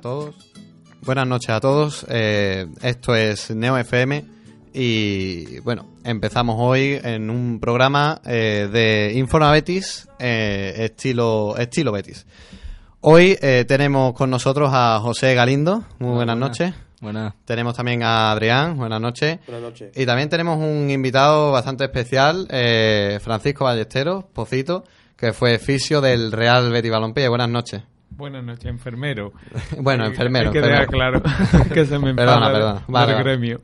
[0.00, 0.34] buenas noches a todos.
[1.02, 2.06] Buenas noches a todos.
[2.08, 4.24] Eh, esto es Neo FM
[4.72, 12.26] y bueno, empezamos hoy en un programa eh, de Informa Betis, eh, estilo, estilo Betis.
[13.00, 15.84] Hoy eh, tenemos con nosotros a José Galindo.
[15.98, 16.74] Muy buenas, noches.
[17.00, 17.32] Buenas.
[17.46, 18.76] Tenemos también a Adrián.
[18.76, 19.38] Buenas noches.
[19.46, 19.92] Buenas noches.
[19.96, 24.84] Y también tenemos un invitado bastante especial, eh, Francisco Ballesteros, Pocito,
[25.16, 27.28] que fue fisio del Real Betis Balompié.
[27.28, 27.82] Buenas noches.
[28.20, 29.32] Buenas noches, enfermero.
[29.78, 31.22] Bueno, Hay- enfermero, Hay que dejar enfermero.
[31.22, 32.84] claro que se me Perdona, perdona.
[32.86, 33.24] Vale, vale.
[33.24, 33.60] gremio.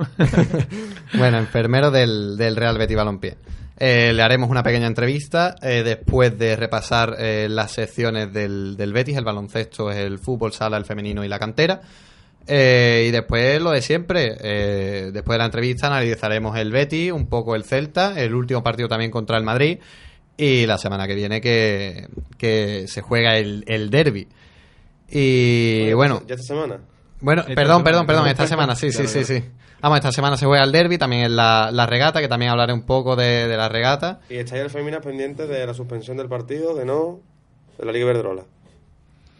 [1.19, 3.37] bueno, enfermero del, del Real Betis Balompié.
[3.79, 8.93] Eh, le haremos una pequeña entrevista eh, después de repasar eh, las secciones del, del
[8.95, 11.83] Betis, el baloncesto, el fútbol, sala, el femenino y la cantera.
[12.49, 17.27] Eh, y después lo de siempre, eh, después de la entrevista analizaremos el Betis, un
[17.29, 19.79] poco el Celta, el último partido también contra el Madrid
[20.39, 22.07] y la semana que viene que,
[22.39, 24.29] que se juega el, el derby.
[25.11, 26.79] Y bueno, ¿Ya esta semana?
[27.21, 29.43] bueno, Esta perdón, semana, perdón, perdón, esta semana, sí, sí, Claro, sí, claro.
[29.45, 29.51] sí.
[29.81, 32.73] Vamos, esta semana se juega el derby, también en la, la regata, que también hablaré
[32.73, 34.21] un poco de, de la regata.
[34.31, 37.21] Y estáis el Feminas pendientes de la suspensión del partido, de no,
[37.79, 38.43] de la Liga Iberdrola.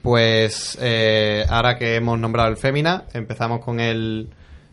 [0.03, 4.29] Pues eh, ahora que hemos nombrado el Fémina, empezamos con el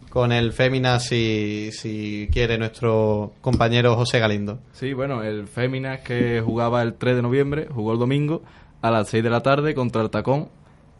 [0.09, 4.59] con el Fémina si, si quiere nuestro compañero José Galindo.
[4.73, 8.43] Sí, bueno, el Féminas que jugaba el 3 de noviembre, jugó el domingo
[8.83, 10.49] a las 6 de la tarde contra el Tacón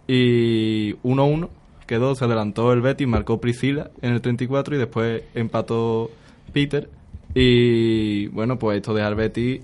[0.08, 1.50] y 1-1
[1.88, 6.12] quedó, se adelantó el Betis, marcó Priscila en el 34 y después empató
[6.52, 6.90] Peter
[7.34, 9.62] y bueno, pues esto deja al Betis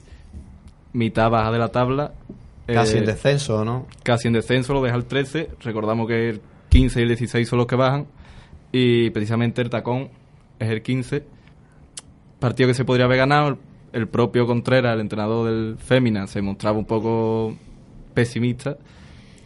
[0.94, 2.14] mitad baja de la tabla.
[2.68, 3.88] Casi eh, en descenso, ¿no?
[4.04, 5.50] casi en descenso, lo deja el 13.
[5.62, 8.06] Recordamos que el 15 y el 16 son los que bajan.
[8.72, 10.10] Y precisamente el tacón
[10.60, 11.24] es el 15.
[12.40, 13.50] Partido que se podría haber ganado.
[13.50, 13.58] El,
[13.94, 17.56] el propio Contreras, el entrenador del Fémina, se mostraba un poco
[18.14, 18.78] pesimista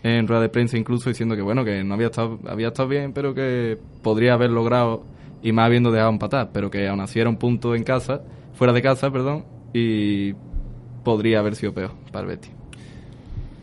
[0.04, 3.14] en rueda de prensa incluso diciendo que bueno que no había estado había estado bien
[3.14, 5.04] pero que podría haber logrado
[5.42, 8.22] y más habiendo dejado empatar pero que aún así era un punto en casa
[8.54, 10.34] fuera de casa perdón y
[11.04, 12.52] podría haber sido peor para el Betis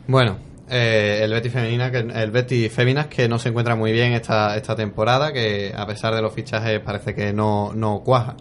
[0.07, 0.37] Bueno,
[0.69, 4.57] eh, el Betis femenina, que el Betis Féminas que no se encuentra muy bien esta,
[4.57, 8.37] esta temporada, que a pesar de los fichajes parece que no, no cuaja.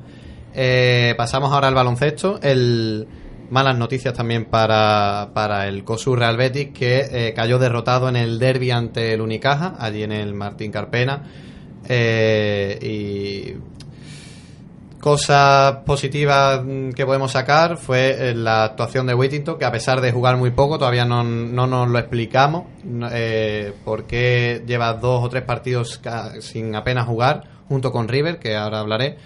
[0.54, 2.40] Eh, pasamos ahora al baloncesto.
[2.42, 3.08] El,
[3.50, 8.40] malas noticias también para, para el COSUR Real Betis, que eh, cayó derrotado en el
[8.40, 11.24] derby ante el Unicaja, allí en el Martín Carpena.
[11.88, 13.80] Eh, y
[15.00, 20.02] Cosas positivas mm, que podemos sacar fue eh, la actuación de Whittington, que a pesar
[20.02, 22.66] de jugar muy poco, todavía no, no nos lo explicamos.
[23.12, 26.02] Eh, por qué lleva dos o tres partidos
[26.42, 29.18] sin apenas jugar, junto con River, que ahora hablaré.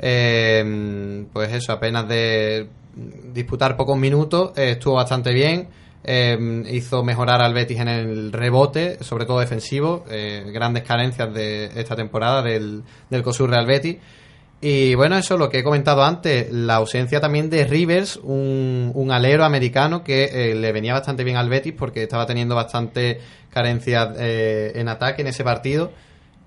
[0.00, 5.68] Eh, pues eso, apenas de disputar pocos minutos, eh, estuvo bastante bien.
[6.04, 10.04] eh, hizo mejorar al Betis en el rebote, sobre todo defensivo.
[10.10, 13.98] eh, grandes carencias de esta temporada del, del COSUR Real Betis.
[14.60, 19.10] Y bueno, eso lo que he comentado antes, la ausencia también de Rivers, un, un
[19.10, 23.18] alero americano que le venía bastante bien al Betis porque estaba teniendo bastante
[23.50, 25.90] carencias en ataque en ese partido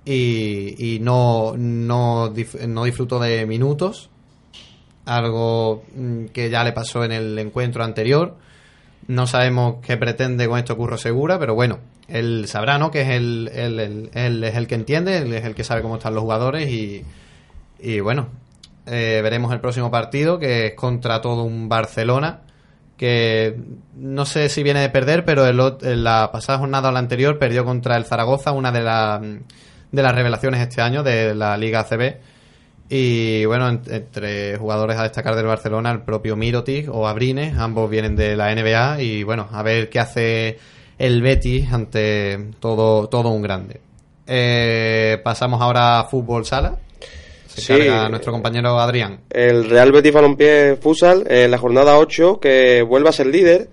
[0.05, 2.31] y, y no, no,
[2.67, 4.09] no disfrutó de minutos,
[5.05, 8.35] algo mm, que ya le pasó en el encuentro anterior.
[9.07, 12.89] No sabemos qué pretende con esto Curro Segura, pero bueno, él sabrá, ¿no?
[12.91, 15.81] Que es el, el- el- él es el que entiende, él es el que sabe
[15.83, 17.03] cómo están los jugadores y,
[17.79, 18.27] y bueno,
[18.87, 22.41] eh, veremos el próximo partido, que es contra todo un Barcelona,
[22.97, 23.59] que
[23.95, 27.63] no sé si viene de perder, pero en la pasada jornada o la anterior perdió
[27.65, 29.21] contra el Zaragoza, una de, la-
[29.91, 32.15] de las revelaciones este año de la Liga ACB.
[32.89, 37.89] Y bueno, en- entre jugadores a destacar del Barcelona, el propio Mirotic o Abrines, ambos
[37.89, 40.59] vienen de la NBA y bueno, a ver qué hace
[40.99, 43.81] el Betis ante todo, todo un grande.
[44.27, 46.77] Eh, pasamos ahora a fútbol sala.
[47.47, 47.67] Se Sí.
[47.73, 49.21] carga nuestro compañero Adrián.
[49.29, 53.69] El Real Betis Balompié Futsal en la jornada 8 que vuelve a ser líder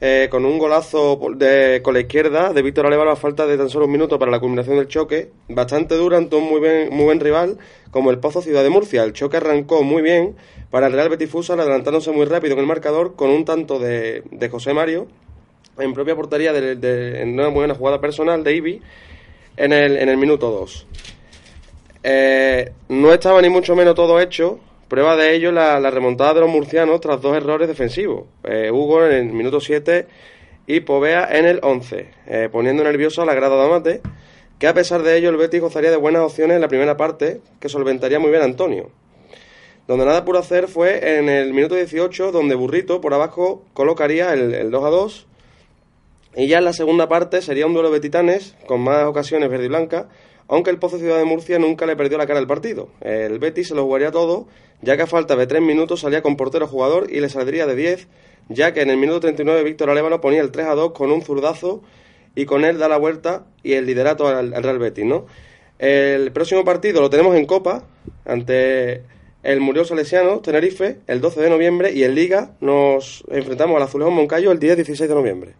[0.00, 3.68] eh, con un golazo de, con la izquierda de Víctor Alevalo a falta de tan
[3.68, 5.30] solo un minuto para la culminación del choque.
[5.48, 7.58] Bastante duro ante un muy, muy buen rival
[7.90, 9.02] como el Pozo Ciudad de Murcia.
[9.02, 10.36] El choque arrancó muy bien
[10.70, 14.48] para el Real Betis adelantándose muy rápido en el marcador con un tanto de, de
[14.48, 15.06] José Mario
[15.78, 18.82] en propia portería de, de- en una muy buena jugada personal de Ibi
[19.56, 20.86] en el, en el minuto 2.
[22.04, 24.60] Eh, no estaba ni mucho menos todo hecho.
[24.88, 28.24] Prueba de ello la, remontada de los murcianos tras dos errores defensivos.
[28.44, 30.06] Eh, Hugo en el minuto 7
[30.66, 34.00] y Povea en el 11, eh, poniendo nervioso a la grada Amate,
[34.58, 37.42] que a pesar de ello el Betis gozaría de buenas opciones en la primera parte,
[37.60, 38.90] que solventaría muy bien a Antonio.
[39.86, 44.54] Donde nada pudo hacer fue en el minuto 18, donde Burrito por abajo colocaría el,
[44.54, 45.26] el 2 a 2
[46.36, 49.66] Y ya en la segunda parte sería un duelo de titanes, con más ocasiones verde
[49.66, 50.08] y blanca,
[50.48, 52.88] aunque el Pozo Ciudad de Murcia nunca le perdió la cara al partido.
[53.00, 54.48] El Betis se lo jugaría todo,
[54.82, 57.76] ya que a falta de tres minutos salía con portero jugador y le saldría de
[57.76, 58.08] 10,
[58.48, 61.22] ya que en el minuto 39 Víctor Alévano ponía el 3 a 2 con un
[61.22, 61.82] zurdazo
[62.34, 65.26] y con él da la vuelta y el liderato al, al Real Betis, ¿no?
[65.78, 67.84] El próximo partido lo tenemos en Copa,
[68.24, 69.02] ante
[69.42, 74.14] el Muriel Salesiano, Tenerife, el 12 de noviembre, y en Liga nos enfrentamos al Azulejón
[74.14, 75.54] Moncayo el día 16 de noviembre.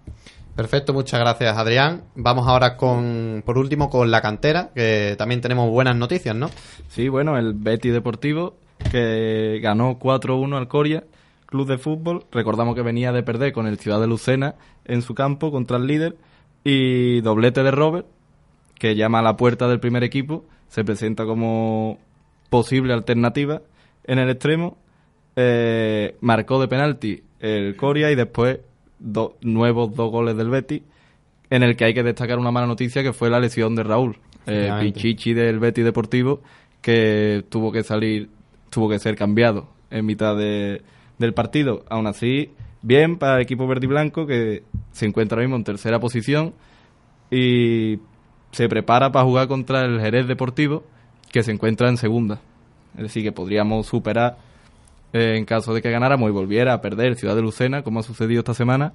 [0.58, 2.02] Perfecto, muchas gracias Adrián.
[2.16, 6.50] Vamos ahora con, por último, con la cantera, que también tenemos buenas noticias, ¿no?
[6.88, 8.56] Sí, bueno, el Betis Deportivo,
[8.90, 11.04] que ganó 4-1 al Coria,
[11.46, 12.24] club de fútbol.
[12.32, 15.86] Recordamos que venía de perder con el Ciudad de Lucena en su campo contra el
[15.86, 16.16] líder.
[16.64, 18.08] Y doblete de Robert,
[18.80, 22.00] que llama a la puerta del primer equipo, se presenta como
[22.50, 23.62] posible alternativa
[24.02, 24.76] en el extremo.
[25.36, 28.58] Eh, marcó de penalti el Coria y después
[28.98, 30.82] do- nuevos dos goles del Betis,
[31.50, 34.18] en el que hay que destacar una mala noticia que fue la lesión de Raúl,
[34.46, 34.70] eh.
[34.80, 36.40] Pichichi del Betis Deportivo,
[36.82, 38.28] que tuvo que salir,
[38.70, 40.82] tuvo que ser cambiado en mitad de-
[41.18, 41.84] del partido.
[41.88, 42.50] Aún así,
[42.82, 44.62] bien para el equipo verde y blanco que
[44.92, 46.52] se encuentra ahora mismo en tercera posición
[47.30, 47.98] y
[48.52, 50.84] se prepara para jugar contra el Jerez Deportivo
[51.30, 52.40] que se encuentra en segunda.
[52.96, 54.38] Es decir, que podríamos superar
[55.12, 58.02] eh, en caso de que ganáramos y volviera a perder Ciudad de Lucena, como ha
[58.02, 58.92] sucedido esta semana,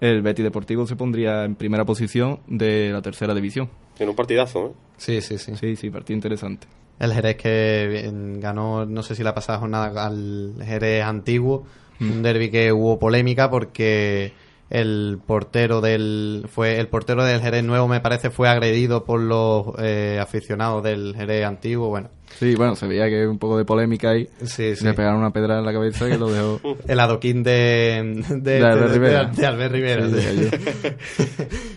[0.00, 3.70] el Betis Deportivo se pondría en primera posición de la tercera división.
[3.98, 4.72] En un partidazo, ¿eh?
[4.96, 5.54] Sí, sí, sí.
[5.56, 6.66] Sí, sí, partido interesante.
[6.98, 11.64] El Jerez que ganó, no sé si la pasada jornada al Jerez antiguo,
[12.00, 14.32] un derby que hubo polémica porque
[14.72, 19.66] el portero del fue el portero del Jerez nuevo me parece fue agredido por los
[19.78, 22.08] eh, aficionados del Jerez antiguo, bueno,
[22.38, 24.26] Sí, bueno, se veía que un poco de polémica ahí.
[24.44, 24.82] sí, sí.
[24.84, 26.60] Le pegaron una pedra en la cabeza que lo dejó.
[26.88, 29.24] El adoquín de, de, De Albert de- Rivera.
[29.26, 31.28] de Albert Rivera, Sí, sí.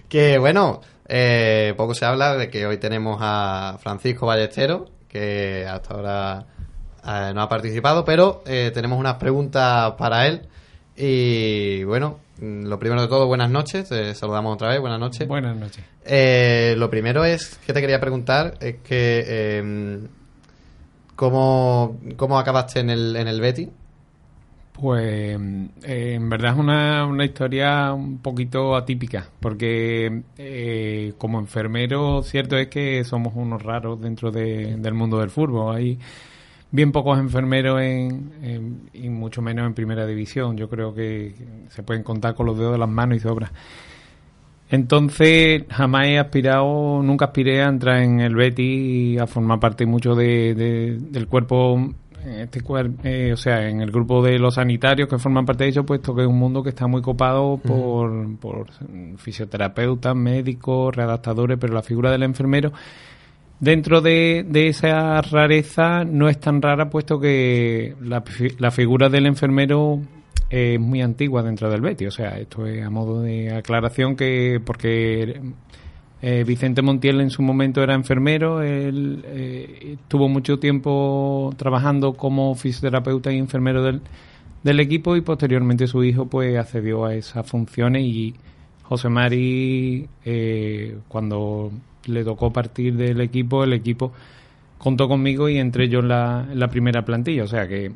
[0.08, 5.94] que bueno, eh, poco se habla de que hoy tenemos a Francisco Ballesteros, que hasta
[5.94, 6.46] ahora
[7.06, 10.44] eh, no ha participado, pero eh, tenemos unas preguntas para él.
[10.96, 15.28] Y bueno, lo primero de todo, buenas noches, te saludamos otra vez, buenas noches.
[15.28, 15.84] Buenas noches.
[16.06, 20.00] Eh, lo primero es que te quería preguntar es que eh,
[21.16, 23.70] ¿cómo, cómo acabaste en el, en el Betty.
[24.74, 25.40] Pues
[25.84, 32.58] eh, en verdad es una, una historia un poquito atípica, porque eh, como enfermero cierto
[32.58, 35.78] es que somos unos raros dentro de- del mundo del fútbol.
[35.78, 35.98] Hay
[36.76, 40.58] bien pocos enfermeros en, en- y mucho menos en primera división.
[40.58, 41.34] Yo creo que
[41.70, 43.52] se pueden contar con los dedos de las manos y sobra.
[44.70, 49.86] Entonces jamás he aspirado, nunca aspiré a entrar en el Betis y a formar parte
[49.86, 51.94] mucho de, de- del cuerpo,
[52.26, 55.70] este cuer- eh, o sea, en el grupo de los sanitarios que forman parte de
[55.70, 58.66] ello, puesto que es un mundo que está muy copado por, por
[59.18, 62.72] fisioterapeutas, médicos, readaptadores, pero la figura del enfermero
[63.60, 68.24] dentro de, de esa rareza no es tan rara, puesto que la,
[68.60, 70.02] la figura del enfermero
[70.50, 72.08] es muy antigua dentro del Betis.
[72.08, 75.42] O sea, esto es a modo de aclaración que porque
[76.22, 83.32] eh, Vicente Montiel en su momento era enfermero, él eh, mucho tiempo trabajando como fisioterapeuta
[83.32, 84.02] y enfermero del,
[84.64, 88.34] del equipo y posteriormente su hijo pues accedió a esas funciones y
[88.84, 91.72] José Mari eh, cuando
[92.08, 94.12] le tocó partir del equipo, el equipo
[94.78, 97.92] contó conmigo y entré yo en la, en la primera plantilla, o sea que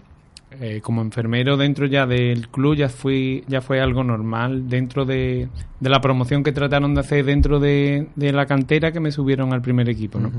[0.59, 5.47] eh, como enfermero dentro ya del club ya fui ya fue algo normal dentro de,
[5.79, 9.53] de la promoción que trataron de hacer dentro de, de la cantera que me subieron
[9.53, 10.31] al primer equipo ¿no?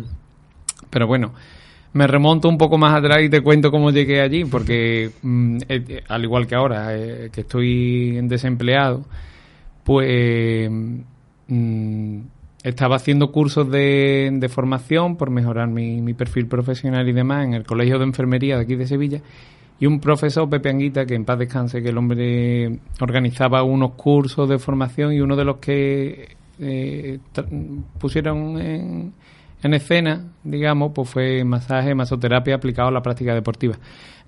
[0.91, 1.33] pero bueno
[1.93, 5.85] me remonto un poco más atrás y te cuento cómo llegué allí porque mm, eh,
[5.89, 9.05] eh, al igual que ahora eh, que estoy desempleado
[9.85, 12.21] pues mm,
[12.63, 17.55] estaba haciendo cursos de, de formación por mejorar mi, mi perfil profesional y demás en
[17.55, 19.23] el Colegio de Enfermería de aquí de Sevilla
[19.81, 24.47] y un profesor, Pepe Anguita, que en paz descanse, que el hombre organizaba unos cursos
[24.47, 27.19] de formación y uno de los que eh,
[27.99, 29.15] pusieron en,
[29.63, 33.79] en escena, digamos, pues fue masaje, masoterapia aplicado a la práctica deportiva.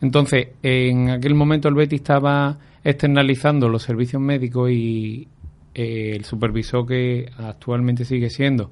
[0.01, 5.29] Entonces, en aquel momento el Betis estaba externalizando los servicios médicos y
[5.75, 8.71] eh, el supervisor que actualmente sigue siendo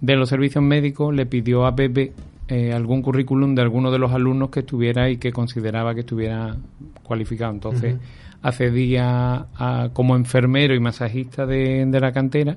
[0.00, 2.12] de los servicios médicos le pidió a Pepe
[2.48, 6.56] eh, algún currículum de alguno de los alumnos que estuviera y que consideraba que estuviera
[7.04, 7.52] cualificado.
[7.52, 7.94] Entonces,
[8.42, 12.56] accedí a, a- como enfermero y masajista de, de la cantera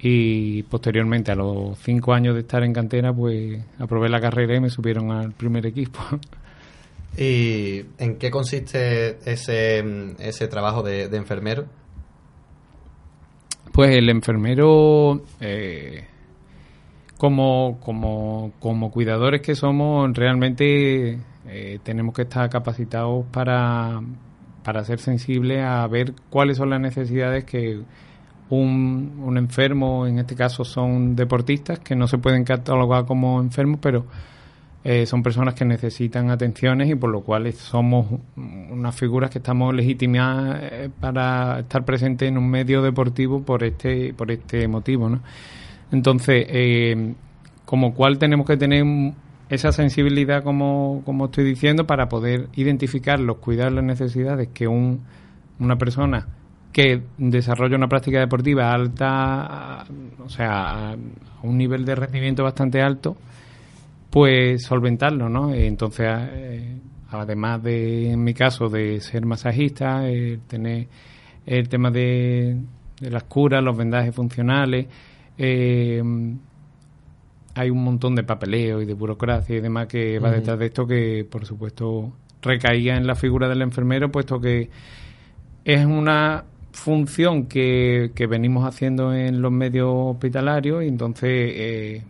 [0.00, 4.60] y posteriormente, a los cinco años de estar en cantera, pues aprobé la carrera y
[4.60, 5.98] me subieron al primer equipo.
[7.18, 9.84] ¿Y en qué consiste ese,
[10.20, 11.66] ese trabajo de, de enfermero?
[13.72, 16.04] Pues el enfermero, eh,
[17.16, 24.02] como, como, como cuidadores que somos, realmente eh, tenemos que estar capacitados para,
[24.62, 27.80] para ser sensibles a ver cuáles son las necesidades que
[28.50, 33.78] un, un enfermo, en este caso son deportistas, que no se pueden catalogar como enfermos,
[33.80, 34.04] pero
[34.84, 39.72] eh, son personas que necesitan atenciones y por lo cual somos unas figuras que estamos
[39.72, 45.20] legitimadas eh, para estar presentes en un medio deportivo por este por este motivo ¿no?
[45.92, 47.14] entonces eh,
[47.64, 48.84] como cual tenemos que tener
[49.48, 55.04] esa sensibilidad como, como estoy diciendo para poder identificarlos cuidar las necesidades que un,
[55.60, 56.26] una persona
[56.72, 59.84] que desarrolla una práctica deportiva alta
[60.24, 60.96] o sea a
[61.44, 63.16] un nivel de rendimiento bastante alto
[64.12, 65.54] pues solventarlo, ¿no?
[65.54, 66.78] Entonces, eh,
[67.08, 70.86] además de, en mi caso, de ser masajista, eh, tener
[71.46, 72.58] el tema de,
[73.00, 74.86] las curas, los vendajes funcionales,
[75.38, 76.02] eh,
[77.54, 80.86] hay un montón de papeleo y de burocracia y demás que va detrás de esto
[80.86, 84.68] que, por supuesto, recaía en la figura del enfermero, puesto que
[85.64, 92.04] es una función que, que venimos haciendo en los medios hospitalarios y entonces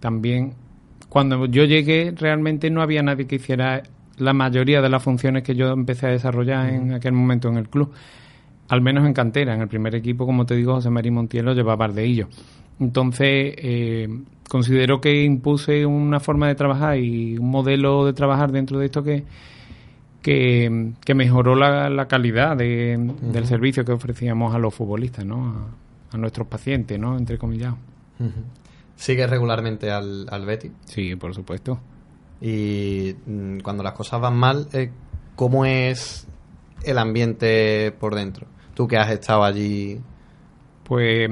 [0.00, 0.52] también
[1.08, 3.82] cuando yo llegué realmente no había nadie que hiciera
[4.18, 7.68] la mayoría de las funciones que yo empecé a desarrollar en aquel momento en el
[7.68, 7.92] club.
[8.68, 11.88] Al menos en cantera, en el primer equipo, como te digo, José María Montiel llevaba
[11.88, 12.28] de ellos.
[12.80, 14.08] Entonces, eh,
[14.48, 19.02] considero que impuse una forma de trabajar y un modelo de trabajar dentro de esto
[19.02, 19.24] que,
[20.22, 25.68] que, mejoró la, calidad del servicio que ofrecíamos a los futbolistas, ¿no?
[26.12, 27.16] A, nuestros pacientes, ¿no?
[27.16, 27.74] Entre comillas.
[28.98, 30.72] ¿Sigue regularmente al, al Betty?
[30.84, 31.78] Sí, por supuesto.
[32.40, 34.90] Y mm, cuando las cosas van mal, eh,
[35.36, 36.26] ¿cómo es
[36.82, 38.48] el ambiente por dentro?
[38.74, 40.00] Tú que has estado allí.
[40.82, 41.30] Pues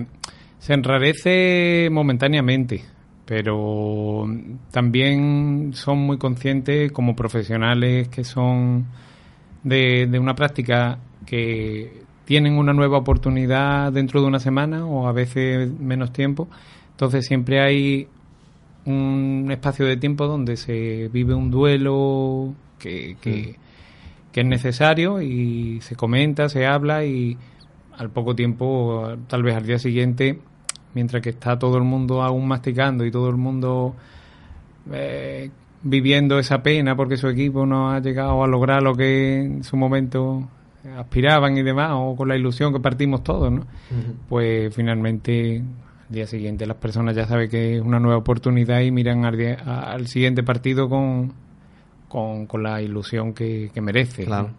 [0.60, 2.84] se enrarece momentáneamente,
[3.24, 4.26] pero
[4.70, 8.86] también son muy conscientes como profesionales que son
[9.64, 15.12] de, de una práctica que tienen una nueva oportunidad dentro de una semana o a
[15.12, 16.48] veces menos tiempo
[16.96, 18.08] entonces siempre hay
[18.86, 23.58] un espacio de tiempo donde se vive un duelo que, que,
[24.32, 24.38] mm.
[24.38, 27.36] es necesario y se comenta, se habla y
[27.98, 30.38] al poco tiempo, tal vez al día siguiente,
[30.94, 33.94] mientras que está todo el mundo aún masticando y todo el mundo
[34.90, 35.50] eh,
[35.82, 39.76] viviendo esa pena porque su equipo no ha llegado a lograr lo que en su
[39.76, 40.48] momento
[40.96, 43.66] aspiraban y demás, o con la ilusión que partimos todos, ¿no?
[44.30, 45.62] Pues finalmente
[46.08, 50.42] día siguiente las personas ya saben que es una nueva oportunidad y miran al, siguiente
[50.42, 51.32] partido con,
[52.08, 54.24] con, la ilusión que, merece.
[54.24, 54.50] Claro.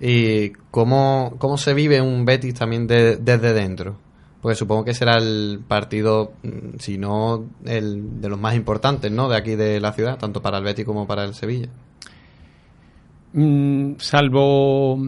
[0.00, 3.96] ¿Y cómo, cómo se vive un Betis también desde dentro?
[4.40, 9.28] Porque supongo que será el partido, mm, si no el de los más importantes, ¿no?
[9.28, 11.68] De aquí de la ciudad, tanto para el Betis como para el Sevilla.
[13.34, 14.98] Mm, salvo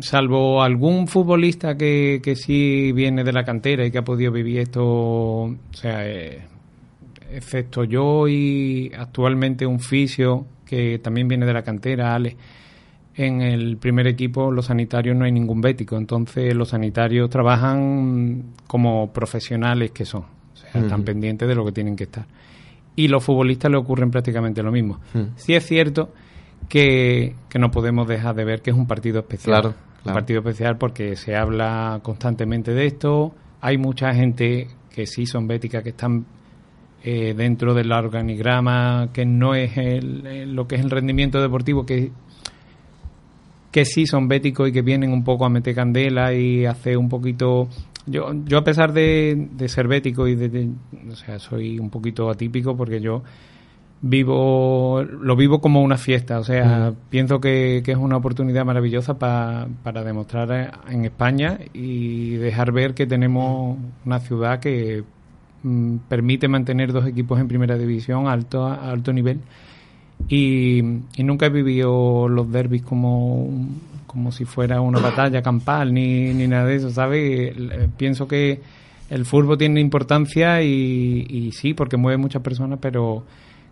[0.00, 4.60] salvo algún futbolista que, que sí viene de la cantera y que ha podido vivir
[4.60, 6.42] esto, o sea, eh,
[7.30, 12.36] excepto yo y actualmente un fisio que también viene de la cantera, Ale,
[13.16, 19.12] en el primer equipo los sanitarios no hay ningún bético, entonces los sanitarios trabajan como
[19.12, 22.26] profesionales que son, o sea, están pendientes de lo que tienen que estar.
[22.96, 25.00] Y los futbolistas le ocurren prácticamente lo mismo.
[25.36, 26.10] Sí es cierto
[26.68, 29.60] que, no podemos dejar de ver que es un partido especial.
[29.60, 33.34] Claro, Un partido especial porque se habla constantemente de esto.
[33.60, 36.26] Hay mucha gente que sí son béticas, que están
[37.02, 42.12] eh, dentro del organigrama, que no es el, lo que es el rendimiento deportivo, que,
[43.70, 47.08] que sí son béticos y que vienen un poco a meter candela y hacer un
[47.08, 47.68] poquito...
[48.06, 50.68] Yo, yo a pesar de, de ser bético y de,
[51.10, 53.22] O sea, soy un poquito atípico porque yo
[54.06, 60.04] vivo lo vivo como una fiesta, o sea, pienso que, es una oportunidad maravillosa para
[60.04, 65.04] demostrar en España y dejar ver que tenemos una ciudad que
[65.62, 69.40] mm, permite mantener dos equipos en primera división a alto, alto nivel.
[70.28, 70.82] Y,
[71.18, 73.48] nunca he vivido los derbis como,
[74.06, 77.56] como si fuera una batalla campal ni, ni nada de eso, ¿sabes?
[77.96, 78.60] Pienso que
[79.08, 83.24] el fútbol tiene importancia y, y sí, porque mueve muchas personas, pero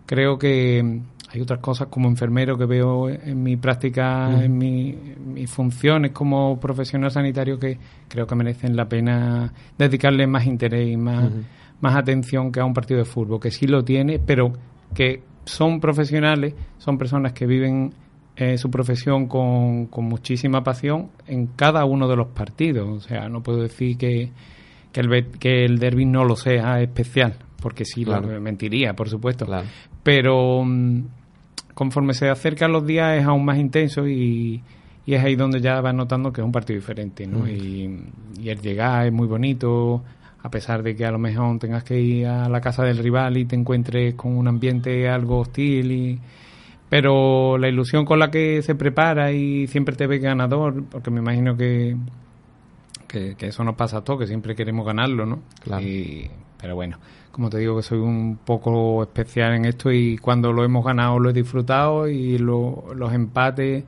[0.05, 1.01] creo que
[1.33, 7.09] hay otras cosas como enfermero que veo en mi práctica, en, mis funciones como profesional
[7.09, 11.31] sanitario que creo que merecen la pena dedicarle más interés y más,
[11.81, 14.53] más atención que a un partido de fútbol, que sí lo tiene, pero
[14.93, 17.93] que son profesionales, son personas que viven
[18.35, 22.89] eh, su profesión con, con, muchísima pasión en cada uno de los partidos.
[22.89, 24.31] O sea, no puedo decir que,
[24.91, 29.45] que el, que el derby no lo sea especial, porque sí, lo, mentiría, por supuesto.
[30.03, 31.01] Pero mm,
[31.73, 34.61] conforme se acercan los días es aún más intenso y,
[35.05, 37.25] y, es ahí donde ya vas notando que es un partido diferente.
[37.25, 37.47] ¿no?
[37.47, 38.03] Y,
[38.39, 40.03] y el llegar es muy bonito
[40.43, 43.37] a pesar de que a lo mejor tengas que ir a la casa del rival
[43.37, 46.19] y te encuentres con un ambiente algo hostil y
[46.89, 51.21] pero la ilusión con la que se prepara y siempre te ve ganador porque me
[51.21, 51.95] imagino que
[53.07, 55.85] que, eso nos pasa a todos que siempre queremos ganarlo no claro.
[56.59, 56.97] pero bueno
[57.33, 61.17] como te digo que soy un poco especial en esto y cuando lo hemos ganado
[61.17, 63.83] lo he disfrutado y los empates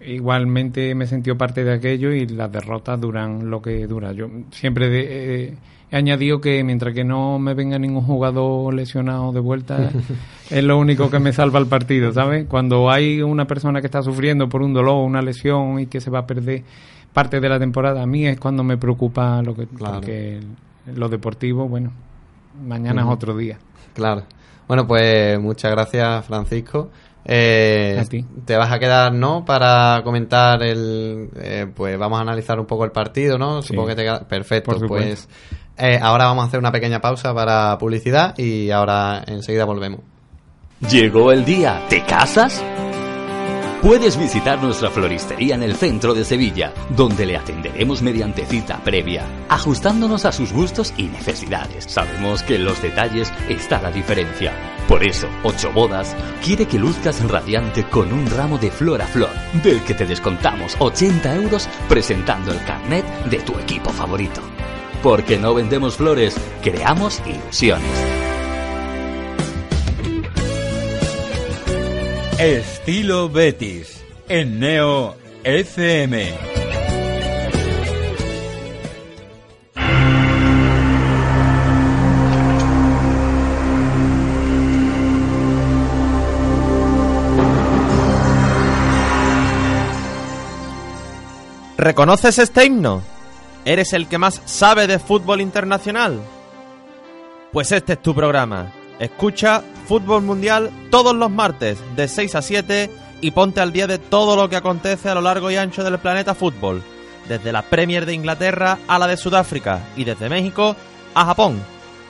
[0.00, 4.12] igualmente me he sentido parte de aquello y las derrotas duran lo que dura.
[4.12, 5.54] Yo siempre
[5.90, 9.90] he añadido que mientras que no me venga ningún jugador lesionado de vuelta,
[10.50, 12.46] es lo único que me salva el partido, ¿sabes?
[12.46, 16.10] Cuando hay una persona que está sufriendo por un dolor, una lesión y que se
[16.10, 16.62] va a perder
[17.12, 20.40] parte de la temporada, a mí es cuando me preocupa lo que porque
[20.94, 21.92] lo deportivo, bueno,
[22.60, 23.58] mañana es otro día.
[23.94, 24.24] Claro.
[24.68, 26.90] Bueno, pues muchas gracias, Francisco.
[27.28, 28.04] Eh,
[28.44, 29.44] te vas a quedar, ¿no?
[29.44, 31.28] Para comentar el.
[31.36, 33.62] Eh, pues vamos a analizar un poco el partido, ¿no?
[33.62, 34.20] Supongo que te queda.
[34.20, 35.28] Perfecto, pues.
[35.76, 40.00] Eh, ahora vamos a hacer una pequeña pausa para publicidad y ahora enseguida volvemos.
[40.88, 41.82] Llegó el día.
[41.88, 42.62] ¿Te casas?
[43.86, 49.24] Puedes visitar nuestra floristería en el centro de Sevilla, donde le atenderemos mediante cita previa,
[49.48, 51.84] ajustándonos a sus gustos y necesidades.
[51.84, 54.52] Sabemos que en los detalles está la diferencia.
[54.88, 59.30] Por eso, Ocho Bodas quiere que luzcas radiante con un ramo de flor a flor,
[59.62, 64.40] del que te descontamos 80 euros presentando el carnet de tu equipo favorito.
[65.00, 68.25] Porque no vendemos flores, creamos ilusiones.
[72.38, 76.34] Estilo Betis en Neo FM.
[91.78, 93.02] ¿Reconoces este himno?
[93.64, 96.20] ¿Eres el que más sabe de fútbol internacional?
[97.50, 98.74] Pues este es tu programa.
[98.98, 103.98] Escucha Fútbol Mundial todos los martes de 6 a 7 y ponte al día de
[103.98, 106.82] todo lo que acontece a lo largo y ancho del planeta fútbol,
[107.28, 110.76] desde la Premier de Inglaterra a la de Sudáfrica y desde México
[111.14, 111.60] a Japón.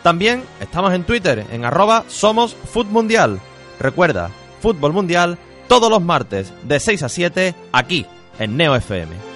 [0.03, 2.57] También estamos en Twitter en arroba somos
[2.91, 3.41] Mundial.
[3.81, 8.07] Recuerda, Fútbol Mundial todos los martes de 6 a 7 aquí
[8.39, 9.36] en Neo FM.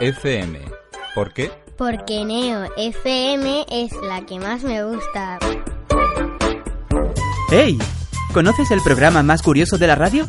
[0.00, 0.60] FM.
[1.14, 1.50] ¿Por qué?
[1.76, 5.38] Porque Neo FM es la que más me gusta.
[7.50, 7.78] ¡Hey!
[8.32, 10.28] ¿Conoces el programa más curioso de la radio?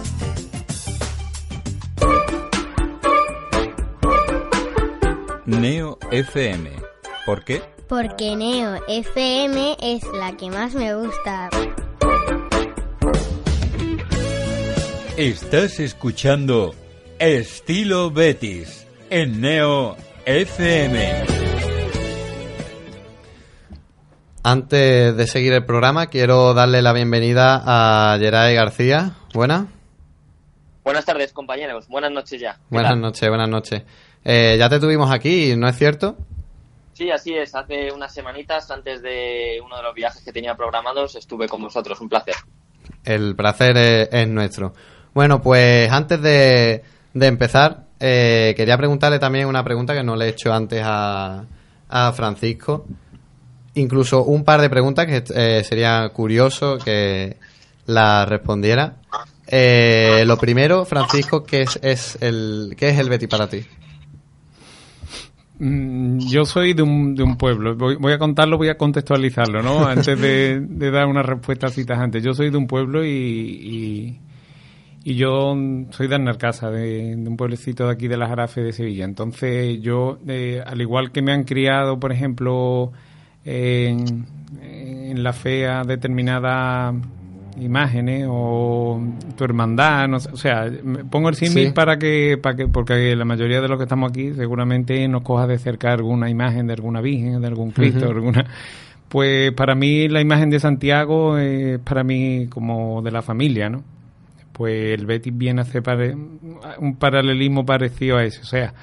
[5.59, 6.71] Neo FM.
[7.25, 7.61] ¿Por qué?
[7.89, 11.49] Porque Neo FM es la que más me gusta.
[15.17, 16.73] Estás escuchando
[17.19, 21.25] Estilo Betis en Neo FM.
[24.43, 29.17] Antes de seguir el programa, quiero darle la bienvenida a Geray García.
[29.33, 29.65] Buenas.
[30.83, 31.89] Buenas tardes, compañeros.
[31.89, 32.53] Buenas noches ya.
[32.53, 33.83] ¿Qué Buenas noches, buenas noches.
[34.23, 36.17] Eh, ya te tuvimos aquí, ¿no es cierto?
[36.93, 37.55] Sí, así es.
[37.55, 41.99] Hace unas semanitas, antes de uno de los viajes que tenía programados, estuve con vosotros.
[42.01, 42.35] Un placer.
[43.03, 44.73] El placer es, es nuestro.
[45.13, 50.25] Bueno, pues antes de, de empezar, eh, quería preguntarle también una pregunta que no le
[50.25, 51.45] he hecho antes a,
[51.89, 52.85] a Francisco.
[53.73, 57.37] Incluso un par de preguntas que eh, sería curioso que
[57.85, 58.95] la respondiera.
[59.47, 63.65] Eh, lo primero, Francisco, ¿qué es, es el, ¿qué es el Betty para ti?
[65.63, 67.75] Mm, Yo soy de un, de un pueblo.
[67.75, 69.85] Voy, voy a contarlo, voy a contextualizarlo, ¿no?
[69.87, 72.19] Antes de, de dar una respuesta así tajante.
[72.19, 74.19] Yo soy de un pueblo y, y,
[75.03, 75.55] y yo
[75.91, 79.05] soy de Arnarcasa, de, de un pueblecito de aquí de las Jarafes de Sevilla.
[79.05, 82.91] Entonces, yo, eh, al igual que me han criado, por ejemplo,
[83.45, 84.25] en,
[84.63, 86.95] en la fe a determinadas
[87.59, 89.01] imágenes o
[89.37, 91.71] tu hermandad, no sé, o sea, me pongo el símil Sí.
[91.73, 95.47] para que, para que, porque la mayoría de los que estamos aquí seguramente nos coja
[95.47, 98.45] de cerca alguna imagen de alguna virgen, de algún Cristo, alguna,
[99.09, 103.83] pues para mí la imagen de Santiago es para mí como de la familia, ¿no?
[104.53, 106.15] Pues el Betis viene a hacer pare-
[106.79, 108.73] un paralelismo parecido a ese, o sea,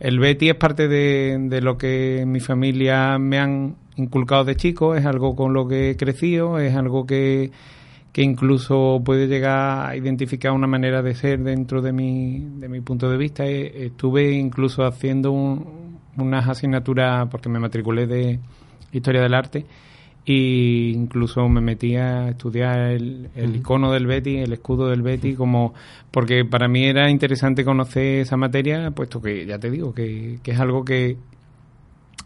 [0.00, 4.94] el Betis es parte de, de lo que mi familia me han inculcado de chico,
[4.94, 7.50] es algo con lo que he crecido, es algo que,
[8.16, 12.80] que incluso puede llegar a identificar una manera de ser dentro de mi, de mi
[12.80, 13.44] punto de vista.
[13.44, 18.38] Eh, Estuve incluso haciendo un- unas asignaturas, porque me matriculé de
[18.90, 19.66] Historia del Arte,
[20.24, 25.34] y incluso me metí a estudiar el, el icono del Betty, el escudo del Betty,
[25.34, 25.74] como
[26.10, 30.52] porque para mí era interesante conocer esa materia, puesto que ya te digo que, que
[30.52, 31.18] es algo que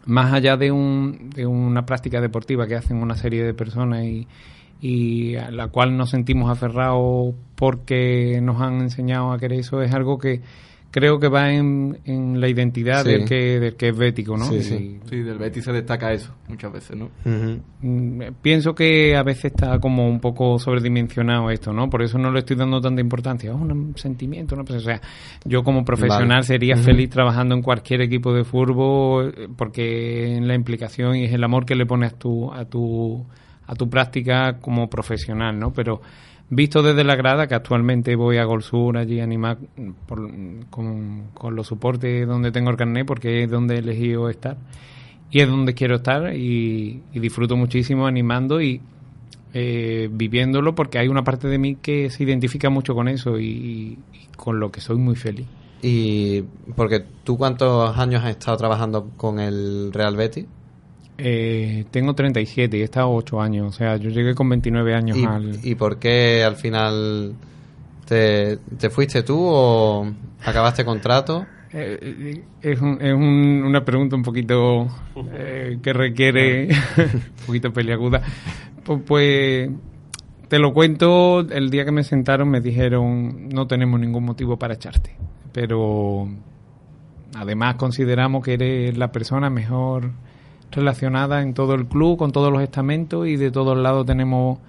[0.05, 4.25] más allá de, un, de una práctica deportiva que hacen una serie de personas y,
[4.81, 9.93] y a la cual nos sentimos aferrados porque nos han enseñado a querer eso, es
[9.93, 10.41] algo que
[10.89, 13.11] creo que va en, en la identidad Sí.
[13.11, 14.43] del, que, del que es bético, ¿no?
[14.45, 14.99] Sí, Y- sí.
[15.09, 17.09] Sí, del Betis se destaca eso muchas veces, ¿no?
[17.23, 21.89] Mm, Pienso que a veces está como un poco sobredimensionado esto, ¿no?
[21.89, 23.51] Por eso no le estoy dando tanta importancia.
[23.51, 24.65] Es un sentimiento, ¿no?
[24.65, 24.99] Pues, o sea,
[25.45, 26.43] yo como profesional Vale.
[26.43, 31.31] sería feliz trabajando en cualquier equipo de fútbol eh, porque en la implicación y es
[31.33, 33.25] el amor que le pones a tu, a tu,
[33.67, 35.71] a tu práctica como profesional, ¿no?
[35.71, 36.01] Pero
[36.49, 39.57] visto desde la grada, que actualmente voy a Gol Sur allí animar
[40.69, 44.57] con, los soportes donde tengo el carnet porque es donde he elegido estar
[45.31, 48.81] y es donde quiero estar y, y disfruto muchísimo animando y
[49.53, 53.45] eh, viviéndolo porque hay una parte de mí que se identifica mucho con eso y,
[53.45, 53.97] y
[54.35, 55.47] con lo que soy muy feliz.
[55.81, 56.43] Y
[56.75, 60.45] porque tú cuántos años has estado trabajando con el Real Betis?
[61.23, 65.17] Eh, tengo 37 y he estado 8 años, o sea, yo llegué con 29 años
[65.17, 65.59] ¿Y, al...
[65.63, 67.35] y por qué al final
[68.07, 70.11] te, te fuiste tú o
[70.43, 71.45] acabaste contrato?
[71.73, 74.87] Eh, es un- es un- una pregunta un poquito
[75.33, 78.21] eh, que requiere un poquito peliaguda.
[78.83, 79.69] Pu- Pues
[80.47, 84.73] te lo cuento, el día que me sentaron me dijeron no tenemos ningún motivo para
[84.73, 85.11] echarte,
[85.53, 86.27] pero
[87.35, 90.11] además consideramos que eres la persona mejor
[90.71, 94.59] relacionada en todo el club, con todos los estamentos y de todos lados tenemos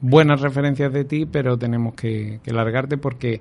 [0.00, 3.40] buenas referencias de ti, pero tenemos que, largarte porque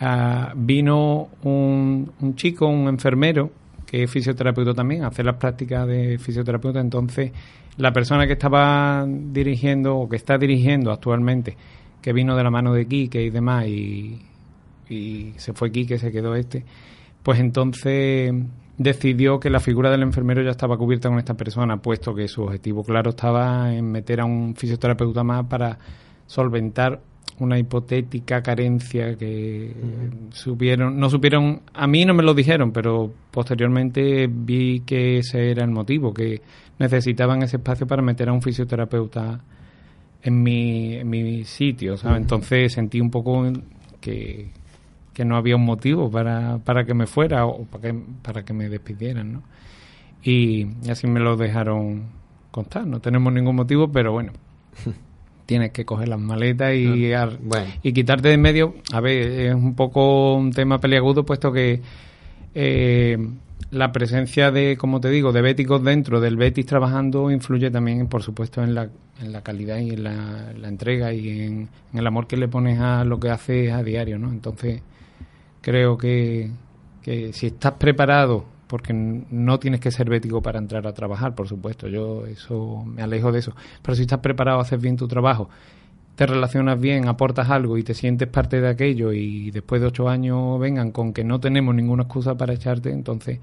[0.00, 3.50] ah, vino un, chico, un enfermero,
[3.86, 6.80] que es fisioterapeuta también, a hacer las prácticas de fisioterapeuta.
[6.80, 7.32] Entonces,
[7.76, 11.56] la persona que estaba dirigiendo o que está dirigiendo actualmente,
[12.00, 14.18] que vino de la mano de Quique y demás, y,
[14.88, 16.64] y se fue Quique, se quedó este,
[17.22, 18.32] pues entonces
[18.82, 22.42] decidió que la figura del enfermero ya estaba cubierta con esta persona, puesto que su
[22.42, 25.78] objetivo claro estaba en meter a un fisioterapeuta más para
[26.26, 27.00] solventar
[27.38, 29.74] una hipotética carencia que
[30.30, 35.64] supieron, no supieron, a mí no me lo dijeron, pero posteriormente vi que ese era
[35.64, 36.40] el motivo, que
[36.78, 39.40] necesitaban ese espacio para meter a un fisioterapeuta
[40.22, 42.20] en mi, en mi sitio, ¿sabes?
[42.20, 43.44] Entonces sentí un poco
[44.00, 44.50] que,
[45.14, 48.52] que no había un motivo para, para que me fuera o para que, para que
[48.52, 49.42] me despidieran, ¿no?
[50.22, 52.04] Y, y así me lo dejaron
[52.50, 52.86] constar.
[52.86, 54.32] No tenemos ningún motivo, pero bueno,
[55.46, 57.38] tienes que coger las maletas y, ar-
[57.82, 58.74] y quitarte de en medio.
[58.92, 61.80] A ver, es un poco un tema peliagudo, puesto que
[62.54, 63.18] eh,
[63.70, 68.22] la presencia de, como te digo, de béticos dentro del Betis trabajando influye también, por
[68.22, 68.88] supuesto, en la,
[69.20, 72.48] en la calidad y en la, la entrega y en, en el amor que le
[72.48, 74.30] pones a lo que haces a diario, ¿no?
[74.30, 74.82] Entonces,
[75.62, 76.50] creo que,
[77.00, 81.48] que si estás preparado, porque no tienes que ser bético para entrar a trabajar, por
[81.48, 85.48] supuesto, yo eso me alejo de eso, pero si estás preparado, haces bien tu trabajo,
[86.14, 90.08] te relacionas bien, aportas algo y te sientes parte de aquello y después de ocho
[90.10, 93.40] años vengan con que no tenemos ninguna excusa para echarte, entonces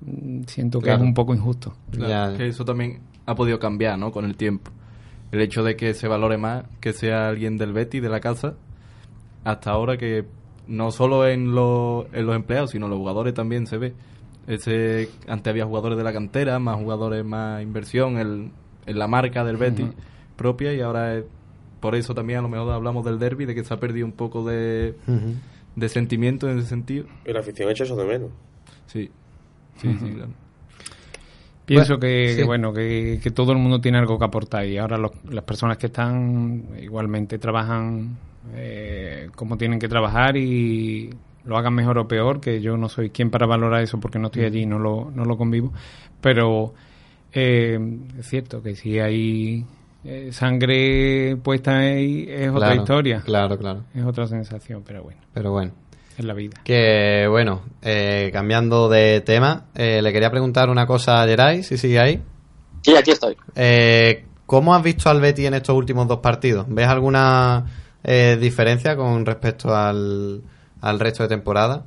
[0.00, 1.02] mm, siento que Claro.
[1.02, 1.74] es un poco injusto.
[1.90, 4.10] Claro, que eso también ha podido cambiar, ¿no?
[4.12, 4.70] Con el tiempo.
[5.32, 8.54] El hecho de que se valore más que sea alguien del Betty, de la casa,
[9.44, 10.24] hasta ahora que
[10.68, 13.94] no solo en, los en los empleados, sino en los jugadores también se ve.
[14.46, 18.52] Ese, antes había jugadores de la cantera, más jugadores, más inversión en,
[18.86, 19.94] en la marca del Betty Ujú.
[20.36, 21.24] propia y ahora es-
[21.80, 24.12] por eso también a lo mejor hablamos del derby, de que se ha perdido un
[24.12, 24.94] poco de,
[25.76, 27.06] de sentimiento en ese sentido.
[27.24, 28.30] Y la afición echa eso de menos.
[28.86, 29.10] Sí,
[29.76, 30.30] sí, sí, claro.
[31.66, 32.36] Pienso Bueno, que, sí.
[32.36, 35.44] que, bueno que, que todo el mundo tiene algo que aportar y ahora los- las
[35.44, 38.16] personas que están igualmente trabajan
[38.54, 41.10] eh, como tienen que trabajar y
[41.44, 44.26] lo hagan mejor o peor, que yo no soy quien para valorar eso porque no
[44.26, 45.72] estoy allí y no lo, no lo convivo,
[46.20, 46.74] pero
[47.32, 47.78] eh,
[48.18, 49.64] es cierto que si hay
[50.04, 53.22] eh, sangre puesta ahí es otra historia.
[53.24, 53.84] Claro, claro.
[53.94, 55.72] Es otra sensación, pero bueno, Pero bueno.
[56.16, 56.56] es la vida.
[56.64, 61.76] Que bueno, eh, cambiando de tema, eh, le quería preguntar una cosa a Geray, si
[61.76, 62.22] sigue ahí.
[62.82, 63.36] Sí, aquí estoy.
[63.54, 66.66] Eh, ¿Cómo has visto al Betty en estos últimos dos partidos?
[66.68, 67.66] ¿Ves alguna
[68.06, 70.42] eh, diferencia con respecto al,
[70.80, 71.84] al resto de temporada?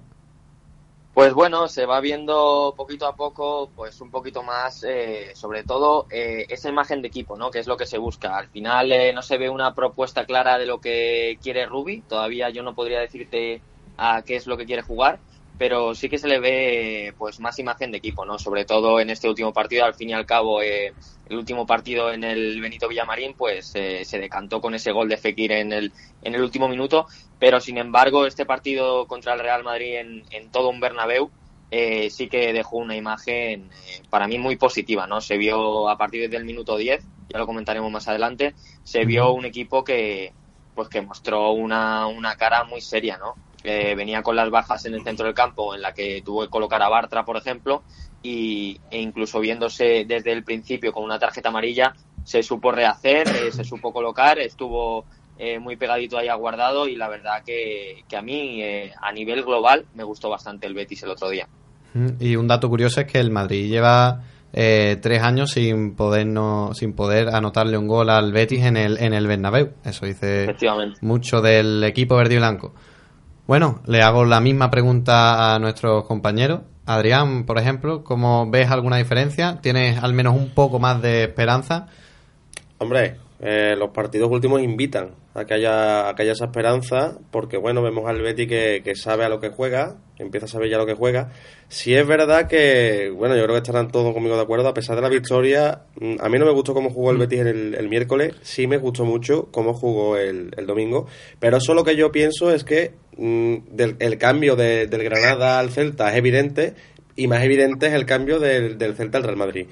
[1.14, 6.08] Pues bueno, se va viendo poquito a poco, pues un poquito más, eh, sobre todo
[6.10, 7.52] eh, esa imagen de equipo, ¿no?
[7.52, 8.38] Que es lo que se busca.
[8.38, 12.02] Al final eh, no se ve una propuesta clara de lo que quiere Ruby.
[12.08, 13.62] Todavía yo no podría decirte
[13.98, 15.20] a qué es lo que quiere jugar,
[15.60, 18.40] pero sí que se le ve, pues más imagen de equipo, ¿no?
[18.40, 19.86] Sobre todo en este último partido.
[19.86, 20.94] Al fin y al cabo, eh,
[21.30, 25.18] el último partido en el Benito Villamarín, pues eh, se decantó con ese gol de
[25.18, 25.94] Fekir en el
[26.24, 27.06] en el último minuto
[27.40, 31.32] pero sin embargo este partido contra el Real Madrid en, en todo un Bernabéu
[31.72, 35.22] eh, sí que dejó una imagen eh, para mí muy positiva, ¿no?
[35.22, 39.46] Se vio a partir del minuto 10, ya lo comentaremos más adelante, se vio un
[39.46, 40.34] equipo que
[40.74, 43.36] pues que mostró una, una cara muy seria, ¿no?
[43.64, 46.50] Eh, venía con las bajas en el centro del campo en la que tuvo que
[46.50, 47.84] colocar a Bartra, por ejemplo,
[48.24, 51.94] y, e incluso viéndose desde el principio con una tarjeta amarilla,
[52.24, 55.06] se supo rehacer, eh, se supo colocar, estuvo
[55.38, 59.44] eh, muy pegadito ahí aguardado y la verdad que, que a mí eh, a nivel
[59.44, 61.48] global me gustó bastante el Betis el otro día.
[61.94, 66.28] Mm, Y un dato curioso es que el Madrid lleva eh, tres años sin poder
[66.28, 69.70] no, sin poder anotarle un gol al Betis en el en el Bernabéu.
[69.86, 70.56] Eso dice
[71.02, 72.74] mucho del equipo verde y blanco.
[73.50, 76.60] Bueno, le hago la misma pregunta a nuestros compañeros.
[76.86, 79.58] Adrián, por ejemplo, ¿cómo ves alguna diferencia?
[79.60, 81.88] ¿Tienes al menos un poco más de esperanza?
[82.78, 87.58] Hombre, eh, los partidos últimos invitan a que haya, a que haya esa esperanza, porque
[87.58, 90.78] bueno, vemos al Betty que, que sabe a lo que juega, empieza a saber ya
[90.78, 91.30] lo que juega.
[91.70, 94.96] Si es verdad que, bueno, yo creo que estarán todos conmigo de acuerdo, a pesar
[94.98, 97.88] de la victoria, mm, a mí no me gustó cómo jugó el Betis el, el
[97.88, 101.08] miércoles, sí me gustó mucho cómo jugó el, el domingo,
[101.40, 105.60] pero eso lo que yo pienso es que mm, del, el cambio de- del Granada
[105.60, 106.74] al Celta es evidente,
[107.16, 109.68] y más evidente es el cambio del, del Celta al Real Madrid.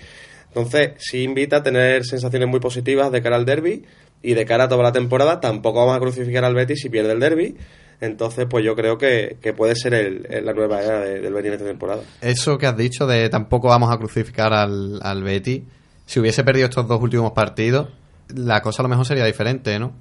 [0.58, 3.84] Entonces, sí invita a tener sensaciones muy positivas de cara al derby
[4.24, 5.40] y de cara a toda la temporada.
[5.40, 7.56] Tampoco vamos a crucificar al Betis si pierde el derby.
[8.02, 11.32] Entonces, pues yo creo que, que puede ser el- el- la nueva era de- del
[11.34, 12.02] Betis en esta temporada.
[12.22, 15.62] Eso que has dicho de tampoco vamos a crucificar al, al Betis.
[16.08, 17.90] Si hubiese perdido estos dos últimos partidos,
[18.34, 19.94] la cosa a lo mejor sería diferente, ¿no?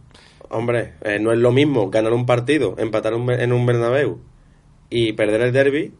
[0.48, 4.20] Hombre, eh, no es lo mismo ganar un partido, empatar un- en un Bernabéu
[4.88, 5.92] y perder el derby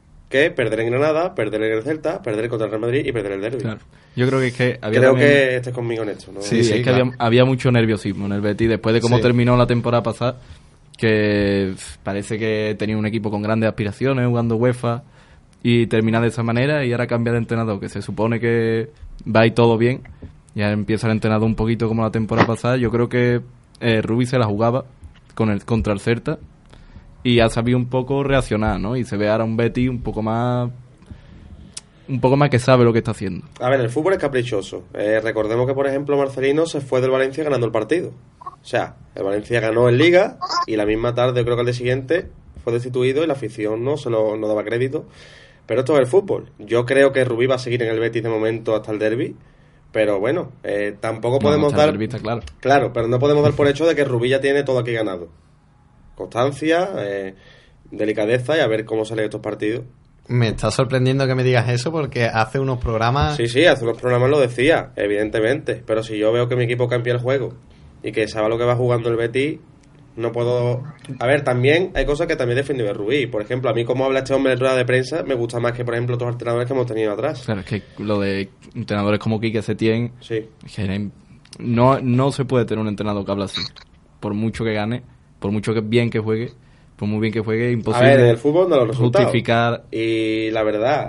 [0.44, 3.32] que perder en Granada, perder en el Celta, perder contra el Real Madrid y perder
[3.32, 3.58] el derby.
[3.58, 3.78] Claro.
[4.14, 6.32] Yo creo que es que había Creo también- que estés conmigo en esto.
[6.32, 6.40] ¿no?
[6.40, 9.22] Sí, es que había, había mucho nerviosismo en el Betis después de cómo Sí.
[9.22, 10.36] terminó la temporada pasada,
[10.96, 15.02] que parece que tenía un equipo con grandes aspiraciones jugando UEFA
[15.62, 18.88] y termina de esa manera y ahora cambia de entrenador, que se supone que
[19.26, 20.00] va a ir todo bien
[20.54, 22.76] y ahora empieza el entrenador un poquito como la temporada pasada.
[22.76, 23.40] Yo creo que
[23.80, 24.84] eh, Rubí se la jugaba
[25.34, 26.38] con el contra el Celta
[27.26, 28.96] y ha sabido un poco reaccionar, ¿no?
[28.96, 30.70] Y se ve ahora un Betis un poco más
[32.08, 33.44] un poco más que sabe lo que está haciendo.
[33.58, 34.84] A ver, el fútbol es caprichoso.
[34.94, 38.12] Eh, recordemos que, por ejemplo, Marcelino se fue del Valencia ganando el partido.
[38.40, 41.74] O sea, el Valencia ganó en Liga y la misma tarde, creo que al día
[41.74, 42.28] siguiente,
[42.62, 45.06] fue destituido y la afición no se lo no daba crédito.
[45.66, 46.52] Pero esto es el fútbol.
[46.60, 49.34] Yo creo que Rubí va a seguir en el Betis de momento hasta el derby.
[49.90, 51.98] Pero bueno, eh, tampoco No, podemos dar.
[52.20, 52.42] claro.
[52.60, 55.26] Claro, pero no podemos dar por hecho de que Rubí ya tiene todo aquí ganado.
[56.16, 57.34] Constancia, eh,
[57.90, 59.84] delicadeza y a ver cómo salen estos partidos.
[60.28, 63.36] Me está sorprendiendo que me digas eso porque hace unos programas...
[63.36, 65.82] Sí, sí, hace unos programas lo decía, evidentemente.
[65.86, 67.54] Pero si yo veo que mi equipo cambia el juego
[68.02, 69.60] y que sabe lo que va jugando el Betis,
[70.16, 70.82] no puedo...
[71.20, 73.26] A ver, también hay cosas que también defendió el Rubí.
[73.26, 75.72] Por ejemplo, a mí como habla este hombre en rueda de prensa, me gusta más
[75.72, 77.42] que, por ejemplo, otros entrenadores que hemos tenido atrás.
[77.44, 80.12] Claro, es que lo de entrenadores como Quique Setién...
[80.20, 80.48] Sí.
[81.60, 83.60] no, no se puede tener un entrenador que habla así.
[84.18, 85.04] Por mucho que gane,
[85.38, 86.52] por mucho que bien que juegue,
[86.96, 89.84] por muy bien que juegue, imposible A ver, en el fútbol no lo justificar.
[89.90, 91.08] Y la verdad,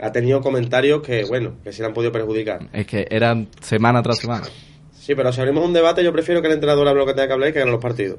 [0.00, 2.68] ha tenido comentarios que, bueno, que sí le han podido perjudicar.
[2.72, 4.46] Es que eran semana tras semana.
[4.92, 7.28] Sí, pero si abrimos un debate, yo prefiero que el entrenador hable lo que tenga
[7.28, 8.18] que hablar y que gane los partidos.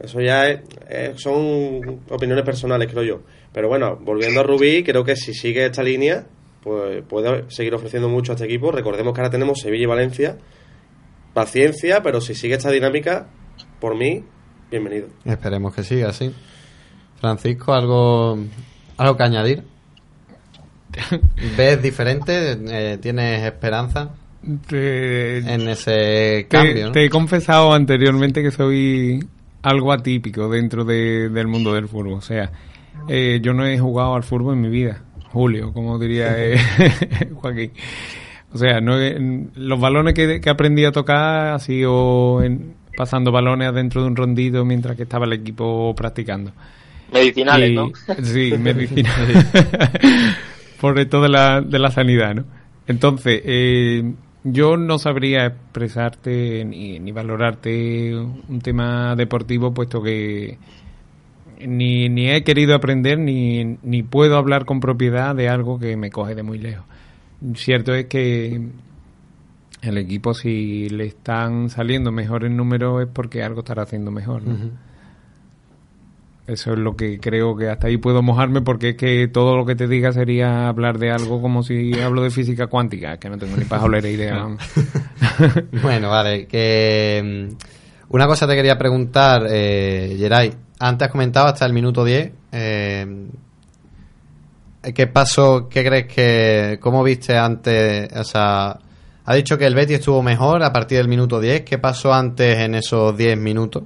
[0.00, 3.20] Eso ya es, es- son opiniones personales, creo yo.
[3.52, 6.26] Pero bueno, volviendo a Rubí, creo que si sigue esta línea,
[6.62, 8.72] pues puede seguir ofreciendo mucho a este equipo.
[8.72, 10.36] Recordemos que ahora tenemos Sevilla y Valencia.
[11.32, 13.28] Paciencia, pero si sigue esta dinámica,
[13.80, 14.24] por mí,
[14.70, 15.08] bienvenido.
[15.24, 16.32] Esperemos que siga así.
[17.20, 18.38] Francisco, ¿algo,
[18.96, 19.62] algo que añadir?
[21.56, 22.52] ¿Ves diferente?
[22.68, 24.10] Eh, ¿Tienes esperanza
[24.68, 26.86] Te- en ese Te- cambio?
[26.86, 26.92] ¿no?
[26.92, 29.26] te he confesado anteriormente que soy
[29.62, 32.14] algo atípico dentro de- del mundo del fútbol.
[32.14, 32.50] O sea,
[33.08, 35.02] eh, yo no he jugado al fútbol en mi vida.
[35.32, 36.56] Julio, como diría eh,
[37.34, 37.72] Joaquín.
[38.52, 38.96] O sea, no
[39.56, 44.16] los balones que, que aprendí a tocar ha sido en- pasando balones adentro de un
[44.16, 46.52] rondito mientras que estaba el equipo practicando.
[47.12, 47.90] Medicinales, Y- ¿no?
[48.22, 49.46] Sí, medicinales.
[50.80, 52.44] Por esto de la, de la sanidad, ¿no?
[52.86, 54.12] Entonces, eh,
[54.44, 60.58] yo no sabría expresarte ni, ni valorarte un tema deportivo, puesto que
[61.66, 66.10] ni, ni he querido aprender ni, ni puedo hablar con propiedad de algo que me
[66.10, 66.84] coge de muy lejos.
[67.54, 68.60] Cierto es que
[69.82, 74.42] el equipo, si le están saliendo mejores números, es porque algo estará haciendo mejor.
[74.42, 74.70] ¿no?
[76.46, 79.66] Eso es lo que creo que hasta ahí puedo mojarme porque es que todo lo
[79.66, 83.36] que te diga sería hablar de algo como si hablo de física cuántica, que no
[83.36, 84.46] tengo ni pajolera idea.
[85.82, 86.46] bueno, vale.
[86.46, 87.56] Que, mm,
[88.10, 90.52] una cosa te quería preguntar, eh, Geray.
[90.78, 92.32] Antes has comentado hasta el minuto 10.
[92.52, 93.26] eh,
[94.94, 95.68] ¿Qué pasó?
[95.68, 96.78] ¿Qué crees que...
[96.80, 98.08] ¿Cómo viste antes?
[98.12, 98.78] O sea,
[99.26, 101.62] ha dicho que el Betis estuvo mejor a partir del minuto 10.
[101.62, 103.82] ¿Qué pasó antes en esos 10 minutos?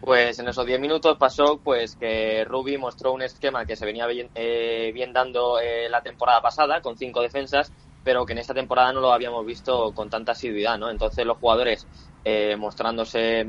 [0.00, 4.06] Pues en esos 10 minutos pasó pues que Rubi mostró un esquema que se venía
[4.06, 7.72] bien, eh, bien dando eh, la temporada pasada con cinco defensas,
[8.04, 10.90] pero que en esta temporada no lo habíamos visto con tanta asiduidad, ¿no?
[10.90, 11.86] Entonces los jugadores
[12.24, 13.46] eh, mostrándose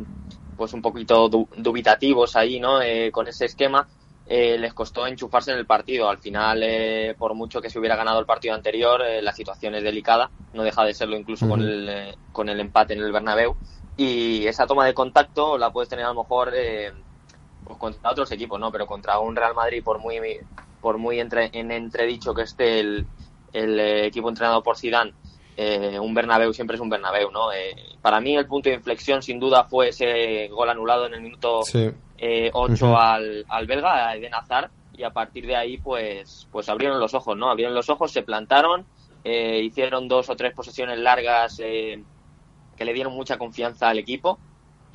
[0.55, 2.81] pues un poquito du- dubitativos ahí, ¿no?
[2.81, 3.87] Eh, con ese esquema
[4.29, 6.09] eh, les costó enchufarse en el partido.
[6.09, 9.75] Al final, eh, por mucho que se hubiera ganado el partido anterior, eh, la situación
[9.75, 13.11] es delicada, no deja de serlo incluso con, el, eh, con el empate en el
[13.11, 13.55] Bernabéu.
[13.95, 16.91] Y esa toma de contacto la puedes tener a lo mejor eh,
[17.63, 18.71] pues contra otros equipos, ¿no?
[18.71, 20.19] Pero contra un Real Madrid, por muy
[20.81, 23.07] por muy entre, en entredicho que esté el,
[23.51, 25.13] el equipo entrenado por Zidane,
[25.55, 27.47] eh, un Bernabéu siempre es un Bernabéu, ¿no?
[28.01, 31.63] Para mí el punto de inflexión sin duda fue ese gol anulado en el minuto
[31.63, 31.89] Sí.
[32.17, 32.95] Eh, 8 Ujú.
[32.95, 37.13] al, al belga, a Eden Hazard, y a partir de ahí pues, pues abrieron los
[37.13, 37.49] ojos, ¿no?
[37.49, 38.87] Abrieron los ojos, se plantaron,
[39.23, 42.03] eh, hicieron dos o tres posesiones largas eh,
[42.75, 44.39] que le dieron mucha confianza al equipo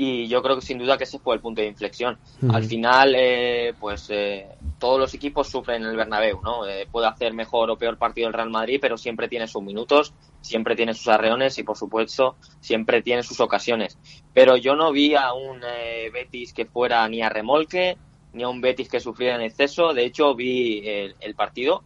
[0.05, 2.19] y yo creo que sin duda que ese fue el punto de inflexión.
[2.53, 4.49] Al final, eh, pues eh,
[4.81, 6.67] todos los equipos sufren en el Bernabéu, ¿no?
[6.67, 10.13] Eh, puede hacer mejor o peor partido el Real Madrid, pero siempre tiene sus minutos,
[10.41, 13.97] siempre tiene sus arreones y, por supuesto, siempre tiene sus ocasiones.
[14.35, 17.97] Pero yo no vi a un eh, Betis que fuera ni a remolque,
[18.33, 19.95] ni a un Betis que sufriera en exceso.
[19.95, 21.85] De hecho, vi el, el partido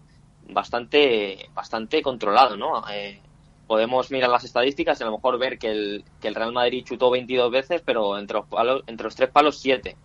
[0.49, 2.83] bastante, bastante controlado, ¿no?
[2.91, 3.21] Eh,
[3.67, 6.85] podemos mirar las estadísticas y a lo mejor ver que el, que el Real Madrid
[6.85, 9.97] chutó 22 veces, pero entre los, palos, entre los tres palos 7.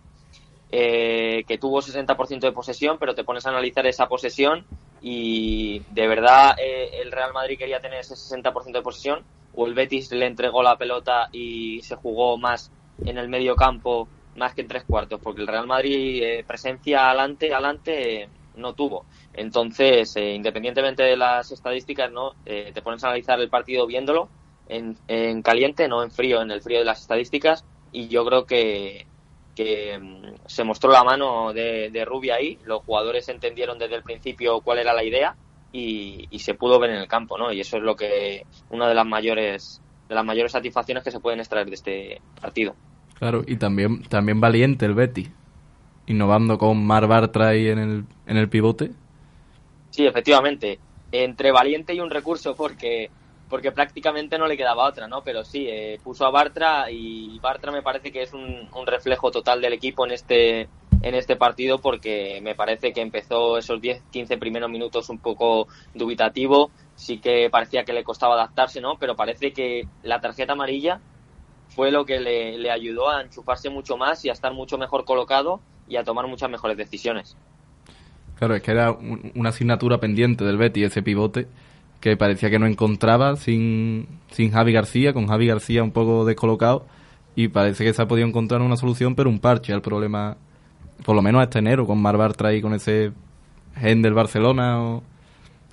[0.74, 4.64] Eh, que tuvo 60% de posesión, pero te pones a analizar esa posesión
[5.02, 9.22] y de verdad eh, el Real Madrid quería tener ese 60% de posesión
[9.54, 12.72] o el Betis le entregó la pelota y se jugó más
[13.04, 17.08] en el medio campo más que en tres cuartos, porque el Real Madrid eh, presencia
[17.08, 19.04] adelante, adelante no tuvo.
[19.34, 24.28] Entonces, eh, independientemente de las estadísticas, no Eh, te pones a analizar el partido viéndolo
[24.68, 28.44] en, en caliente, no en frío, en el frío de las estadísticas, y yo creo
[28.46, 29.06] que,
[29.54, 34.02] que mm, se mostró la mano de, de Rubia ahí, los jugadores entendieron desde el
[34.02, 35.36] principio cuál era la idea
[35.72, 37.52] y, y se pudo ver en el campo, ¿no?
[37.52, 41.20] Y eso es lo que una de las mayores de las mayores satisfacciones que se
[41.20, 42.74] pueden extraer de este partido.
[43.18, 45.28] Claro, y también, también valiente el Betty,
[46.06, 48.90] innovando con Mar Bartra ahí en el, en el pivote.
[49.90, 50.78] Sí, efectivamente.
[51.10, 53.10] Entre valiente y un recurso, porque
[53.48, 55.20] porque prácticamente no le quedaba otra, ¿no?
[55.22, 59.30] Pero sí, eh, puso a Bartra y Bartra me parece que es un, un reflejo
[59.30, 60.70] total del equipo en este
[61.02, 66.70] en este partido porque me parece que empezó esos 10-15 primeros minutos un poco dubitativo,
[66.94, 68.96] sí que parecía que le costaba adaptarse, ¿no?
[68.98, 71.00] Pero parece que la tarjeta amarilla
[71.68, 75.04] fue lo que le, le ayudó a enchufarse mucho más y a estar mucho mejor
[75.04, 77.36] colocado y a tomar muchas mejores decisiones.
[78.38, 81.48] Claro, es que era un- una asignatura pendiente del Betty ese pivote
[82.00, 86.86] que parecía que no encontraba sin, sin Javi García, con Javi García un poco descolocado
[87.36, 90.36] y parece que se ha podido encontrar una solución, pero un parche al problema,
[91.04, 93.12] por lo menos hasta enero, con Mar Bartra ahí con ese
[93.76, 94.82] gen del Barcelona.
[94.82, 95.02] O,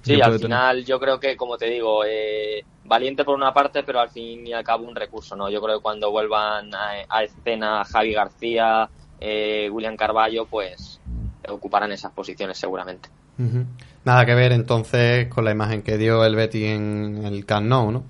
[0.01, 0.61] Sí, al tener.
[0.61, 4.47] final yo creo que, como te digo, eh, valiente por una parte, pero al fin
[4.47, 5.49] y al cabo un recurso, ¿no?
[5.49, 8.89] Yo creo que cuando vuelvan a, a escena Javi García,
[9.19, 10.99] eh, William Carballo, pues
[11.47, 13.09] ocuparán esas posiciones seguramente.
[14.03, 17.91] Nada que ver entonces con la imagen que dio el Betty en el Camp Nou,
[17.91, 18.03] ¿no?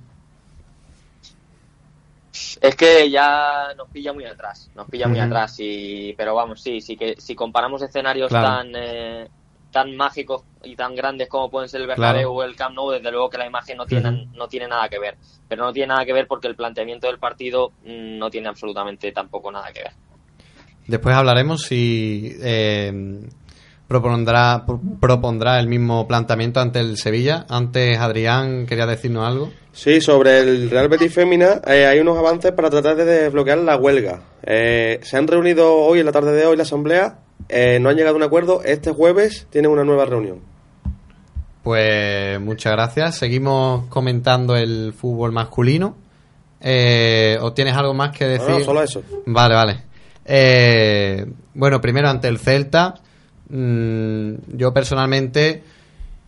[2.62, 6.82] Es que ya nos pilla muy atrás, nos pilla muy atrás, y, pero vamos, sí,
[6.82, 8.48] sí que si comparamos escenarios Claro.
[8.48, 9.28] tan eh,
[9.72, 13.12] tan mágicos y tan grandes como pueden ser el Bernabéu o el Camp Nou, desde
[13.12, 15.18] luego que la imagen no tiene, no tiene nada que ver.
[15.48, 19.12] Pero no tiene nada que ver porque el planteamiento del partido mm, no tiene absolutamente
[19.12, 19.94] tampoco nada que ver.
[20.90, 23.20] Después hablaremos si eh,
[23.88, 27.46] propondrá, pro- propondrá el mismo planteamiento ante el Sevilla.
[27.50, 29.52] Antes, Adrián, quería decirnos algo.
[29.72, 33.78] Sí, sobre el Real Betis Fémina eh, hay unos avances para tratar de desbloquear la
[33.78, 34.22] huelga.
[34.44, 37.20] Eh, se han reunido hoy, en la tarde de hoy, la asamblea.
[37.80, 38.62] no han llegado a un acuerdo.
[38.64, 40.40] Este jueves tienen una nueva reunión.
[41.64, 43.16] Pues muchas gracias.
[43.16, 45.96] Seguimos comentando el fútbol masculino.
[46.62, 48.50] ¿O tienes algo más que decir?
[48.50, 49.02] No, no, solo eso.
[49.26, 49.84] Vale, vale.
[50.32, 51.26] Eh,
[51.56, 52.94] bueno, primero ante el Celta.
[53.50, 55.64] mm, yo personalmente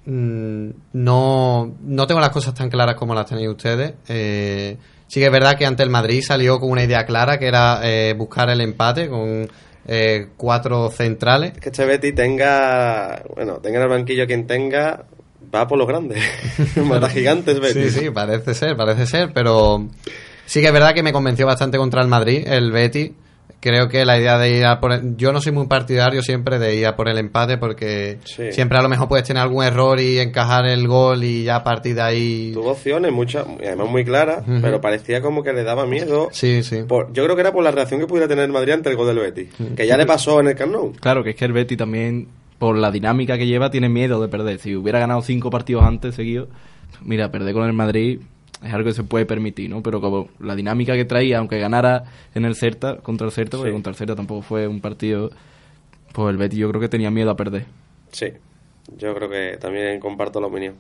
[0.08, 3.94] mm, no, no tengo las cosas tan claras como las tenéis ustedes.
[4.10, 4.76] Eh,
[5.08, 7.80] sí que es verdad que ante el Madrid salió con una idea clara que era
[7.84, 9.48] eh, buscar el empate con
[9.88, 11.52] eh, cuatro centrales.
[11.60, 15.06] Que este Betis tenga, bueno, tenga en el banquillo quien tenga,
[15.54, 16.24] va por los grandes.
[16.78, 17.94] Mata gigantes, Betis.
[17.94, 19.88] Sí, sí, parece ser, parece ser, pero
[20.48, 23.14] sí que es verdad que me convenció bastante contra el Madrid, el Betty.
[23.62, 26.58] Creo que la idea de ir a por el- Yo no soy muy partidario siempre
[26.58, 28.52] de ir a por el empate porque Sí.
[28.52, 31.64] siempre a lo mejor puedes tener algún error y encajar el gol y ya a
[31.64, 32.52] partir de ahí...
[32.56, 36.30] Tuvo opciones, muchas, y además muy claras, pero parecía como que le daba miedo.
[36.32, 36.82] Sí, sí.
[36.88, 38.96] Por- yo creo que era por la reacción que pudiera tener el Madrid ante el
[38.96, 40.94] gol del Betis, que ya le pasó en el Camp Nou.
[41.00, 44.28] Claro, que es que el Betty también, por la dinámica que lleva, tiene miedo de
[44.28, 44.58] perder.
[44.58, 46.50] Si hubiera ganado cinco partidos antes seguidos,
[47.04, 48.22] mira, perder con el Madrid
[48.64, 49.82] es algo que se puede permitir, ¿no?
[49.82, 52.04] Pero como la dinámica que traía, aunque ganara
[52.36, 53.74] en el Celta, contra el porque Sí.
[53.74, 55.32] contra el Celta tampoco fue un partido,
[56.14, 57.66] pues el Betty yo creo que tenía miedo a perder.
[58.12, 58.28] Sí,
[58.98, 60.76] yo creo que también comparto la opinión.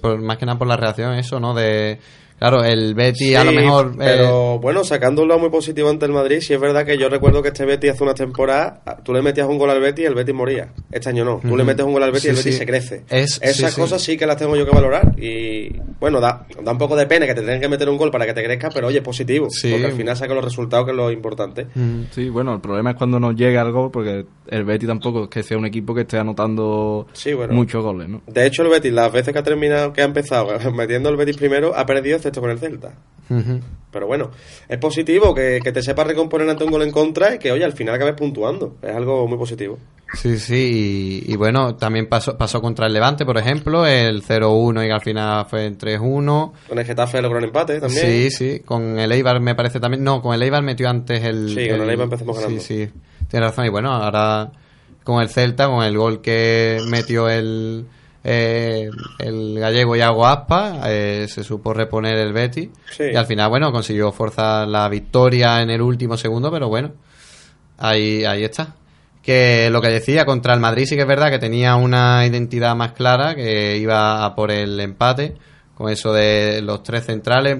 [0.00, 1.54] Por- más que nada por la reacción, eso, ¿no?
[1.54, 1.98] De...
[2.38, 3.92] Claro, el Betty a lo Sí, mejor...
[3.94, 6.98] eh, Pero bueno, sacando un lado muy positivo ante el Madrid, sí es verdad que
[6.98, 10.04] yo recuerdo que este Betis hace una temporada, tú le metías un gol al Betis
[10.04, 10.68] y el Betis moría.
[10.92, 11.40] Este año no.
[11.42, 12.58] Tú le metes un gol al Betis y el Sí, Betis sí.
[12.58, 13.04] se crece.
[13.08, 13.80] Es- Esas sí, sí.
[13.80, 15.14] cosas sí que las tengo yo que valorar.
[15.18, 18.10] Y bueno, da, da un poco de pena que te tengan que meter un gol
[18.10, 19.48] para que te crezcas, pero oye, es positivo.
[19.50, 19.70] Sí.
[19.70, 21.66] Porque al final saca los resultados, que es lo importante.
[22.10, 25.28] Sí, bueno, el problema es cuando no llega el gol, porque el Betty tampoco es
[25.30, 27.54] que sea un equipo que esté anotando bueno.
[27.54, 28.20] muchos goles, ¿no?
[28.26, 31.36] De hecho, el Betis, las veces que ha terminado, que ha empezado metiendo el Betis
[31.36, 32.94] primero, ha perdido excepto con el Celta.
[33.90, 34.30] Pero bueno,
[34.68, 37.64] es positivo que, que te sepas recomponer ante un gol en contra y que, oye,
[37.64, 38.76] al final acabes puntuando.
[38.82, 39.78] Es algo muy positivo.
[40.14, 44.86] Sí, sí, y, y bueno, también pasó, pasó contra el Levante, por ejemplo, el 0-1
[44.86, 46.52] y al final fue el 3-1.
[46.68, 48.06] Con el Getafe logró un empate también.
[48.06, 50.04] Sí, sí, con el Eibar me parece también.
[50.04, 51.48] No, con el Eibar metió antes el.
[51.48, 52.60] Sí, con el Eibar empezamos ganando.
[52.60, 52.92] Sí, sí,
[53.28, 53.66] tienes razón.
[53.66, 54.52] Y bueno, ahora
[55.02, 57.86] con el Celta, con el gol que metió el.
[58.28, 63.04] Eh, el gallego Iago Aspa eh, se supo reponer el Betty Sí.
[63.12, 66.90] y al final bueno consiguió forzar la victoria en el último segundo pero bueno
[67.78, 68.74] ahí ahí está
[69.22, 72.76] que lo que decía contra el Madrid sí que es verdad que tenía una identidad
[72.76, 75.34] más clara, que iba a por el empate,
[75.74, 77.58] con eso de los tres centrales.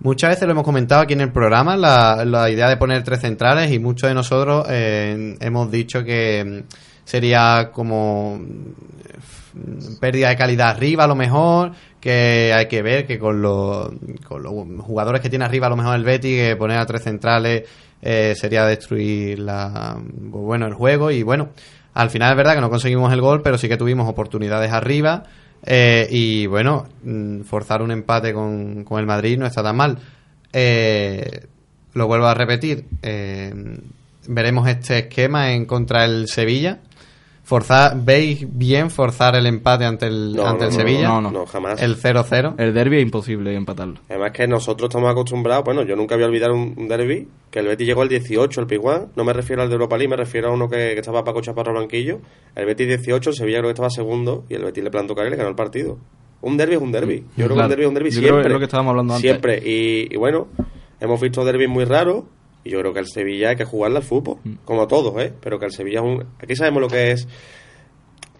[0.00, 3.20] Muchas veces lo hemos comentado aquí en el programa, la, la idea de poner tres
[3.20, 6.64] centrales y muchos de nosotros eh, hemos dicho que
[7.04, 13.18] sería como mm, pérdida de calidad arriba a lo mejor, que hay que ver que
[13.18, 13.90] con los,
[14.26, 17.02] con los jugadores que tiene arriba a lo mejor el Betty, que poner a tres
[17.02, 17.68] centrales
[18.00, 21.50] eh, sería destruir la, pues bueno, el juego y bueno,
[21.94, 25.24] al final es verdad que no conseguimos el gol, pero sí que tuvimos oportunidades arriba
[25.64, 29.98] eh, y bueno, mm, forzar un empate con, con el Madrid no está tan mal.
[30.52, 31.46] Eh,
[31.94, 33.52] lo vuelvo a repetir, eh,
[34.26, 36.80] veremos este esquema en contra el Sevilla.
[37.44, 41.08] Forzar, ¿Veis bien forzar el empate ante el, No, ante no, el no, Sevilla?
[41.08, 41.82] no, no, no, jamás.
[41.82, 42.54] El 0-0.
[42.56, 43.96] El derby es imposible empatarlo.
[44.08, 47.58] Además que nosotros estamos acostumbrados, bueno, yo nunca voy a olvidar un, un derby, que
[47.58, 50.16] el Betis llegó el 18, el Piguán, no me refiero al de Europa League, me
[50.16, 52.20] refiero a uno que, que estaba Paco Chaparro Blanquillo,
[52.54, 55.26] el Betis 18, el Sevilla creo que estaba segundo, y el Betis le plantó cara
[55.26, 55.98] y le ganó el partido.
[56.42, 57.24] Un derby es un derby.
[57.36, 58.46] Yo creo que un derby es un derby Yo creo que siempre.
[58.48, 59.30] es lo que estábamos hablando antes.
[59.30, 59.58] Siempre.
[59.64, 60.48] Y, y bueno,
[61.00, 62.24] hemos visto derbis muy raros,
[62.64, 64.52] y yo creo que el Sevilla hay que jugarle al fútbol, Mm.
[64.64, 65.32] como todos, ¿eh?
[65.40, 66.24] Pero que el Sevilla es un...
[66.40, 67.28] Aquí sabemos lo que es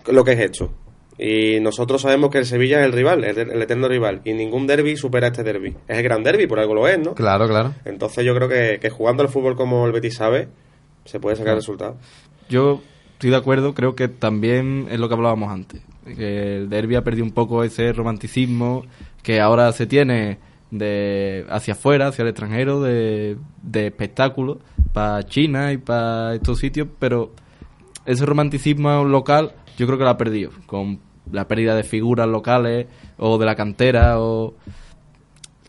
[0.07, 0.73] lo que es esto.
[1.19, 4.21] Y nosotros sabemos que el Sevilla es el rival, el, el eterno rival.
[4.25, 5.77] Y ningún derby supera este derby.
[5.87, 7.15] Es el gran derby, por algo lo es, ¿no?
[7.15, 7.75] Claro, claro.
[7.85, 10.49] Entonces yo creo que, que jugando al fútbol como el Betis sabe,
[11.05, 11.97] se puede sacar resultados.
[12.49, 12.81] Yo
[13.13, 15.83] estoy de acuerdo, creo que también es lo que hablábamos antes.
[16.17, 18.85] Que el derby ha perdido un poco ese romanticismo
[19.23, 20.39] que ahora se tiene
[20.73, 24.59] de hacia afuera, hacia el extranjero, de, de espectáculo,
[24.93, 27.31] para China y para estos sitios, pero
[28.07, 30.99] ese romanticismo local yo creo que lo ha perdido, con
[31.31, 32.87] la pérdida de figuras locales
[33.19, 34.55] o de la cantera, o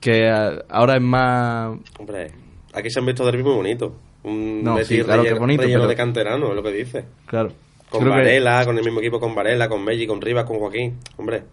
[0.02, 0.30] que
[0.70, 1.78] ahora es más...
[2.00, 2.32] Hombre,
[2.74, 3.92] aquí se han visto derbis muy bonitos.
[4.24, 7.06] Un No, sí, claro relleno, bonito, relleno pero- de canterano, es lo que dice.
[7.26, 7.52] Claro.
[7.90, 10.58] Con Creo que- Varela, con el mismo equipo con Varela, con Melli, con Rivas, con
[10.60, 10.98] Joaquín.
[11.18, 11.44] Hombre,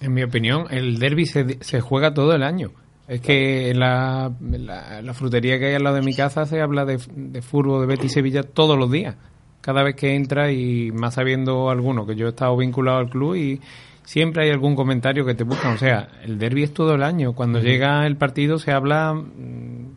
[0.00, 2.70] En mi opinión, el derby se, se juega todo el año.
[3.06, 6.46] Es que en la, en la, la frutería que hay al lado de mi casa
[6.46, 9.16] se habla de, de fútbol de Betis Sevilla todos los días.
[9.60, 13.34] Cada vez que entra y más sabiendo alguno, que yo he estado vinculado al club
[13.34, 13.60] y
[14.04, 15.74] siempre hay algún comentario que te buscan.
[15.74, 17.34] O sea, el derby es todo el año.
[17.34, 19.94] Cuando llega el partido se habla mm,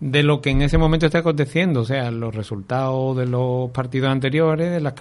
[0.00, 4.10] de lo que en ese momento está aconteciendo, o sea, los resultados de los partidos
[4.10, 4.94] anteriores, de las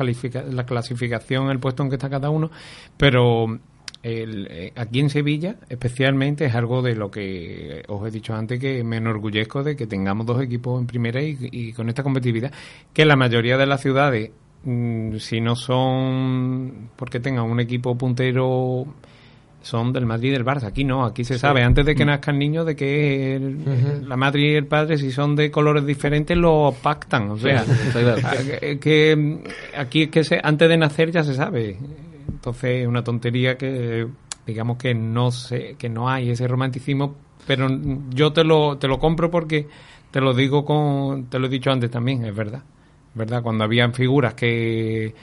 [0.51, 2.51] la clasificación, el puesto en que está cada uno,
[2.97, 3.59] pero
[4.03, 8.59] el, eh, aquí en Sevilla especialmente es algo de lo que os he dicho antes
[8.59, 12.51] que me enorgullezco de que tengamos dos equipos en primera y, y con esta competitividad,
[12.93, 14.31] que la mayoría de las ciudades,
[14.63, 18.85] mm, si no son porque tengan un equipo puntero
[19.61, 20.67] son del Madrid y del Barça.
[20.67, 21.39] Aquí no, aquí se Sí.
[21.41, 25.11] sabe antes de que nazcan niños de que el- la madre y el padre, si
[25.11, 27.29] son de colores diferentes, lo pactan.
[27.31, 27.71] O sea, Sí,
[28.61, 29.37] que, que, mm,
[29.77, 31.75] aquí es que se, antes de nacer ya se sabe.
[32.29, 34.07] Entonces es una tontería que
[34.45, 37.15] digamos que no sé, que no hay ese romanticismo,
[37.45, 37.67] pero
[38.09, 39.67] yo te lo te lo compro porque
[40.11, 42.63] te lo digo con te lo he dicho antes también, es verdad.
[43.15, 43.41] ¿Verdad?
[43.41, 45.13] Cuando habían figuras que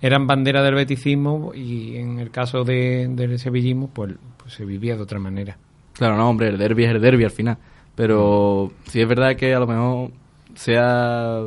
[0.00, 4.96] eran bandera del beticismo y en el caso de, del sevillismo pues, pues se vivía
[4.96, 5.56] de otra manera.
[5.92, 7.58] Claro, no, hombre, el derby es el derby al final.
[7.94, 10.10] Pero sí es verdad que a lo mejor
[10.54, 11.40] sea.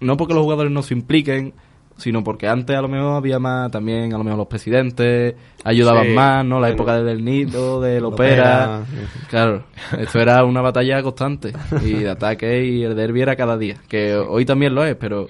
[0.00, 1.54] No porque los jugadores no se impliquen,
[1.96, 6.06] sino porque antes a lo mejor había más también, a lo mejor los presidentes ayudaban
[6.06, 6.56] Sí, más, ¿no?
[6.56, 6.74] La bueno.
[6.74, 8.82] época del Nito, del Opera.
[8.82, 9.26] Opera.
[9.28, 9.64] Claro,
[9.98, 13.76] esto era una batalla constante y de ataque y el derby era cada día.
[13.88, 15.28] Que hoy también lo es, pero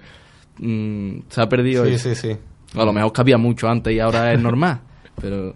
[0.59, 1.85] mm, se ha perdido.
[1.85, 2.15] Sí, eso.
[2.15, 2.37] sí, sí.
[2.79, 4.81] A lo mejor cabía mucho antes y ahora es normal,
[5.21, 5.55] pero.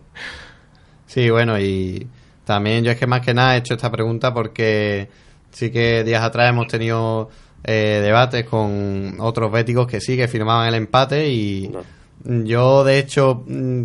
[1.06, 2.06] Sí, bueno, y
[2.44, 5.08] también yo es que más que nada he hecho esta pregunta porque
[5.50, 7.30] sí que días atrás hemos tenido
[7.64, 11.70] eh, debates con otros béticos que sí, que firmaban el empate y
[12.24, 13.84] yo de hecho mm,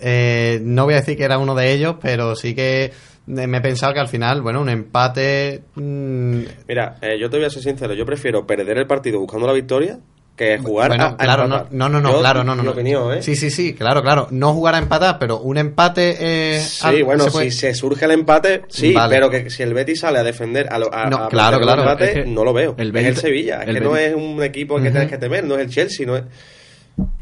[0.00, 2.92] eh, no voy a decir que era uno de ellos, pero sí que
[3.26, 5.62] me he pensado que al final, bueno, un empate...
[5.74, 9.46] mm, mira, eh, yo te voy a ser sincero, yo prefiero perder el partido buscando
[9.46, 9.98] la victoria
[10.36, 11.72] que jugar bueno, a, a claro, no, empatar.
[11.74, 12.62] no, no, no, Yo, claro, no, no.
[12.64, 12.70] no.
[12.72, 13.22] opinión, ¿eh?
[13.22, 14.26] Sí, sí, sí, claro, claro.
[14.32, 16.16] No jugar a empatar, pero un empate...
[16.18, 19.14] eh, Sí, al- bueno, se puede- si se surge el empate, sí, Vale.
[19.14, 21.54] pero que si el Betis sale a defender a, lo- a, No, a claro, plantear
[21.54, 21.82] el claro.
[21.82, 22.74] empate, Es que no lo veo.
[22.78, 24.90] el es Betis- el Sevilla, es el que no Betis- es un equipo que Ujú.
[24.90, 26.24] tienes que temer, no es el Chelsea, no es...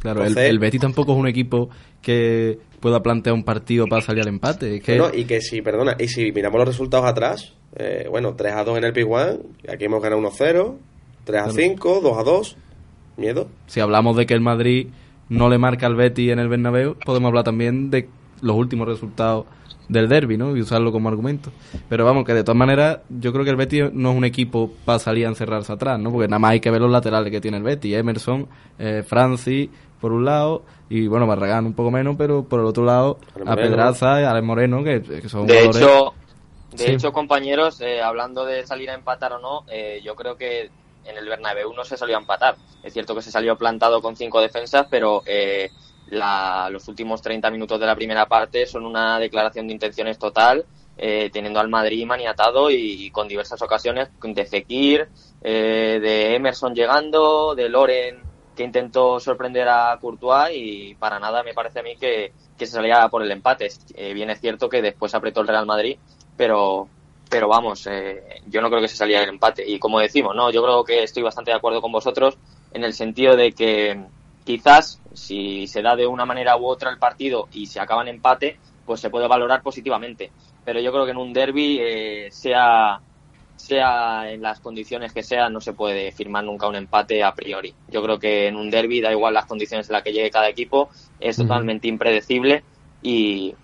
[0.00, 1.68] Claro, el- Entonces- el, Betis tampoco es un equipo
[2.00, 4.76] que pueda plantear un partido para salir al empate.
[4.76, 8.34] Es que Bueno, y que si, perdona, y si miramos los resultados atrás, eh, bueno,
[8.34, 9.38] 3 a 2 en el Piguán,
[9.70, 10.76] aquí hemos ganado 1-0,
[11.24, 11.52] 3 a Claro.
[11.56, 12.56] 5, 2 a 2,
[13.16, 13.48] miedo.
[13.66, 14.88] si hablamos de que el Madrid
[15.28, 18.08] no le marca al Betis en el Bernabéu, podemos hablar también de
[18.42, 19.46] los últimos resultados
[19.88, 20.56] del derby, ¿no?
[20.56, 21.50] Y usarlo como argumento.
[21.88, 24.70] Pero vamos, que de todas maneras, yo creo que el Betis no es un equipo
[24.84, 26.10] para salir a encerrarse atrás, ¿no?
[26.10, 27.94] Porque nada más hay que ver los laterales que tiene el Betis.
[27.94, 28.46] Emerson,
[28.78, 29.68] eh, Francis,
[30.00, 33.50] por un lado, y bueno, Barragán un poco menos, pero por el otro lado, Ale
[33.50, 33.56] a.
[33.56, 35.76] Pedraza y a Alex Moreno, que, que son De jugadores...
[35.82, 36.14] hecho,
[36.72, 36.90] de Sí.
[36.92, 40.70] hecho, compañeros, eh, hablando de salir a empatar o no, eh, yo creo que
[41.05, 42.59] en el Bernabéu no se salió a empatar.
[42.82, 45.72] Es cierto que se salió plantado con cinco defensas, pero eh,
[46.07, 50.66] la- los últimos 30 minutos de la primera parte son una declaración de intenciones total,
[50.96, 55.09] eh, teniendo al Madrid maniatado y, con diversas ocasiones de Fekir,
[55.40, 58.22] eh, de Emerson llegando, de Loren
[58.55, 62.72] que intentó sorprender a Courtois y para nada me parece a mí que, que se
[62.72, 63.68] salía por el empate.
[63.94, 65.98] Eh, bien es cierto que después apretó el Real Madrid,
[66.36, 66.90] pero
[67.33, 69.64] pero vamos, eh, yo no creo que se salía el empate.
[69.66, 72.37] Y como decimos, no, yo creo que estoy bastante de acuerdo con vosotros
[72.74, 74.05] en el sentido de que
[74.45, 78.09] quizás si se da de una manera u otra el partido y se acaba en
[78.09, 80.30] empate, pues se puede valorar positivamente.
[80.62, 83.01] Pero yo creo que en un derby, eh, sea,
[83.57, 87.74] sea en las condiciones que sea, no se puede firmar nunca un empate a priori.
[87.89, 90.51] Yo creo que en un derby, da igual las condiciones en las que llegue cada
[90.51, 92.62] equipo, es totalmente impredecible
[93.01, 93.55] y,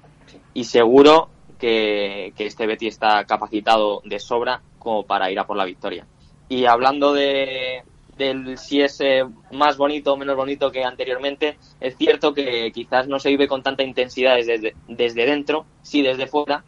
[0.54, 5.64] y seguro que, este Betty está capacitado de sobra como para ir a por la
[5.64, 6.06] victoria.
[6.48, 7.82] Y hablando de,
[8.16, 13.08] del si es eh, más bonito o menos bonito que anteriormente, es cierto que quizás
[13.08, 16.64] no se vive con tanta intensidad desde, desde dentro, sí desde fuera,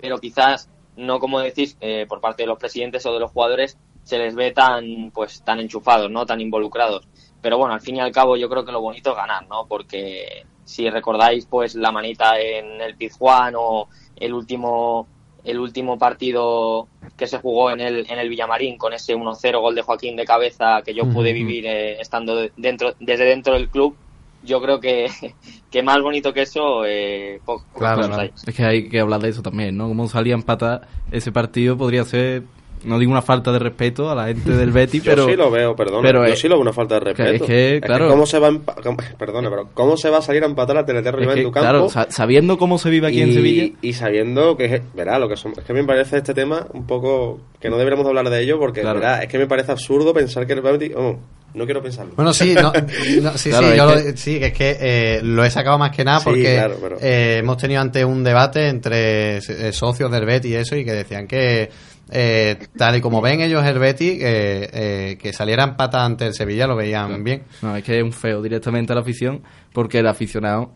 [0.00, 3.78] pero quizás no como decís eh, por parte de los presidentes o de los jugadores
[4.02, 7.06] se les ve tan pues tan enchufados, no tan involucrados.
[7.40, 9.66] Pero bueno, al fin y al cabo yo creo que lo bonito es ganar, ¿no?
[9.66, 15.06] Porque si recordáis pues la manita en el Pizjuán o el último
[15.44, 19.74] el último partido que se jugó en el, en el Villamarín con ese 1-0 gol
[19.74, 23.96] de Joaquín de cabeza que yo pude vivir eh, estando dentro, desde dentro del club,
[24.42, 25.08] yo creo que,
[25.70, 28.30] que más bonito que eso, eh, poco, Claro, claro.
[28.46, 29.88] es que hay que hablar de eso también, ¿no?
[29.88, 32.42] Cómo salía a empatar ese partido podría ser,
[32.84, 35.26] no digo una falta de respeto a la gente del Betty, Yo pero...
[35.26, 36.02] sí lo veo, perdón.
[36.02, 37.30] pero yo es- sí lo veo una falta de respeto.
[37.32, 38.08] Es que, claro...
[38.08, 40.76] ¿cómo se va a empa- cómo- perdone, pero ¿cómo se va a salir a empatar
[40.78, 41.68] a TNT es Rival que, en tu campo?
[41.68, 43.70] claro, sa- sabiendo cómo se vive aquí en Sevilla...
[43.82, 46.86] y sabiendo que, es- verá, lo que son, es que me parece este tema un
[46.86, 49.00] poco que no deberíamos hablar de ello porque, Claro.
[49.00, 51.18] verá, es que me parece absurdo pensar que el Betty, oh,
[51.54, 52.12] no quiero pensarlo.
[52.14, 52.72] Bueno, sí, no,
[53.22, 55.78] no, sí, Claro, sí, yo que- lo- sí, que es que eh, lo he sacado
[55.78, 59.72] más que nada Sí, porque claro, pero- eh, hemos tenido antes un debate entre eh,
[59.72, 61.70] socios del Betty y eso y que decían que
[62.10, 66.34] eh, tal y como ven ellos el Betty, eh, eh, que saliera empata ante el
[66.34, 67.42] Sevilla lo veían bien.
[67.62, 69.42] No, es que es un feo directamente a la afición,
[69.72, 70.72] porque el aficionado.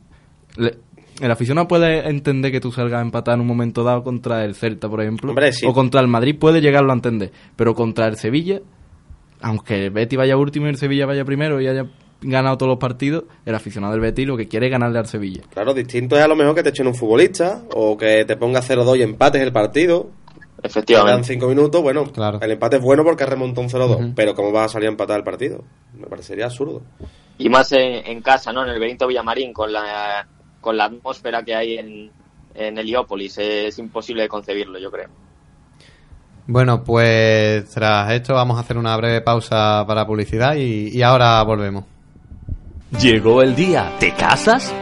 [0.56, 0.76] le-
[1.20, 4.54] el aficionado puede entender que tú salgas a empatar en un momento dado contra el
[4.54, 5.30] Celta, por ejemplo.
[5.30, 5.64] Hombre, sí.
[5.66, 7.30] O contra el Madrid puede llegarlo a entender.
[7.54, 8.60] Pero contra el Sevilla,
[9.40, 11.84] aunque el Betty vaya último y el Sevilla vaya primero y haya
[12.22, 15.42] ganado todos los partidos, el aficionado del Betty lo que quiere es ganarle al Sevilla.
[15.52, 18.60] Claro, distinto es a lo mejor que te echen un futbolista o que te ponga
[18.62, 20.10] 0-2 y empates el partido.
[20.62, 21.12] Efectivamente.
[21.12, 22.04] Quedan 5 minutos, bueno,
[22.40, 24.12] el empate es bueno porque remonta un 0-2, Ujú.
[24.14, 25.64] pero ¿cómo vas a salir a empatar el partido?
[25.98, 26.82] Me parecería absurdo.
[27.38, 28.62] y más en, en casa, ¿no?
[28.64, 30.26] En el Benito Villamarín, con la,
[30.60, 32.10] con la atmósfera que hay en,
[32.54, 33.38] en Heliópolis.
[33.38, 35.08] Es imposible de concebirlo, yo creo.
[36.46, 41.42] Bueno, pues tras esto vamos a hacer una breve pausa para publicidad y, y ahora
[41.42, 41.84] volvemos.
[43.00, 43.90] ¿Llegó el día?
[43.98, 44.72] ¿Te casas?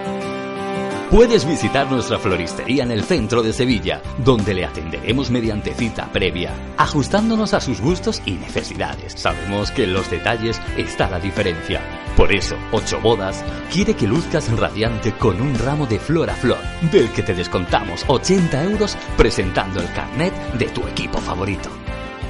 [1.11, 6.55] Puedes visitar nuestra floristería en el centro de Sevilla, donde le atenderemos mediante cita previa,
[6.77, 9.15] ajustándonos a sus gustos y necesidades.
[9.17, 11.81] Sabemos que en los detalles está la diferencia.
[12.17, 16.61] Por eso, Ocho Bodas quiere que luzcas radiante con un ramo de flor a flor,
[16.93, 21.71] del que te descontamos 80 euros presentando el carnet de tu equipo favorito.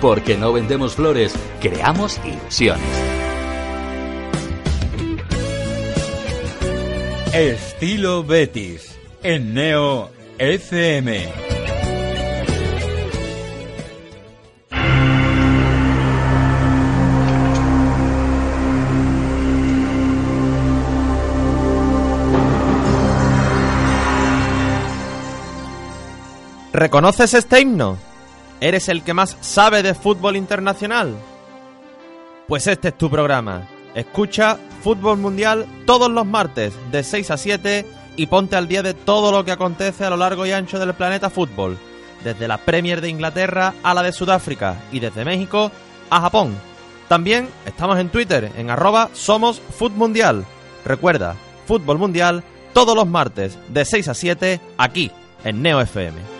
[0.01, 3.30] Porque no vendemos flores, creamos ilusiones.
[7.33, 11.28] Estilo Betis en Neo FM.
[26.72, 27.97] ¿Reconoces este himno?
[28.61, 31.14] ¿Eres el que más sabe de fútbol internacional?
[32.49, 33.68] Pues este es tu programa.
[33.95, 37.86] Escucha Fútbol Mundial todos los martes de 6 a 7
[38.16, 40.95] y ponte al día de todo lo que acontece a lo largo y ancho del
[40.95, 41.78] planeta fútbol.
[42.24, 45.70] Desde la Premier de Inglaterra a la de Sudáfrica y desde México
[46.11, 46.55] a Japón.
[47.09, 49.61] También estamos en Twitter en arroba somos
[49.97, 50.45] Mundial.
[50.84, 51.34] Recuerda,
[51.66, 55.11] Fútbol Mundial todos los martes de 6 a 7 aquí
[55.45, 56.39] en Neo FM.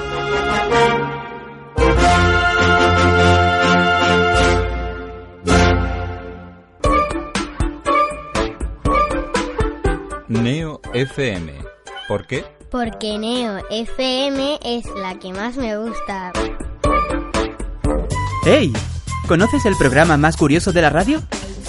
[10.93, 11.53] FM.
[12.07, 12.45] ¿Por qué?
[12.69, 16.31] Porque Neo FM es la que más me gusta.
[18.45, 18.73] ¡Hey!
[19.27, 21.21] ¿Conoces el programa más curioso de la radio?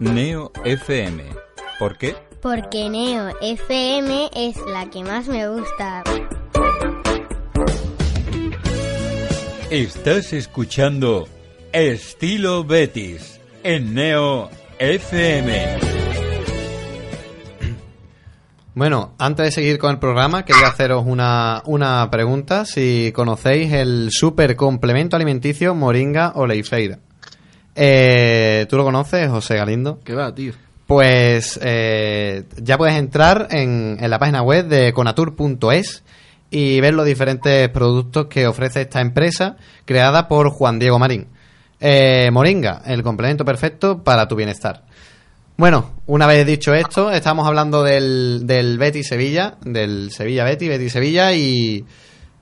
[0.00, 1.22] Neo FM.
[1.78, 2.16] ¿Por qué?
[2.42, 6.02] Porque Neo FM es la que más me gusta.
[9.70, 11.28] Estás escuchando
[11.72, 15.78] Estilo Betis en Neo FM.
[18.74, 22.64] Bueno, antes de seguir con el programa, quería haceros una, una pregunta.
[22.64, 26.98] Si conocéis el super complemento alimenticio Moringa Oleifeira.
[27.74, 30.00] Eh, ¿Tú lo conoces, José Galindo?
[30.04, 30.52] ¿Qué va, tío?
[30.86, 36.02] Pues eh, ya puedes entrar en, en la página web de conatur.es
[36.50, 41.26] y ver los diferentes productos que ofrece esta empresa creada por Juan Diego Marín.
[41.80, 44.84] Eh, Moringa, el complemento perfecto para tu bienestar.
[45.56, 50.92] Bueno, una vez dicho esto, estamos hablando del, del Betis Sevilla, del Sevilla Betis, Betis
[50.92, 51.84] Sevilla y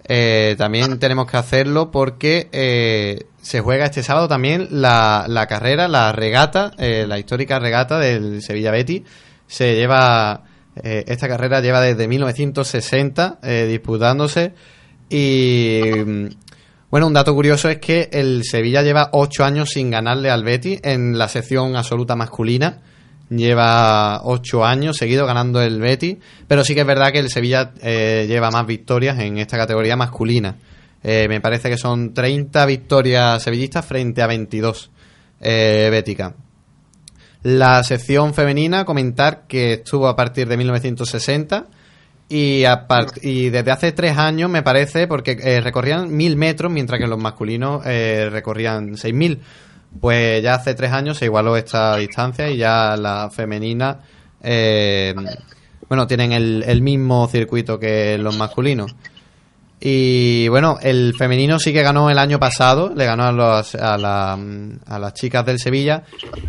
[0.06, 5.88] eh, también tenemos que hacerlo porque eh, se juega este sábado también la, la carrera,
[5.88, 9.02] la regata, eh, la histórica regata del Sevilla Betis.
[9.48, 10.44] Se lleva,
[10.82, 14.54] eh, esta carrera lleva desde 1960 eh, disputándose
[15.10, 16.26] y mm,
[16.92, 20.78] bueno, un dato curioso es que el Sevilla lleva ocho años sin ganarle al Betis
[20.84, 22.80] en la sección absoluta masculina.
[23.28, 27.72] Lleva ocho años seguido ganando el Betis, pero sí que es verdad que el Sevilla
[27.82, 30.56] eh, lleva más victorias en esta categoría masculina.
[31.04, 34.90] Eh, me parece que son 30 victorias sevillistas frente a 22
[35.40, 36.34] eh, béticas.
[37.42, 41.66] La sección femenina, comentar que estuvo a partir de 1960
[42.28, 42.64] y,
[43.20, 47.18] y desde hace tres años, me parece, porque eh, recorrían mil metros, mientras que los
[47.18, 49.40] masculinos eh, recorrían seis mil.
[50.00, 53.98] Pues ya hace tres años se igualó esta distancia y ya la femenina,
[54.42, 55.14] eh,
[55.88, 58.94] bueno, tienen el mismo circuito que los masculinos.
[59.84, 63.98] Y bueno, el femenino sí que ganó el año pasado, le ganó a, los- a,
[63.98, 64.38] la-
[64.98, 66.04] las chicas del Sevilla,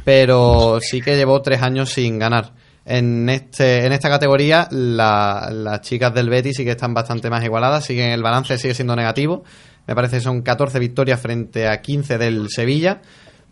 [0.06, 2.52] pero sí que llevó tres años sin ganar.
[2.86, 7.44] En, este, en esta categoría, la- las chicas del Betis sí que están bastante más
[7.44, 9.44] igualadas, siguen el balance sigue siendo negativo.
[9.88, 13.02] Me parece que son 14 victorias frente a 15 del Sevilla.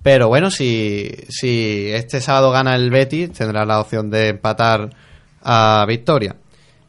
[0.03, 4.89] Pero bueno, si, si este sábado gana el Betis, tendrá la opción de empatar
[5.43, 6.35] a victoria.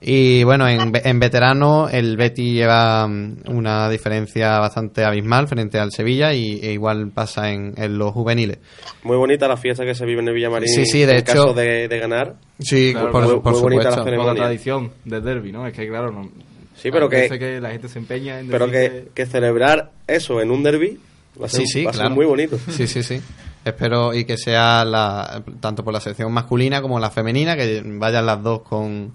[0.04, 5.92] Y bueno, en, en veterano el Betis lleva mm, una diferencia bastante abismal frente al
[5.92, 8.58] Sevilla y e igual pasa en, en los juveniles.
[9.04, 11.32] Muy bonita la fiesta que se vive en el Villamarín Sí, sí, de en hecho-
[11.32, 12.34] caso de, de ganar.
[12.58, 14.04] Sí, Claro, por, muy- por muy bonita la supuesto.
[14.04, 14.30] ceremonia.
[14.32, 15.66] Con la tradición del derby, ¿no?
[15.66, 16.30] Es que, claro, no,
[16.74, 20.40] Sí, pero que- parece que la gente se empeña en Pero que, que celebrar eso
[20.40, 20.98] en un derby
[21.40, 22.14] va a ser, Sí, sí, va a ser claro.
[22.16, 22.58] muy bonito.
[22.70, 23.20] Sí, sí, sí.
[23.64, 28.26] Espero y que sea la, tanto por la sección masculina como la femenina, que vayan
[28.26, 29.12] las dos con,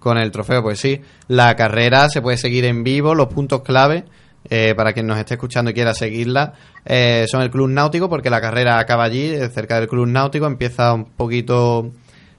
[0.00, 0.62] con el trofeo.
[0.62, 4.04] Pues sí, la carrera se puede seguir en vivo, los puntos clave.
[4.48, 8.30] eh, para quien nos esté escuchando y quiera seguirla, eh, son el Club Náutico, porque
[8.30, 11.92] la carrera acaba allí, eh, cerca del Club Náutico, empieza un poquito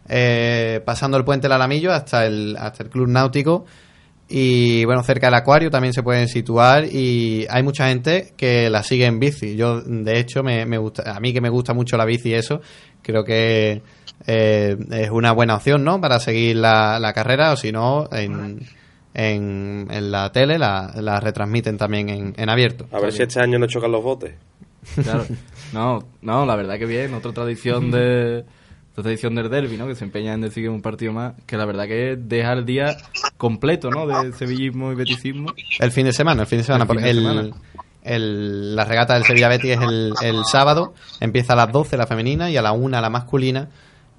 [0.10, 3.66] eh, pasando el puente del Alamillo hasta el, hasta el Club Náutico.
[4.34, 8.82] Y bueno, cerca del acuario también se pueden situar y hay mucha gente que la
[8.82, 9.58] sigue en bici.
[9.58, 12.62] Yo, de hecho, me, me gusta, a mí que me gusta mucho la bici eso,
[13.02, 13.82] creo que
[14.28, 16.00] eh, es una buena opción, ¿no?
[16.02, 18.68] Para seguir la, la carrera o si no, en,
[19.14, 22.88] en, en la tele la, la retransmiten también en, en abierto.
[22.92, 24.34] A ver si este año no chocan los botes.
[25.04, 25.26] Claro.
[25.74, 27.14] No, no, la verdad que bien.
[27.14, 28.44] Otra tradición de
[28.92, 29.88] otra tradición del derby, ¿no?
[29.88, 31.34] Que se empeña en decir que es un partido más.
[31.46, 32.98] Que la verdad que es dejar el día
[33.38, 34.08] completo, ¿no?
[34.08, 35.54] De sevillismo y beticismo.
[35.80, 36.84] El fin de semana, el fin de semana.
[36.84, 37.42] El porque de el- semana.
[38.04, 42.08] el- la regata del Sevilla Betis es el, el sábado, empieza a las 12 la
[42.08, 43.70] femenina y a la 1 la masculina.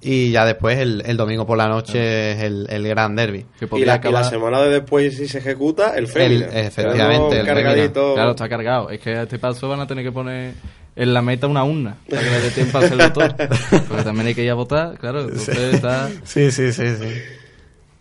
[0.05, 3.45] Y ya después el, el domingo por la noche es el, el gran derby.
[3.73, 6.47] Y la, y la semana de después, si se ejecuta, el fémina.
[6.47, 8.13] El- efectivamente, el cargadito.
[8.13, 8.89] Claro, está cargado.
[8.89, 10.53] Es que a este paso van a tener que poner
[10.95, 13.27] en la meta una urna para que le dé tiempo a hacerlo todo.
[13.87, 15.21] Porque también hay que ir a votar, claro.
[15.21, 16.09] Entonces está...
[16.23, 17.07] Sí, sí, sí, sí.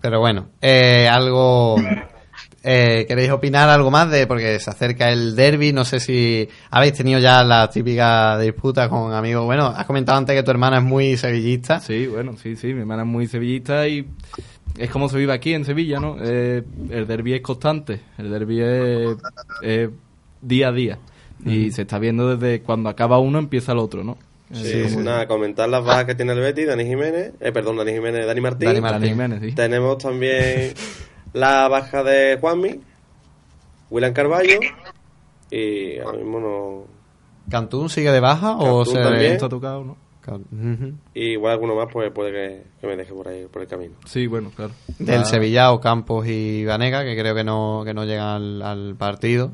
[0.00, 1.76] Pero bueno, eh, algo
[2.64, 5.72] Eh, ¿Queréis opinar algo más de porque se acerca el derby?
[5.72, 9.44] No sé si habéis tenido ya la típica disputa con amigos.
[9.44, 11.80] Bueno, has comentado antes que tu hermana es muy sevillista.
[11.80, 14.06] Sí, bueno, sí, sí, mi hermana es muy sevillista y
[14.78, 16.16] es como se vive aquí en Sevilla, ¿no?
[16.20, 19.90] Eh, el derby es constante, el derby es,
[20.40, 20.98] día a día
[21.44, 24.16] y se está viendo desde cuando acaba uno empieza el otro, ¿no?
[24.52, 27.92] Sí, sí, nada, comentar las bajas que tiene el Betis, Dani Jiménez, eh, perdón, Dani
[27.92, 28.68] Jiménez, Dani Martín.
[28.68, 29.00] Dani Martín.
[29.00, 29.52] Dani Jiménez, sí.
[29.52, 30.74] Tenemos también
[31.32, 32.80] la baja de Juanmi,
[33.90, 34.58] William Carballo
[35.50, 36.84] y ahora mismo no...
[37.50, 39.00] ¿Cantún sigue de baja o se
[39.32, 39.96] está tocado, ¿no?
[41.14, 43.94] Y igual alguno más pues puede que, que me deje por ahí, por el camino.
[44.06, 44.72] Sí, bueno, claro.
[44.98, 48.62] Del Ah, Sevilla o Campos y Vanega, que creo que no, que no llegan al,
[48.62, 49.50] al partido.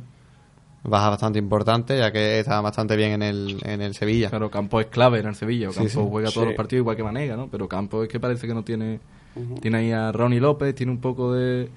[0.85, 4.31] Baja bastante importante, ya que está bastante bien en el, en el Sevilla.
[4.31, 5.71] Claro, Campos es clave en el Sevilla.
[5.73, 5.99] Sí, sí.
[6.01, 6.49] juega todos Sí.
[6.51, 7.49] los partidos igual que Manega, ¿no?
[7.49, 9.01] Pero Campos es que parece que no tiene...
[9.61, 11.69] Tiene ahí a Ronnie López, tiene un poco de...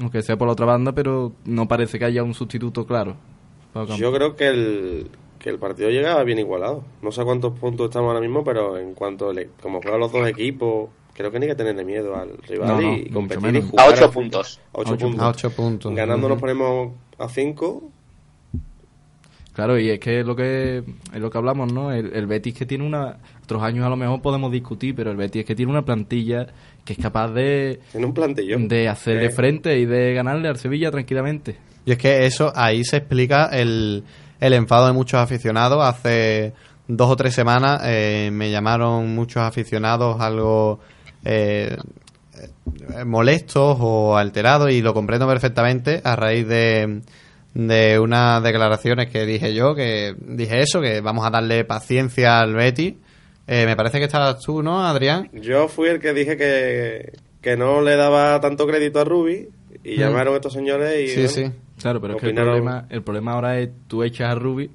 [0.00, 3.16] Aunque sea por la otra banda, pero no parece que haya un sustituto claro.
[3.96, 6.84] Yo creo que el, que el partido llegaba bien igualado.
[7.02, 10.28] No sé cuántos puntos estamos ahora mismo, pero en cuanto le, como juegan los dos
[10.28, 13.86] equipos, creo que ni que tenerle miedo al rival No, no, y competir y jugar.
[13.86, 14.60] A ocho puntos.
[14.72, 15.22] A ocho A ocho puntos.
[15.22, 15.94] A ocho puntos.
[15.94, 17.90] Ganando nos ponemos a cinco.
[19.54, 20.78] Claro, y es que es lo que
[21.12, 21.92] es lo que hablamos, ¿no?
[21.92, 25.16] El, el Betis que tiene una otros años a lo mejor podemos discutir, pero el
[25.18, 26.46] Betis es que tiene una plantilla
[26.84, 28.66] que es capaz de Tiene un plantillón.
[28.68, 29.30] de hacerle Eh.
[29.30, 31.56] frente y de ganarle al Sevilla tranquilamente.
[31.84, 34.04] Y es que eso, ahí se explica el,
[34.40, 35.82] el enfado de muchos aficionados.
[35.84, 36.54] Hace
[36.88, 40.80] dos o tres semanas eh, me llamaron muchos aficionados algo
[41.24, 41.76] eh,
[42.96, 47.02] eh, molestos o alterados y lo comprendo perfectamente a raíz de,
[47.54, 52.54] de unas declaraciones que dije yo, que dije eso, que vamos a darle paciencia al
[52.54, 52.96] Betty.
[53.46, 55.28] Eh, me parece que estabas tú, ¿no, Adrián?
[55.32, 59.48] Yo fui el que dije que, que no le daba tanto crédito a Rubi
[59.84, 60.00] y Mm.
[60.00, 61.58] llamaron estos señores y Sí, bueno, sí.
[61.80, 64.70] Claro, pero es que el problema, el problema ahora es tú echas a Rubi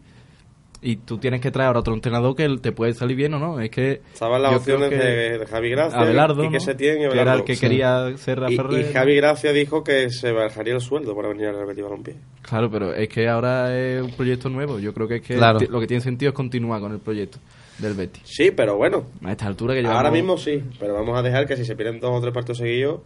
[0.82, 3.60] y tú tienes que traer a otro entrenador que te puede salir bien o no.
[3.60, 6.60] Es que Estaban las opciones que de, Javi Gracia, Abelardo, y que ¿no?
[6.60, 7.62] Setién y que era el que Sí.
[7.62, 8.84] quería ser Rafa y, y.
[8.94, 12.16] Javi Gracia dijo que se bajaría el sueldo para venir al Betis Balompié.
[12.42, 14.80] Claro, pero es que ahora es un proyecto nuevo.
[14.80, 15.60] Yo creo que es que Claro.
[15.70, 17.40] lo que tiene sentido es continuar con el proyecto
[17.80, 18.24] del Betis.
[18.26, 19.98] Sí, pero bueno, A esta altura que llevamos...
[19.98, 22.58] ahora mismo sí, pero vamos a dejar que si se pierden dos o tres partidos
[22.60, 23.02] seguidos,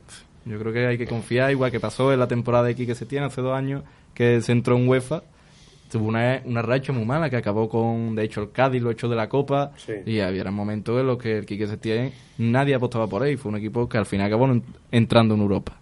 [0.45, 2.95] Yo creo que hay que confiar, igual que pasó en la temporada de aquí que
[2.95, 5.23] se tiene hace dos años, que se entró en UEFA.
[5.91, 9.09] Tuvo una, una racha muy mala que acabó con, de hecho, el Cádiz lo echó
[9.09, 9.71] de la Copa.
[9.75, 9.93] Sí.
[10.05, 13.37] Y había momentos en los que el Quique Setién nadie apostaba por él.
[13.37, 15.73] Fue un equipo que al final acabó en- entrando en Europa.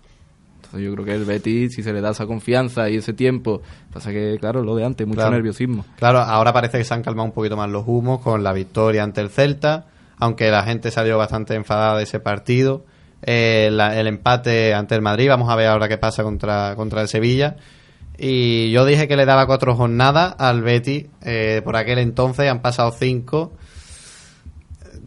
[0.56, 3.62] Entonces yo creo que el Betis, si se le da esa confianza y ese tiempo,
[3.94, 5.32] pasa que, claro, lo de antes, mucho Claro.
[5.36, 5.86] nerviosismo.
[5.98, 9.04] Claro, ahora parece que se han calmado un poquito más los humos con la victoria
[9.04, 9.86] ante el Celta,
[10.18, 12.84] aunque la gente salió bastante enfadada de ese partido.
[13.22, 17.02] Eh, la- el empate ante el Madrid, vamos a ver ahora qué pasa contra, contra
[17.02, 17.56] el Sevilla.
[18.22, 22.62] Y yo dije que le daba cuatro jornadas al Betty eh, por aquel entonces, han
[22.62, 23.54] pasado cinco.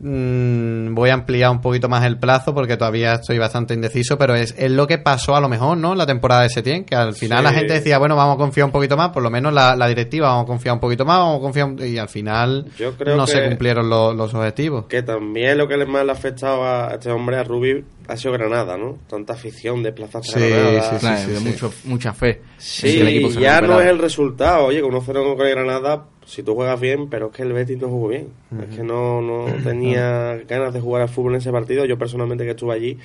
[0.04, 4.34] Mm, voy a ampliar un poquito más el plazo porque todavía estoy bastante indeciso, pero
[4.34, 5.94] es, es lo que pasó a lo mejor, ¿no?
[5.94, 7.44] La temporada de Setién, que al final Sí.
[7.44, 9.86] la gente decía, bueno, vamos a confiar un poquito más, por lo menos la, la
[9.86, 12.94] directiva, vamos a confiar un poquito más, vamos a confiar un- y al final Yo
[12.96, 14.86] creo no se cumplieron lo- los objetivos.
[14.86, 18.16] que también lo que le más le ha afectado a este hombre, a Rubi, ha
[18.16, 18.98] sido Granada, ¿no?
[19.08, 20.82] Tanta afición, desplazarse Sí, a Granada.
[20.82, 22.40] sí, sí, Claro, sí, mucho, mucha fe.
[22.58, 24.66] Sí, el equipo se ya no es el resultado.
[24.66, 27.78] Oye, con 1-0 con el Granada, si tú juegas bien, pero es que el Betis
[27.78, 28.28] no jugó bien.
[28.68, 31.84] Es que no, no tenía ganas de jugar al fútbol en ese partido.
[31.84, 32.98] Yo personalmente que estuve allí,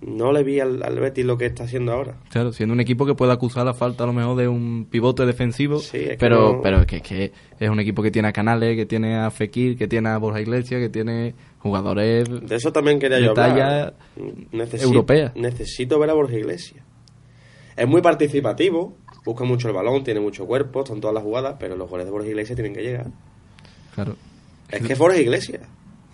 [0.00, 2.16] no le vi al, al Betis lo que está haciendo ahora.
[2.30, 5.24] Claro, siendo un equipo que puede acusar la falta a lo mejor de un pivote
[5.24, 8.10] defensivo, Sí, es que pero, no- pero es que, es que es un equipo que
[8.10, 12.28] tiene a Canales, que tiene a Fekir, que tiene a Borja Iglesias, que tiene jugadores
[12.48, 13.48] De eso también quería yo hablar.
[13.56, 13.92] talla
[14.52, 15.32] Necesi- europea.
[15.34, 16.84] Necesito ver a Borja Iglesias.
[17.76, 21.76] Es muy participativo, busca mucho el balón, tiene mucho cuerpo, están todas las jugadas, pero
[21.76, 23.06] los goles de Borja Iglesias tienen que llegar.
[23.94, 24.16] Claro.
[24.70, 25.62] Es que es Borja Iglesias.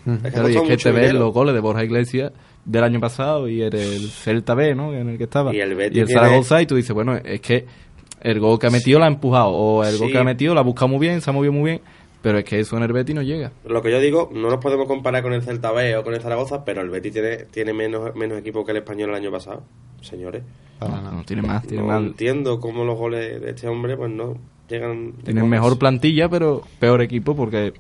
[0.07, 2.33] Es que Claro, y es que te ves los goles de Borja Iglesias
[2.65, 4.95] del año pasado y era el Celta B, ¿no?
[4.95, 5.55] En el que estaba.
[5.55, 7.67] Y el Betis y el tiene- Zaragoza, y tú dices, bueno, es que
[8.21, 10.13] el gol que ha metido la ha empujado, o el gol Sí.
[10.13, 11.81] que ha metido la ha buscado muy bien, se ha movido muy bien,
[12.23, 13.53] pero es que eso en el Betis no llega.
[13.65, 16.21] Lo que yo digo, no nos podemos comparar con el Celta B o con el
[16.21, 19.63] Zaragoza, pero el Betis tiene, tiene menos, menos equipo que el español el año pasado,
[20.01, 20.43] señores.
[20.81, 22.01] No, no, tiene más, tiene no más.
[22.01, 24.37] entiendo cómo los goles de este hombre pues no
[24.69, 25.13] llegan...
[25.25, 27.73] Tienen mejor plantilla, pero peor equipo porque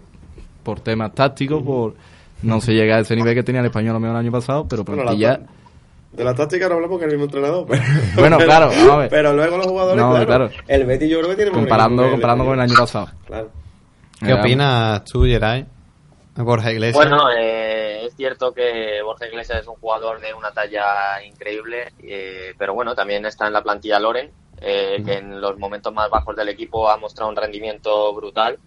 [0.65, 1.95] por temas tácticos, por
[2.43, 4.33] no se llega a ese nivel que tenía el español a lo mejor el año
[4.33, 5.41] pasado, pero plantilla...
[6.13, 7.67] de la táctica no hablamos que el mismo entrenador.
[7.69, 7.83] Pero,
[8.17, 9.11] Bueno, pero- claro, a ver.
[9.11, 10.51] Pero luego los jugadores, No, claro, claro.
[10.67, 13.09] El Betis yo creo que tiene comparando, comparando con el año pasado.
[13.27, 13.51] Claro.
[14.21, 15.67] ¿Qué opinas tú, Geray?
[16.37, 16.97] Borja Iglesias.
[16.97, 22.55] Bueno, eh, es cierto que Borja Iglesias es un jugador de una talla increíble, eh,
[22.57, 26.37] pero bueno, también está en la plantilla Loren, eh, que en los momentos más bajos
[26.37, 28.59] del equipo ha mostrado un rendimiento brutal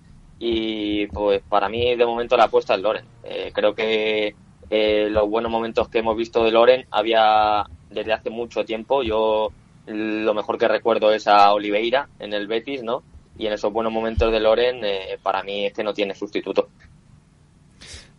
[0.44, 3.06] y pues para mí de momento la apuesta es Loren.
[3.24, 4.34] Eh, creo que
[4.72, 9.04] eh, los buenos momentos que hemos visto de Loren había desde hace mucho tiempo.
[9.04, 9.50] Yo
[9.86, 13.04] lo mejor que recuerdo es a Oliveira en el Betis, ¿no?
[13.38, 16.70] Y en esos buenos momentos de Loren eh, para mí es que no tiene sustituto.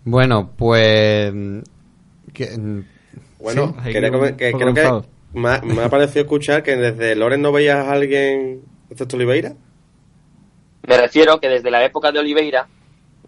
[0.05, 1.33] Bueno, pues...
[2.33, 2.83] que-
[3.39, 7.15] Bueno, sí, quería comer- que creo que me ha, me ha parecido escuchar que desde
[7.17, 9.55] Loren no veías a alguien, excepto Oliveira.
[10.87, 12.69] Me refiero que desde la época de Oliveira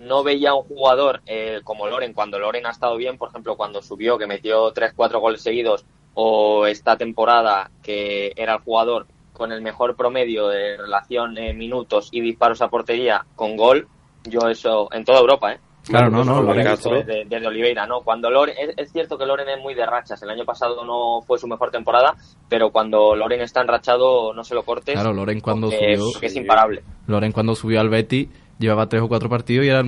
[0.00, 3.56] no veía a un jugador eh, como Loren, cuando Loren ha estado bien, por ejemplo,
[3.56, 9.52] cuando subió, que metió 3-4 goles seguidos, o esta temporada que era el jugador con
[9.52, 13.86] el mejor promedio de relación en minutos y disparos a portería con gol,
[14.24, 15.58] yo eso en toda Europa, ¿eh?
[15.86, 16.94] Claro, no, no, visto Castro.
[16.94, 18.00] desde, desde Oliveira, ¿no?
[18.00, 20.22] Cuando Loren, es, es cierto que Loren es muy de rachas.
[20.22, 22.14] El año pasado no fue su mejor temporada,
[22.48, 24.94] pero cuando Loren está enrachado no se lo cortes.
[24.94, 26.12] Claro, Loren cuando porque- subió...
[26.12, 26.82] porque es imparable.
[27.06, 29.82] Loren cuando subió al Betty llevaba tres o cuatro partidos y era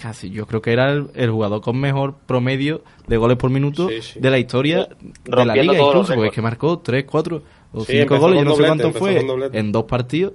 [0.00, 3.88] casi, yo creo que era el, el jugador con mejor promedio de goles por minuto
[3.88, 4.86] de la historia
[5.24, 7.42] de la liga incluso, porque es que marcó tres, cuatro
[7.72, 10.34] o Sí, cinco goles, yo no sé cuánto fue, en dos partidos,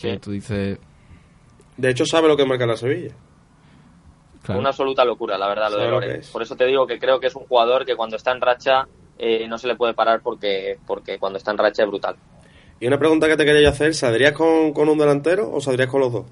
[0.00, 0.78] que tú dices...
[1.76, 3.14] De hecho, sabe lo que marca la Sevilla.
[4.42, 4.60] Claro.
[4.60, 6.20] Una absoluta locura, la verdad, lo de lo que Loren.
[6.20, 6.30] es.
[6.30, 8.86] Por eso te digo que creo que es un jugador que cuando está en racha
[9.18, 12.16] eh, no se le puede parar porque, porque cuando está en racha es brutal.
[12.80, 15.88] Y una pregunta que te quería yo hacer, ¿saldrías con, con un delantero o saldrías
[15.88, 16.26] con los dos?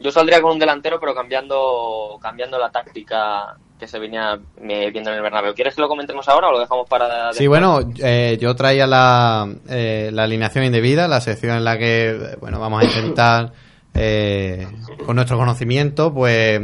[0.00, 5.10] Yo saldría con un delantero, pero cambiando, cambiando la táctica que se venía eh, viendo
[5.10, 5.54] en el Bernabéu.
[5.54, 9.52] ¿Quieres que lo comentemos ahora o lo dejamos para Sí, bueno, eh, yo traía la,
[9.68, 13.52] eh, la alineación indebida, la sección en la que, bueno, vamos a intentar,
[13.94, 14.68] eh,
[15.04, 16.60] con nuestro conocimiento, pues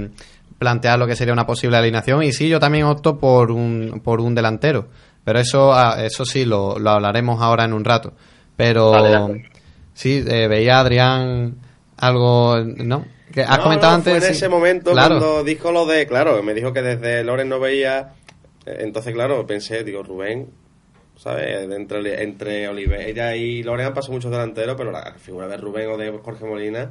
[0.61, 2.23] plantear lo que sería una posible alineación.
[2.23, 4.87] Y sí, yo también opto por un, por un delantero.
[5.25, 8.13] Pero eso, ah, eso sí, lo, lo hablaremos ahora en un rato.
[8.57, 9.51] Pero Vale,
[9.93, 11.57] sí, eh, veía Adrián
[11.97, 13.05] algo, ¿no?
[13.39, 14.13] Que has No, comentado no, antes.
[14.19, 14.37] Fue en sí.
[14.37, 15.19] ese momento Claro.
[15.21, 16.09] cuando dijo lo de.
[16.09, 18.15] Claro, me dijo que desde Loren no veía.
[18.67, 20.51] eh, Entonces, claro, pensé, digo, Rubén,
[21.17, 21.71] ¿sabes?
[21.71, 25.97] Entre, entre Oliveira y Loren han pasado muchos delanteros, pero la figura de Rubén o
[25.97, 26.91] de Jorge Molina.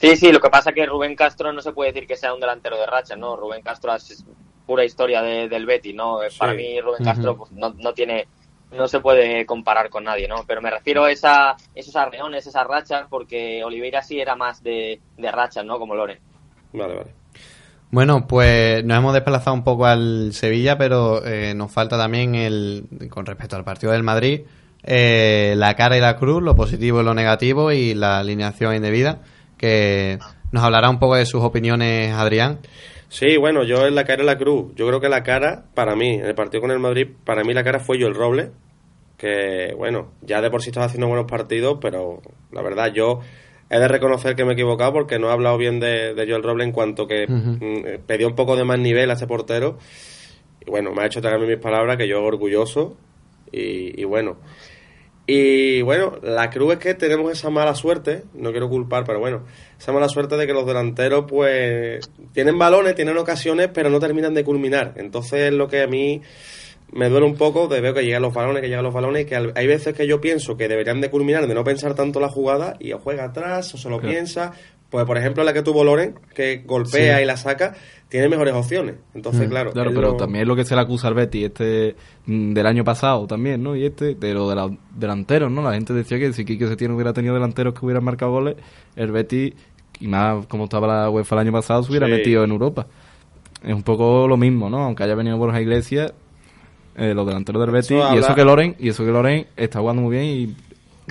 [0.00, 2.32] Sí, sí, lo que pasa es que Rubén Castro no se puede decir que sea
[2.34, 3.34] un delantero de racha, ¿no?
[3.34, 4.24] Rubén Castro es
[4.66, 6.20] pura historia de- del Betty, ¿no?
[6.38, 8.28] Para mí Rubén Castro pues, no, no tiene,
[8.72, 10.44] no se puede comparar con nadie, ¿no?
[10.46, 15.00] Pero me refiero a esa, esos arreones, esas rachas, porque Oliveira sí era más de,
[15.16, 15.78] de rachas, ¿no?
[15.78, 16.18] Como Loren.
[16.72, 17.20] Vale, vale.
[17.90, 22.84] Bueno, pues nos hemos desplazado un poco al Sevilla, pero eh, nos falta también el,
[23.10, 24.42] con respecto al partido del Madrid,
[24.84, 29.18] eh, la cara y la cruz, lo positivo y lo negativo y la alineación indebida,
[29.58, 30.20] que
[30.52, 32.60] nos hablará un poco de sus opiniones, Adrián.
[33.10, 34.72] Sí, bueno, yo en la cara y la cruz.
[34.76, 37.52] Yo creo que la cara, para mí, en el partido con el Madrid, para mí
[37.52, 38.52] la cara fue Joel Roble.
[39.18, 43.20] Que, bueno, ya de por sí estaba haciendo buenos partidos, pero la verdad yo
[43.68, 46.42] he de reconocer que me he equivocado porque no he hablado bien de, de Joel
[46.42, 47.58] Roble en cuanto que Ujú.
[47.60, 49.76] eh, pedía un poco de más nivel a este portero.
[50.64, 52.96] Y bueno, me ha hecho tragarme mis palabras, que yo orgulloso.
[53.50, 54.36] Y, y bueno.
[55.26, 59.44] Y bueno, la cruz es que tenemos esa mala suerte, no quiero culpar, pero bueno,
[59.80, 64.34] esa mala suerte de que los delanteros pues tienen balones, tienen ocasiones, pero no terminan
[64.34, 64.92] de culminar.
[64.96, 66.20] Entonces es lo que a mí
[66.92, 69.24] me duele un poco de ver que llegan los balones, que llegan los balones, y
[69.26, 72.28] que hay veces que yo pienso que deberían de culminar, de no pensar tanto la
[72.28, 74.12] jugada, y o juega atrás, o se lo Claro.
[74.12, 74.52] piensa.
[74.90, 77.22] Pues por ejemplo la que tuvo Loren, que golpea Sí.
[77.22, 77.76] y la saca,
[78.08, 78.96] tiene mejores opciones.
[79.14, 79.70] Entonces, Mm, claro.
[79.70, 81.94] Claro, pero también es lo que se le acusa al Betty este
[82.26, 83.76] mm, del año pasado también, ¿no?
[83.76, 85.62] Y este, de lo de los delanteros, ¿no?
[85.62, 88.56] La gente decía que si Quique Setién hubiera tenido delanteros que hubieran marcado goles,
[88.96, 89.54] el Betty,
[90.00, 92.12] y más como estaba la UEFA el año pasado, se hubiera Sí.
[92.12, 92.86] metido en Europa.
[93.62, 94.82] Es un poco lo mismo, ¿no?
[94.84, 96.12] Aunque haya venido Borja Iglesias,
[96.96, 99.80] eh, los delanteros del Betty, Eso y eso que Loren, y eso que Loren está
[99.80, 100.56] jugando muy bien y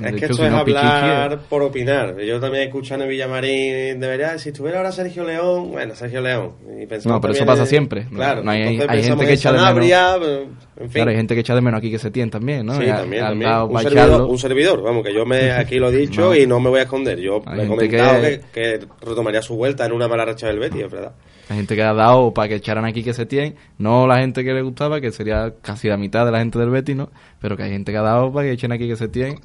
[0.08, 2.18] Es de que hecho, esto es hablar por opinar.
[2.22, 6.54] Yo también escuchando en Villamarín, debería, si estuviera ahora Sergio León, bueno, Sergio León.
[6.82, 8.06] Y No, pero eso pasa siempre.
[8.14, 10.90] Claro, no hay- gente que echa de Sanabria, en fin.
[10.94, 12.74] Claro, hay gente que echa de menos aquí que Setién también, ¿no?
[12.80, 13.52] Sí, también, también.
[13.52, 14.28] Un servidor, echarlo.
[14.28, 16.36] un servidor, vamos, que yo me aquí lo he dicho No.
[16.36, 17.20] y no me voy a esconder.
[17.20, 18.42] Yo he comentado que...
[18.54, 21.12] que- que retomaría su vuelta en una mala racha del Betis, es verdad.
[21.50, 24.54] La gente que ha dado para que echaran aquí que Setién, no la gente que
[24.54, 27.10] le gustaba, que sería casi la mitad de la gente del Betis, ¿no?
[27.42, 29.40] Pero que hay gente que ha dado para que echen aquí que Setién,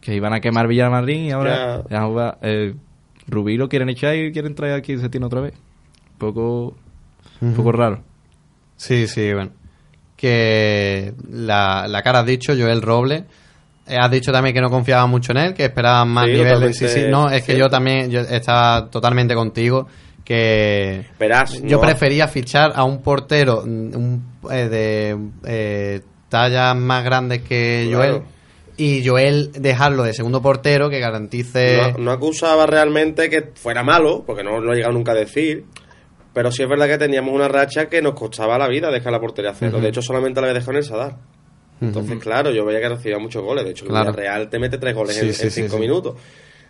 [0.00, 2.74] que iban a quemar Villamarín y ahora ya eh,
[3.28, 5.52] Rubí lo quieren echar y quieren traer aquí Setién otra vez.
[6.12, 6.76] Un poco,
[7.40, 8.02] un poco raro.
[8.76, 9.50] Sí, sí, bueno.
[10.16, 13.24] Que la, la cara has dicho, Joel Roble.
[13.86, 16.76] Eh, Has dicho también que no confiaba mucho en él, que esperaban más Sí, niveles.
[16.76, 19.86] Sí, sí, no, es que yo también yo estaba totalmente contigo.
[20.24, 26.76] que Verás, yo no- prefería fichar a un portero mm, un, eh, de eh, tallas
[26.76, 28.12] más grandes que Claro.
[28.12, 28.22] Joel
[28.82, 34.24] y Joel dejarlo de segundo portero que garantice No, no acusaba realmente que fuera malo,
[34.26, 35.64] porque no lo he llegado nunca a decir.
[36.32, 39.20] Pero sí es verdad que teníamos una racha que nos costaba la vida dejar la
[39.20, 39.80] portería cero.
[39.80, 41.16] De hecho, solamente la había dejado en el Sadar.
[41.80, 43.64] Entonces, claro, yo veía que recibía muchos goles.
[43.64, 44.12] De hecho, el Claro.
[44.12, 45.80] Real te mete tres goles Sí, en, sí, en sí, cinco sí.
[45.80, 46.14] minutos.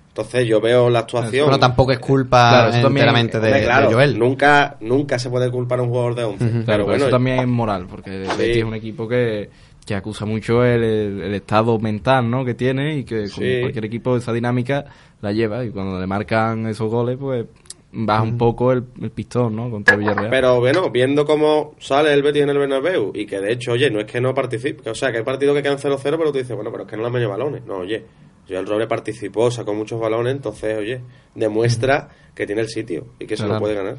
[0.08, 1.44] Entonces, yo veo la actuación.
[1.46, 4.18] Bueno, tampoco es culpa Claro, eso también- enteramente de, claro, de Joel.
[4.18, 6.44] Nunca, nunca se puede culpar a un jugador de 11.
[6.44, 6.52] Ujú.
[6.52, 9.50] Claro, Pero pero bueno, eso también es moral, porque es un equipo que,
[9.87, 12.45] que acusa mucho el, el- el estado mental ¿no?
[12.45, 13.61] que tiene y que como Sí.
[13.61, 14.85] cualquier equipo esa dinámica
[15.20, 17.47] la lleva y cuando le marcan esos goles pues
[17.93, 19.68] baja un poco el, el pistón ¿no?
[19.68, 20.31] contra Villarreal.
[20.31, 23.91] Pero bueno, viendo cómo sale el Betis en el Bernabéu y que de hecho, oye,
[23.91, 26.39] no es que no participe, o sea, que hay partidos que quedan 0-0, pero tú
[26.39, 27.64] dices, bueno, pero es que no le han venido balones.
[27.66, 28.05] No, oye,
[28.49, 31.01] yo el Roble participó, sacó muchos balones, entonces, oye,
[31.35, 33.61] demuestra que tiene el sitio y que se lo Claro.
[33.62, 33.97] puede ganar.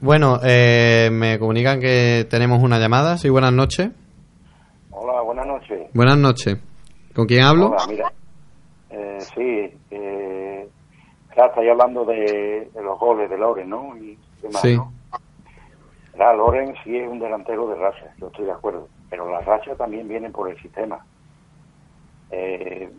[0.00, 3.18] Bueno, eh, me comunican que tenemos una llamada.
[3.18, 3.90] Sí, buenas noches.
[5.34, 5.90] Buenas noches.
[5.94, 6.58] Buenas noches.
[7.14, 7.68] ¿Con quién hablo?
[7.70, 8.12] Hola, mira.
[8.90, 10.68] Eh, sí, eh,
[11.30, 13.96] claro, estáis hablando de, de los goles de Loren, ¿no?
[13.96, 14.76] Y demás, Sí.
[14.76, 14.92] ¿no?
[16.12, 19.78] Claro, Loren sí es un delantero de racha, yo estoy de acuerdo, pero las rachas
[19.78, 21.02] también vienen por el sistema.
[22.30, 22.90] Eh,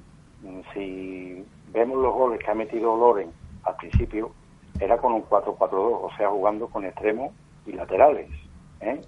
[0.74, 3.30] si vemos los goles que ha metido Loren
[3.64, 4.32] al principio,
[4.80, 7.32] era con un 4-4-2, o sea, jugando con extremos
[7.68, 8.28] y laterales.
[8.82, 9.00] ¿eh?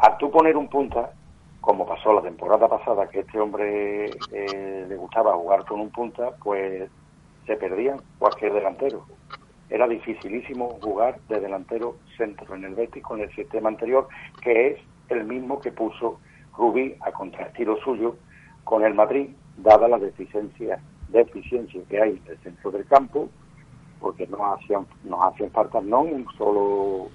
[0.00, 1.12] Al tú poner un punta,
[1.60, 6.30] como pasó la temporada pasada, que este hombre eh, le gustaba jugar con un punta,
[6.42, 6.88] pues
[7.46, 9.04] se perdían cualquier delantero.
[9.68, 14.08] Era dificilísimo jugar de delantero centro en el Betis con el sistema anterior,
[14.42, 16.18] que es el mismo que puso
[16.56, 18.16] Rubí a contraestilo suyo
[18.64, 23.28] con el Madrid, dada la deficiencia, deficiencia que hay en el centro del campo,
[24.00, 27.08] porque no hacían, nos hacían falta no un solo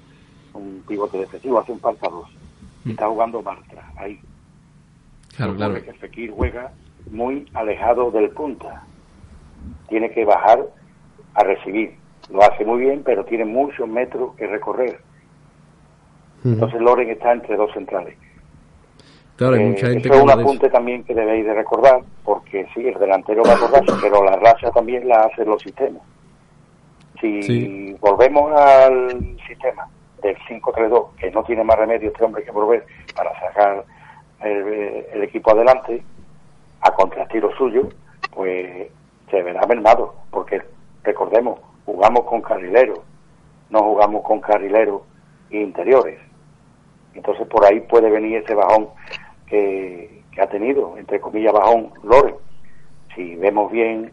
[0.53, 2.29] un pivote defensivo, hacen falta dos.
[2.85, 4.19] Y está jugando Bartra ahí.
[5.37, 5.73] Claro, claro.
[5.75, 6.71] que Fekir juega
[7.11, 8.83] muy alejado del punta.
[9.89, 10.59] Tiene que bajar
[11.33, 11.95] a recibir.
[12.31, 14.99] Lo hace muy bien, pero tiene muchos metros que recorrer.
[16.43, 18.15] Entonces Loren está entre dos centrales.
[19.35, 22.67] Claro, hay Eh, mucha gente eso es un apunte también que debéis de recordar, porque
[22.73, 26.01] sí, el delantero va por racha, pero la racha también la hacen los sistemas.
[27.19, 27.97] Si Sí.
[27.99, 29.87] volvemos al sistema
[30.21, 33.83] del 5-3-2, que no tiene más remedio este hombre que volver para sacar
[34.41, 36.03] el, equipo adelante,
[36.81, 37.89] a contrastiro suyo,
[38.33, 38.87] pues
[39.29, 40.61] se verá mermado, porque
[41.03, 42.99] recordemos, jugamos con carrileros,
[43.69, 45.01] no jugamos con carrileros
[45.49, 46.19] interiores.
[47.13, 48.89] Entonces por ahí puede venir ese bajón
[49.47, 52.35] que, que ha tenido, entre comillas, bajón Loren.
[53.15, 54.11] Si vemos bien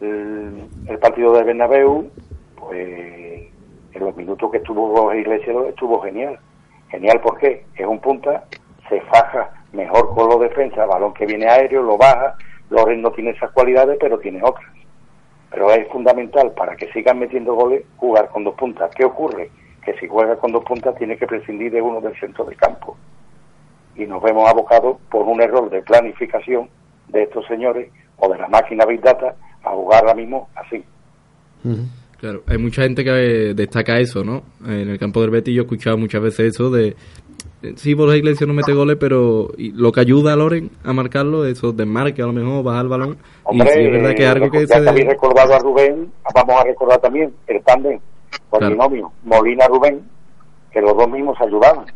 [0.00, 2.10] el, el partido de Bernabéu,
[2.56, 3.52] pues
[3.94, 6.38] en los minutos que estuvo Iglesias estuvo genial.
[6.88, 8.44] Genial porque es un punta,
[8.88, 12.36] se faja mejor con los defensas, balón que viene aéreo, lo baja.
[12.70, 14.70] Loren no tiene esas cualidades, pero tiene otras.
[15.50, 18.90] Pero es fundamental para que sigan metiendo goles jugar con dos puntas.
[18.94, 19.50] ¿Qué ocurre?
[19.84, 22.96] Que si juega con dos puntas tiene que prescindir de uno del centro del campo.
[23.94, 26.70] Y nos vemos abocados por un error de planificación
[27.08, 30.84] de estos señores o de la máquina Big Data a jugar ahora mismo así.
[32.22, 33.10] Claro, hay mucha gente que
[33.50, 34.44] eh, destaca eso, ¿no?
[34.64, 36.94] En el campo del Betis yo he escuchado muchas veces eso de...
[37.64, 40.92] eh, Sí, Borja Iglesias no mete goles, pero y lo que ayuda a Loren a
[40.92, 43.18] marcarlo, eso desmarque a lo mejor, bajar el balón.
[43.42, 44.88] Hombre, y sí, es verdad que es algo que se...
[44.88, 47.98] habéis recordado a Rubén, vamos a recordar también el tándem
[48.48, 48.74] con Claro.
[48.76, 50.00] binomio Molina-Rubén,
[50.72, 51.86] que los dos mismos se ayudaban.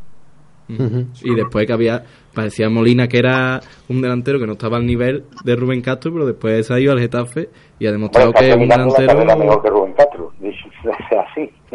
[0.68, 2.02] Y después que había,
[2.34, 6.26] parecía Molina que era un delantero que no estaba al nivel de Rubén Castro, pero
[6.26, 7.48] después se ha ido al Getafe
[7.78, 9.36] y ha demostrado que es un delantero...
[9.36, 10.15] mejor que Rubén Castro.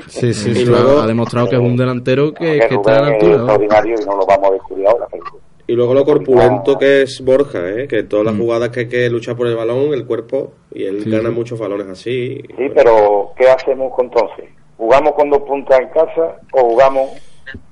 [0.08, 3.02] Sí, sí, y luego ha demostrado que es un delantero que, Que que está a
[3.02, 3.36] la Rubén es altura.
[3.36, 5.08] extraordinario y no lo vamos a descubrir ahora,
[5.68, 7.88] Y luego lo corpulento que es Borja, ¿eh?
[7.88, 10.86] que en todas las jugadas que hay que luchar por el balón, el cuerpo, y
[10.86, 12.42] él Sí, gana muchos balones así.
[12.58, 14.46] Sí, pero ¿qué hacemos entonces?
[14.78, 17.10] ¿Jugamos con dos puntas en casa o jugamos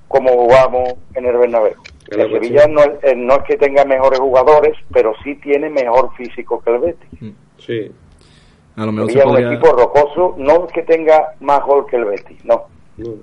[0.07, 1.73] como jugamos en el Bernabéu?
[2.09, 6.09] El Sevilla no es, eh, no es que tenga mejores jugadores, pero sí tiene mejor
[6.15, 7.33] físico que el Betis.
[7.57, 7.91] Sí.
[8.79, 11.97] A lo mejor se Sevilla es un equipo rocoso, no que tenga más gol que
[11.97, 12.65] el Betis, no.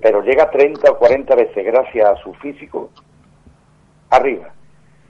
[0.01, 2.89] Pero llega 30 o 40 veces gracias a su físico
[4.09, 4.49] arriba.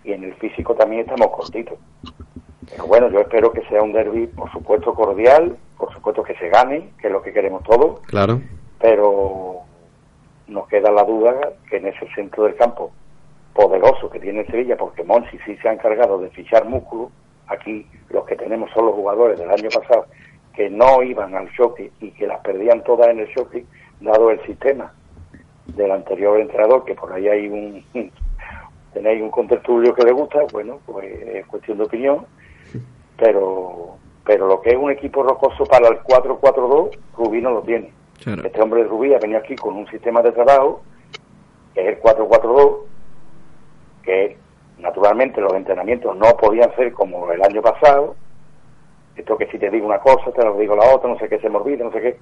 [0.03, 1.77] Y en el físico también estamos cortitos.
[2.69, 6.49] Pero bueno, yo espero que sea un derby, por supuesto, cordial, por supuesto que se
[6.49, 8.41] gane, que es lo que queremos todos, Claro.
[8.79, 9.61] pero
[10.47, 11.33] nos queda la duda
[11.69, 12.91] que en ese centro del campo
[13.53, 17.09] poderoso que tiene Sevilla, porque Monsi sí se ha encargado de fichar músculo,
[17.47, 20.05] aquí los que tenemos son los jugadores del año pasado
[20.57, 23.63] que no iban al choque y que las perdían todas en el choque,
[24.01, 24.91] dado el sistema
[25.67, 27.85] del anterior entrenador, que por ahí hay un
[28.93, 32.25] tenéis un contertulio que le gusta, bueno, pues es cuestión de opinión,
[33.17, 37.93] pero pero lo que es un equipo rocoso para el 4-4-2, Rubí no lo tiene.
[38.25, 40.81] Este hombre de Rubí ha venido aquí con un sistema de trabajo,
[41.75, 42.77] que es el 4-4-2,
[44.03, 44.37] que
[44.79, 48.15] naturalmente los entrenamientos no podían ser como el año pasado,
[49.17, 51.39] esto que si te digo una cosa, te lo digo la otra, no sé qué
[51.39, 52.17] se me olvida, no sé qué,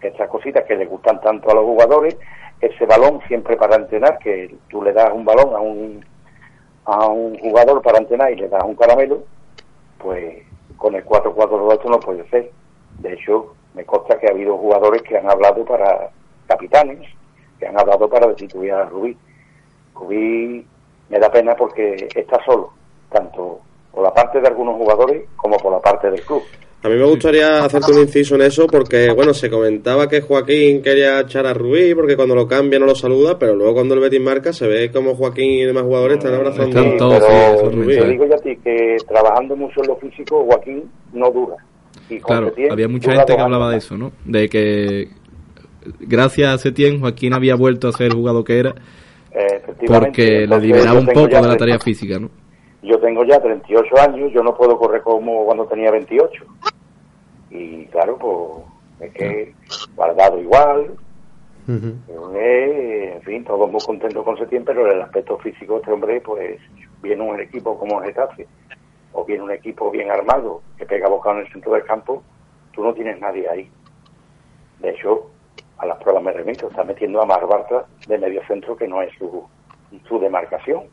[0.00, 2.16] estas cositas que le gustan tanto a los jugadores,
[2.60, 6.04] ese balón siempre para entrenar, que tú le das un balón a un,
[6.84, 9.24] a un jugador para entrenar y le das un caramelo,
[9.98, 10.44] pues
[10.76, 12.50] con el 4-4-2 esto no puede ser.
[12.98, 16.10] De hecho, me consta que ha habido jugadores que han hablado para
[16.46, 17.00] capitanes,
[17.58, 19.16] que han hablado para destituir a Rubí.
[19.94, 20.66] Rubí
[21.08, 22.72] me da pena porque está solo,
[23.10, 23.60] tanto
[23.96, 26.42] por la parte de algunos jugadores como por la parte del club.
[26.82, 30.82] A mí me gustaría hacerte un inciso en eso porque, bueno, se comentaba que Joaquín
[30.82, 34.00] quería echar a Rubí porque cuando lo cambia no lo saluda, pero luego cuando el
[34.00, 38.26] Betis marca se ve como Joaquín y demás jugadores están abrazando Sí, pero te digo
[38.26, 41.56] yo a ti que trabajando mucho en lo físico, Joaquín no dura.
[42.10, 44.12] Y Claro, Setién había mucha gente que hablaba de eso, ¿no?
[44.26, 45.08] De que
[46.00, 48.74] gracias a Setién Joaquín había vuelto a ser el jugador que era
[49.32, 50.06] Eh, efectivamente.
[50.06, 52.28] porque le liberaba yo un poco ya de la tarea física, ¿no?
[52.86, 56.44] Yo tengo ya 38 años, yo no puedo correr como cuando tenía 28.
[57.50, 59.54] Y claro, pues es que
[59.96, 60.96] guardado igual,
[61.68, 65.92] eh, en fin, todos muy contentos con Setién, pero en el aspecto físico de este
[65.92, 66.60] hombre, pues
[67.02, 68.46] viene un equipo como el Getafe,
[69.12, 72.22] o viene un equipo bien armado, que pega bocado en el centro del campo,
[72.72, 73.68] tú no tienes nadie ahí.
[74.78, 75.28] De hecho,
[75.78, 79.02] a las pruebas me remito, está metiendo a Mar Bartra de medio centro, que no
[79.02, 79.44] es su,
[80.06, 80.84] su demarcación.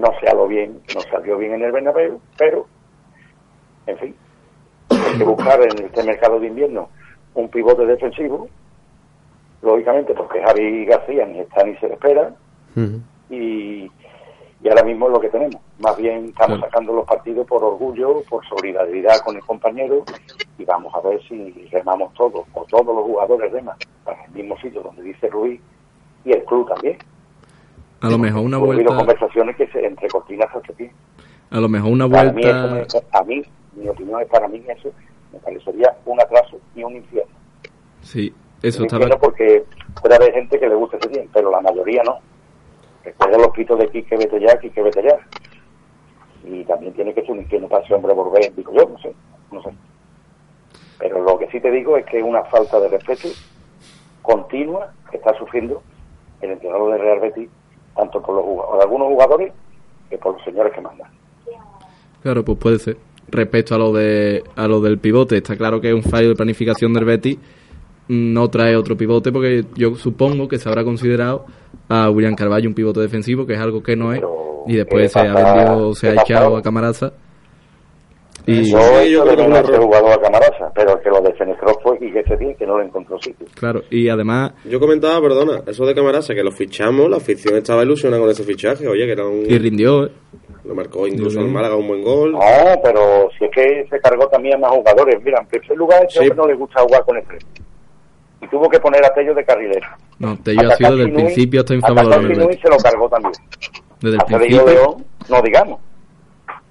[0.00, 2.66] No se bien, no salió bien en el Bernabéu, pero,
[3.86, 4.16] en fin,
[4.88, 6.88] hay que buscar en este mercado de invierno
[7.34, 8.48] un pivote defensivo,
[9.60, 12.34] lógicamente porque Javi García ni está ni se le espera,
[13.28, 13.90] y,
[14.62, 15.60] y ahora mismo es lo que tenemos.
[15.80, 20.04] Más bien estamos sacando los partidos por orgullo, por solidaridad con el compañero
[20.56, 24.56] y vamos a ver si remamos todos, o todos los jugadores reman para el mismo
[24.60, 25.60] sitio donde dice Ruiz
[26.24, 26.96] y el club también.
[28.00, 30.88] A lo mejor una vuelta conversaciones que se, entre cortinas hasta aquí.
[31.50, 33.42] a lo mejor una Para mí, vuelta eso a mí,
[33.74, 34.90] mi opinión es para mí eso
[35.32, 37.32] me parecería un atraso y un infierno.
[38.02, 38.32] Sí,
[38.62, 39.64] eso un estaba porque
[40.00, 42.18] puede haber gente que le guste ese bien, pero la mayoría no.
[43.04, 45.18] Recuerda los gritos de Quique vete ya, Quique vete ya.
[46.44, 49.14] Y también tiene que ser un infierno para ese hombre volver, digo yo, no sé,
[49.52, 49.70] no sé.
[50.98, 53.28] Pero lo que sí te digo es que es una falta de respeto
[54.22, 55.82] continua que está sufriendo
[56.40, 57.48] el entrenador de Real Betis,
[57.96, 59.52] tanto por los jugadores, algunos jugadores
[60.08, 61.08] que por los señores que mandan.
[62.22, 62.96] Claro, pues puede ser.
[63.28, 66.34] Respecto a lo de a lo del pivote, está claro que es un fallo de
[66.34, 67.38] planificación del Betis.
[68.08, 71.46] No trae otro pivote porque yo supongo que se habrá considerado
[71.88, 74.20] a William Carvalho un pivote defensivo, que es algo que no es.
[74.66, 77.12] Y después ¿qué se ha vendido, se ¿Qué ha echado a Camaraza.
[78.46, 81.74] Y yo yo creo que no ha jugado a Camarasa, pero el que lo defenestró
[81.82, 83.46] fue Quique Setién, que no le encontró sitio.
[83.54, 87.82] claro, y además Yo comentaba, perdona, eso de Camarasa, que lo fichamos, la afición estaba
[87.82, 89.44] ilusionada con ese fichaje, oye, que era un...
[89.48, 90.10] y rindió, ¿eh?
[90.64, 91.44] Lo marcó incluso Sí.
[91.46, 92.32] en Málaga un buen gol.
[92.32, 92.40] No,
[92.84, 95.16] pero si es que se cargó también a más jugadores.
[95.24, 97.46] Mira, en primer lugar, a ese hombre no le gusta jugar con el frente.
[98.42, 99.86] Y tuvo que poner a Tello de carrilero.
[100.18, 102.60] No, Tello ha sido desde el principio hasta a Nui Betis.
[102.62, 103.32] se lo cargó también.
[104.00, 104.66] Desde el A principio.
[104.66, 105.80] León, no digamos.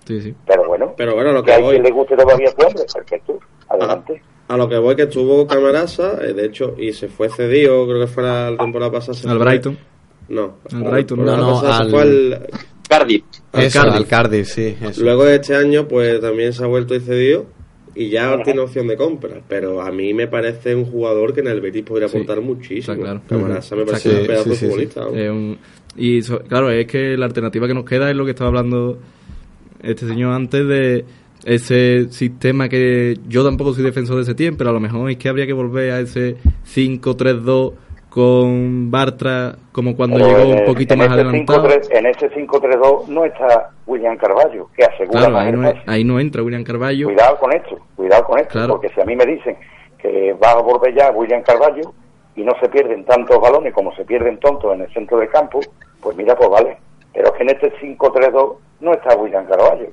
[0.10, 0.34] Sí, sí.
[0.48, 1.72] Pero bueno, Pero bueno, lo que que a voy...
[1.76, 3.40] quien le guste todavía hombre, perfecto.
[3.70, 4.22] Adelante.
[4.48, 8.00] A lo que voy que estuvo Camarasa, eh, de hecho, y se fue cedido, creo
[8.02, 9.18] que fue la temporada pasada.
[9.32, 9.78] Al fue- Brighton.
[10.30, 10.56] No.
[10.74, 12.48] Al Brighton, no, pasada al- fue al...
[12.90, 13.24] Cardiff.
[13.54, 13.96] Al Eso, Cardiff.
[13.98, 14.76] al Cardiff, sí.
[14.82, 15.04] Eso.
[15.04, 17.46] Luego de este año, pues también se ha vuelto y cedido.
[17.94, 19.42] Y ya tiene opción de compra.
[19.48, 22.94] Pero a mí me parece un jugador que en el Betis podría aportar muchísimo.
[22.94, 23.22] Está claro.
[23.28, 24.22] Camarasa me Está parece claro.
[24.22, 25.08] un pedazo Sí, sí, futbolista.
[25.08, 25.60] un-
[25.98, 28.98] y so- claro, es que la alternativa que nos queda es lo que estaba hablando
[29.82, 31.06] este señor antes de
[31.46, 35.18] ese sistema que yo tampoco soy defensor de ese tiempo, pero a lo mejor es
[35.18, 36.36] que habría que volver a ese
[36.66, 37.74] 5-3-2
[38.10, 41.68] con Bartra como cuando Pero llegó un poquito más adelantado.
[41.70, 45.80] 5-3 En ese 5-3-2 no está William Carballo, que asegura Claro, ahí no, pase.
[45.86, 47.06] ahí no entra William Carballo.
[47.08, 48.74] Cuidado con esto, cuidado con esto, Claro.
[48.74, 49.56] porque si a mí me dicen
[50.00, 51.94] que va a volver ya William Carballo
[52.36, 55.60] y no se pierden tantos balones como se pierden tontos en el centro del campo,
[56.02, 56.78] pues mira, pues vale.
[57.20, 59.88] Pero es que en este 5-3-2 no está William Carballo.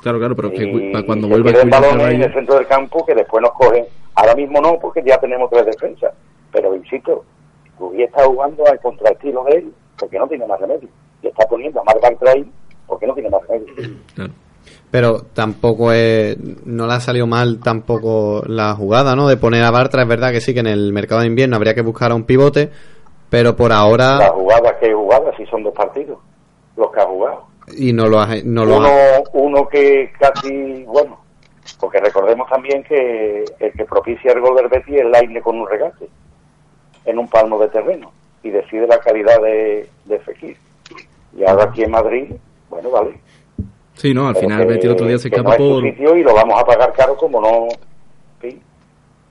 [0.00, 3.14] Claro, claro, pero que para cuando vuelva William balones en el centro del campo que
[3.14, 3.84] después nos cogen.
[4.14, 6.14] Ahora mismo no, porque ya tenemos tres defensas.
[6.50, 7.26] Pero insisto,
[7.78, 10.88] Rubí está jugando al contraestilo de él porque no tiene más remedio.
[11.20, 12.50] Y está poniendo a Marc Bartra ahí
[12.86, 13.74] porque no tiene más remedio.
[14.14, 14.32] Claro.
[14.90, 19.28] Pero tampoco es, no le ha salido mal tampoco la jugada, ¿no?
[19.28, 21.74] De poner a Bartra, es verdad que sí que en el mercado de invierno habría
[21.74, 22.70] que buscar a un pivote,
[23.34, 24.16] pero por ahora...
[24.18, 26.18] La jugada que he jugado, sí son dos partidos,
[26.76, 27.46] los que ha jugado.
[27.76, 28.28] Y no lo ha...
[28.44, 31.18] No lo uno, ha- uno que casi, bueno,
[31.80, 35.68] porque recordemos también que el que propicia el gol del Betis es Laine con un
[35.68, 36.06] regate
[37.06, 38.12] en un palmo de terreno
[38.44, 40.56] y decide la calidad de, de Fekir.
[41.36, 42.32] Y ahora aquí en Madrid,
[42.70, 43.18] bueno, vale.
[43.94, 45.82] Sí, no, al Pero final que- Betis el otro día se escapa no por...
[45.82, 47.66] sitio y lo vamos a pagar caro como no.
[48.40, 48.60] Sí,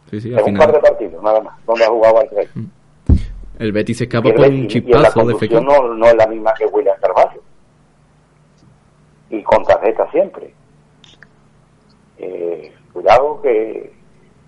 [0.09, 2.47] Sí, sí, un par de partidos, nada más, donde ha jugado al rey.
[3.63, 5.61] El Betis se escapa por Betis- un chispazo de Fekir.
[5.61, 7.41] no, no es la misma que William Carvalho.
[9.29, 10.53] Y con tarjeta siempre.
[12.17, 13.91] Eh, cuidado que,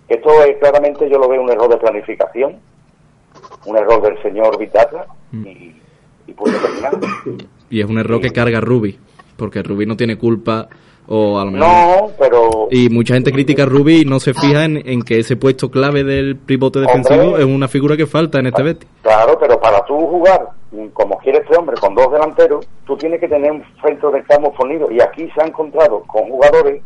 [0.07, 2.57] que esto es claramente yo lo veo un error de planificación,
[3.65, 5.75] un error del señor Vitata y,
[6.27, 6.99] y punto terminado.
[7.69, 8.99] Y es un error que carga Rubi,
[9.37, 10.67] porque Rubi no tiene culpa
[11.07, 11.67] o a lo mejor...
[11.67, 15.19] No, pero Y mucha gente critica a Rubi y no se fija en, en que
[15.19, 17.43] ese puesto clave del pivote defensivo Hombre.
[17.43, 18.89] es una figura que falta en este Betis.
[19.01, 23.19] Claro, pero para tú jugar mm, como quiere este hombre con dos delanteros, tú tienes
[23.19, 24.89] que tener un centro de campo fornido.
[24.91, 26.81] Y aquí se ha encontrado con jugadores,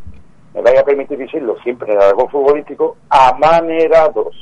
[0.54, 4.36] me vaya a permitir decirlo siempre en el argot futbolístico, amanerados.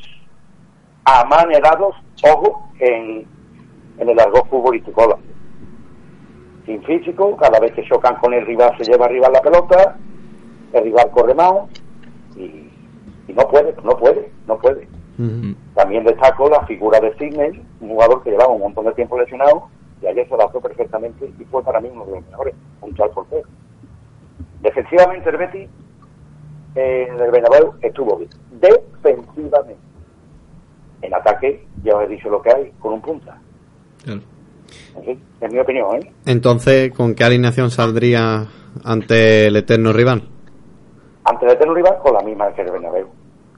[1.05, 3.25] Amanerados, ojo, en,
[3.99, 5.19] en el argot futbolístico.
[6.67, 9.97] Sin físico, cada vez que chocan con el rival se lleva arriba la pelota,
[10.73, 11.53] el rival corre más
[12.35, 12.69] y,
[13.27, 14.87] y no puede, no puede, no puede.
[15.73, 19.69] También destaco la figura de Sidney, un jugador que llevaba un montón de tiempo lesionado
[20.01, 23.09] y ayer se adaptó perfectamente y fue para mí uno de los mejores, junto al
[23.11, 23.47] portero.
[24.61, 25.69] Defensivamente el Betis
[26.75, 28.29] eh, en el Bernabéu estuvo bien.
[28.51, 29.77] Defensivamente.
[31.01, 33.39] En ataque, ya os he dicho lo que hay, con un punta.
[34.03, 34.21] Claro.
[35.41, 36.11] Es mi opinión, ¿eh?
[36.25, 38.47] Entonces, ¿con qué alineación saldría
[38.83, 40.23] ante el eterno rival?
[41.23, 43.07] Antes de tener un rival, con la misma que el Bernabéu.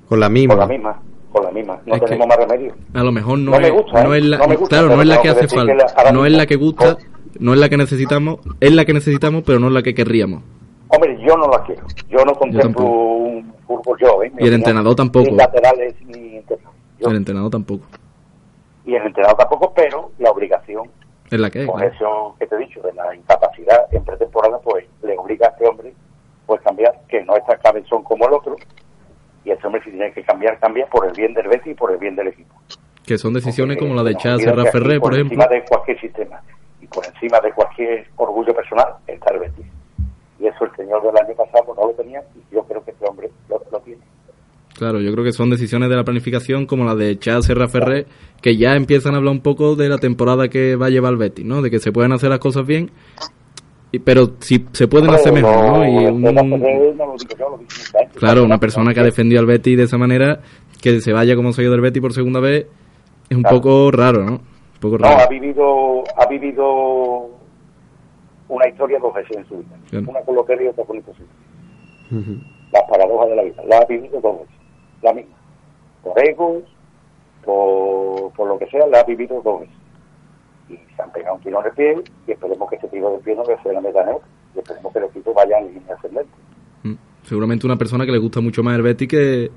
[0.08, 0.54] Con la misma.
[0.56, 1.02] Con la misma,
[1.32, 1.80] con la misma.
[1.86, 2.74] No Es que- tenemos más remedio.
[2.94, 4.04] A lo mejor no, No me es, gusta, ¿eh?
[4.04, 5.74] no es la, No me gusta, claro, no es la que que hace falta,
[6.04, 6.98] que no es la que gusta,
[7.40, 10.42] no es la que necesitamos, es la que necesitamos, pero no es la que querríamos.
[10.90, 11.84] Hombre, yo no la quiero.
[12.10, 12.90] Yo no contemplo tampoco.
[12.90, 14.32] un fútbol yo, ¿eh?
[14.40, 15.30] Y el entrenador tampoco.
[15.30, 16.74] Ni laterales ni internos.
[17.00, 17.86] El entrenador tampoco.
[18.86, 20.90] Y el entrenador tampoco, pero la obligación,
[21.32, 21.68] Es la que es.
[21.68, 21.94] por claro.
[21.94, 25.68] eso que te he dicho, de la incapacidad en pretemporada, pues le obliga a este
[25.68, 25.94] hombre
[26.46, 28.56] pues cambiar, que no está cabezón como el otro.
[29.46, 31.92] Y este hombre si tiene que cambiar, cambia por el bien del Betis y por
[31.92, 32.56] el bien del equipo.
[33.06, 35.36] Que son decisiones como la de Nos Chá olvida Serra Ferrer, por ejemplo.
[35.36, 36.42] encima de cualquier sistema
[36.82, 39.66] y por encima de cualquier orgullo personal está el Betis.
[40.40, 43.08] Y eso el señor del año pasado no lo tenía y yo creo que este
[43.08, 44.02] hombre lo, lo tiene.
[44.80, 48.08] Claro, yo creo que son decisiones de la planificación como la de Chá Serra Ferrer,
[48.42, 51.18] que ya empiezan a hablar un poco de la temporada que va a llevar el
[51.18, 51.62] Betis, ¿no?
[51.62, 52.90] De que se pueden hacer las cosas bien,
[53.92, 55.86] y- pero si se pueden hacer mejor, ¿no?
[55.86, 57.16] Y el un- no.
[58.16, 60.40] Claro, una persona que ha defendido al Betis de esa manera,
[60.82, 62.66] que se vaya como seguidor del Betis por segunda vez,
[63.30, 64.32] es un poco raro, ¿no?
[64.34, 65.22] Un poco No, raro.
[65.24, 67.30] ha vivido, ha vivido
[68.48, 69.76] una historia dos veces en su vida.
[70.10, 71.28] Una con Lotería y otra con imposible.
[72.72, 73.64] Las paradojas de la vida.
[73.68, 74.56] La ha vivido dos veces.
[75.02, 75.36] La misma.
[76.04, 76.64] Por egos,
[77.44, 79.76] por, por lo que sea, la ha vivido dos veces.
[80.70, 83.18] Y se han pegado un tiro en el pie y esperemos que ese tiro de
[83.20, 84.22] pie no se la meta otro.
[84.56, 86.32] Y esperemos que el equipo vaya en línea ascendente.
[86.84, 86.94] Mm.
[87.24, 89.52] Seguramente una persona que le gusta mucho más el Betis que,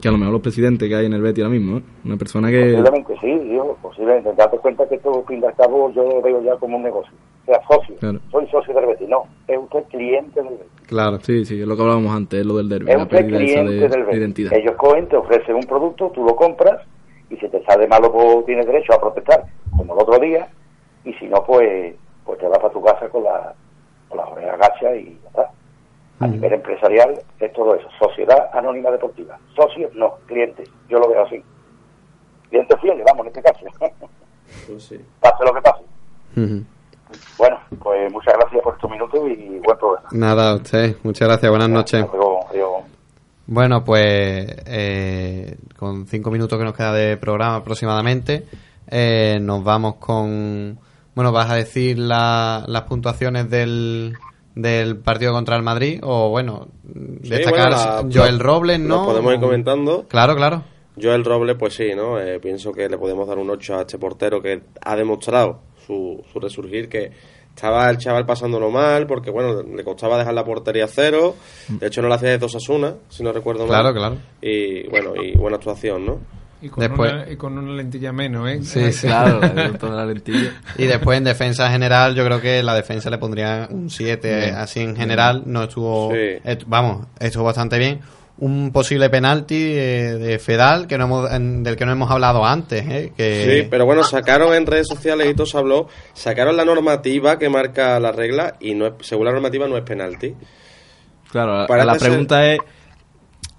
[0.00, 1.82] que a lo mejor los presidentes que hay en el Betis ahora mismo, ¿eh?
[2.04, 2.60] Una persona que...
[2.60, 4.32] Posiblemente sí, yo, posiblemente.
[4.34, 7.12] Date cuenta que esto, fin de cabo, yo lo veo ya como un negocio.
[7.42, 7.96] O sea, socio.
[7.96, 8.20] Claro.
[8.30, 9.08] Soy socio del Betis.
[9.08, 10.77] No, es usted cliente del Betis.
[10.88, 11.18] Claro.
[11.20, 13.38] Sí, sí, es lo que hablábamos antes, es lo del derbi, Es la usted pérdida
[13.42, 14.52] esa cliente de, del identidad.
[14.54, 16.80] Ellos cogen, te ofrecen un producto, tú lo compras
[17.28, 19.44] y si te sale malo, pues tienes derecho a protestar,
[19.76, 20.48] como el otro día.
[21.04, 21.94] Y si no, pues,
[22.24, 23.54] pues te vas para tu casa con la,
[24.08, 25.50] con las orejas gachas y ya está.
[26.20, 27.86] A nivel empresarial es todo eso.
[27.98, 29.38] Sociedad Anónima Deportiva.
[29.54, 30.68] Socios, no, clientes.
[30.88, 31.40] Yo lo veo así.
[32.48, 33.66] Clientes fieles, vamos, en este caso.
[35.20, 35.82] Pase lo que pase.
[37.38, 40.08] Bueno, pues muchas gracias por estos minutos y buen programa.
[40.12, 40.96] Nada, a usted.
[41.02, 41.50] Muchas gracias.
[41.50, 42.04] Buenas noches.
[42.50, 42.68] Adiós.
[43.46, 48.44] Bueno, pues eh, con cinco minutos que nos queda de programa aproximadamente,
[48.90, 50.78] eh, nos vamos con...
[51.14, 54.14] Bueno, ¿vas a decir la- las puntuaciones del,
[54.54, 56.00] del partido contra el Madrid?
[56.02, 58.98] O bueno, destacar bueno, la- Joel Robles, ¿no?
[58.98, 60.04] Lo podemos ir comentando.
[60.08, 60.62] Claro, claro.
[61.00, 62.20] Joel Robles, pues sí, ¿no?
[62.20, 66.22] Eh, pienso que le podemos dar un 8 a este portero que ha demostrado su,
[66.32, 67.10] su resurgir, que
[67.48, 71.34] estaba el chaval pasándolo mal, porque bueno, le costaba dejar la portería a cero.
[71.68, 73.80] De hecho, no lo hacía de dos a una, si no recuerdo mal.
[73.80, 74.16] Claro, claro.
[74.40, 76.18] Y bueno, y buena actuación, ¿no?
[76.60, 78.60] Y con, Después- una, y con una lentilla menos, ¿eh?
[78.62, 79.06] Sí, sí.
[79.08, 80.52] Claro, la lentilla.
[80.76, 84.54] Y después en defensa general, yo creo que la defensa le pondría un 7, Bien.
[84.56, 85.42] así en general.
[85.46, 86.10] No estuvo.
[86.12, 86.38] Sí.
[86.44, 88.00] est- vamos, estuvo bastante bien.
[88.40, 92.44] Un posible penalti eh, de Fedal que no hemos, en- del que no hemos hablado
[92.44, 92.84] antes.
[92.88, 96.64] eh, que Sí, pero bueno, sacaron en redes sociales y todo se habló, sacaron la
[96.64, 100.34] normativa que marca la regla y no es, según la normativa no es penalti.
[101.32, 102.60] Claro, Parece la ser- pregunta es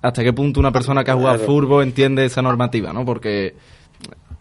[0.01, 1.51] hasta qué punto una persona que ha jugado Claro.
[1.51, 3.03] fútbol entiende esa normativa, ¿no?
[3.05, 3.55] Porque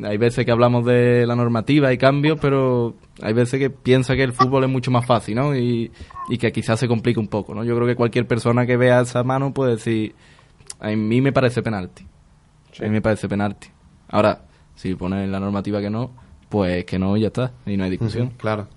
[0.02, 4.22] hay veces que hablamos de la normativa y cambios, pero hay veces que piensa que
[4.22, 5.56] el fútbol es mucho más fácil, ¿no?
[5.56, 5.90] Y,
[6.28, 7.64] y que quizás se complica un poco, ¿no?
[7.64, 10.14] Yo creo que cualquier persona que vea esa mano puede decir,
[10.80, 12.06] a mí me parece penalti.
[12.80, 13.68] A mí me parece penalti.
[14.08, 14.42] Ahora,
[14.76, 16.12] si pone en la normativa que no,
[16.48, 18.32] pues que no y ya está, y no hay discusión.
[18.36, 18.68] Claro.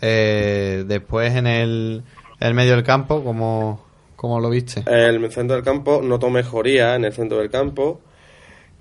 [0.00, 2.02] Eh, después en el,
[2.40, 3.84] el medio del campo, ¿cómo,
[4.16, 4.82] cómo lo viste?
[4.86, 8.00] El centro del campo notó mejoría en el centro del campo.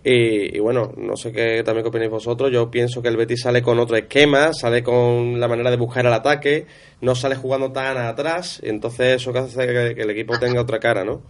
[0.03, 2.51] Y, y bueno, no sé qué también qué opináis vosotros.
[2.51, 6.05] Yo pienso que el Betis sale con otro esquema, sale con la manera de buscar
[6.05, 6.65] el ataque,
[7.01, 8.61] no sale jugando tan atrás.
[8.63, 11.21] Y entonces eso que hace que, que el equipo tenga otra cara, ¿no?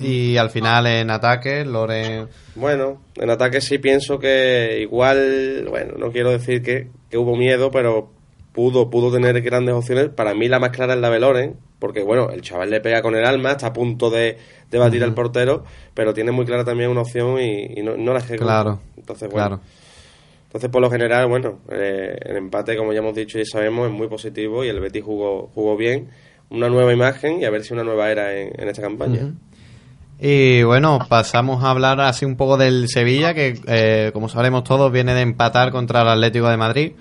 [0.00, 2.28] Y al final en ataque, Loren.
[2.56, 7.70] Bueno, en ataque sí pienso que igual, bueno, no quiero decir que, que hubo miedo,
[7.70, 8.10] pero
[8.54, 10.08] pudo, pudo tener grandes opciones.
[10.08, 13.02] Para mí la más clara es la de Loren, porque bueno, el chaval le pega
[13.02, 14.38] con el alma, está a punto de,
[14.70, 18.12] de batir al portero, pero tiene muy clara también una opción y, y no, no
[18.12, 18.44] la ejecuta.
[18.44, 19.48] Claro, Entonces, bueno.
[19.48, 19.62] claro.
[20.46, 23.92] Entonces, por lo general, bueno, eh, el empate, como ya hemos dicho y sabemos, es
[23.92, 26.10] muy positivo y el Betis jugó, jugó bien.
[26.50, 29.32] Una nueva imagen y a ver si una nueva era en, en esta campaña.
[30.20, 34.92] Y bueno, pasamos a hablar así un poco del Sevilla, que eh, como sabemos todos
[34.92, 36.92] viene de empatar contra el Atlético de Madrid.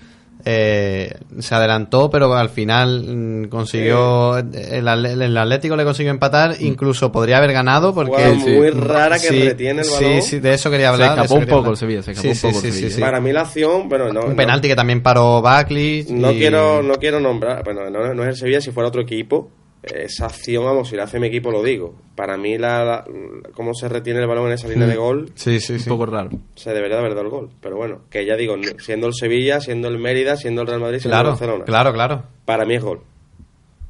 [0.46, 7.14] Eh, se adelantó, pero al final mm, consiguió el, el Atlético le consiguió empatar, incluso
[7.14, 10.22] podría haber ganado porque muy rara que retiene el Sí, balón.
[10.22, 11.16] sí, de eso quería Se hablar.
[11.16, 12.80] de escapó un poco el Sevilla, se escapó Sí, un sí, poco sí, el sí,
[12.80, 12.96] Sevilla.
[12.96, 13.02] sí.
[13.02, 16.08] Para mí la acción, bueno, no, un no- penalti que también paró Buckley.
[16.10, 19.02] No y- quiero, no quiero nombrar, bueno, no, no es el Sevilla, si fuera otro
[19.02, 19.50] equipo,
[19.84, 21.94] esa acción, vamos, si la hace mi equipo lo digo.
[22.16, 23.06] Para mí, la, la-
[23.54, 24.90] cómo se retiene el balón en esa línea Mm.
[24.90, 25.90] de gol, Sí, sí, sí.
[25.90, 26.30] Un poco raro.
[26.56, 27.50] se debería de haber dado el gol.
[27.62, 30.80] Pero bueno, que ya digo, no- siendo el Sevilla, siendo el Mérida, siendo el Real
[30.80, 31.66] Madrid, siendo el Barcelona.
[31.66, 32.24] claro, claro.
[32.46, 33.02] Para mí es gol.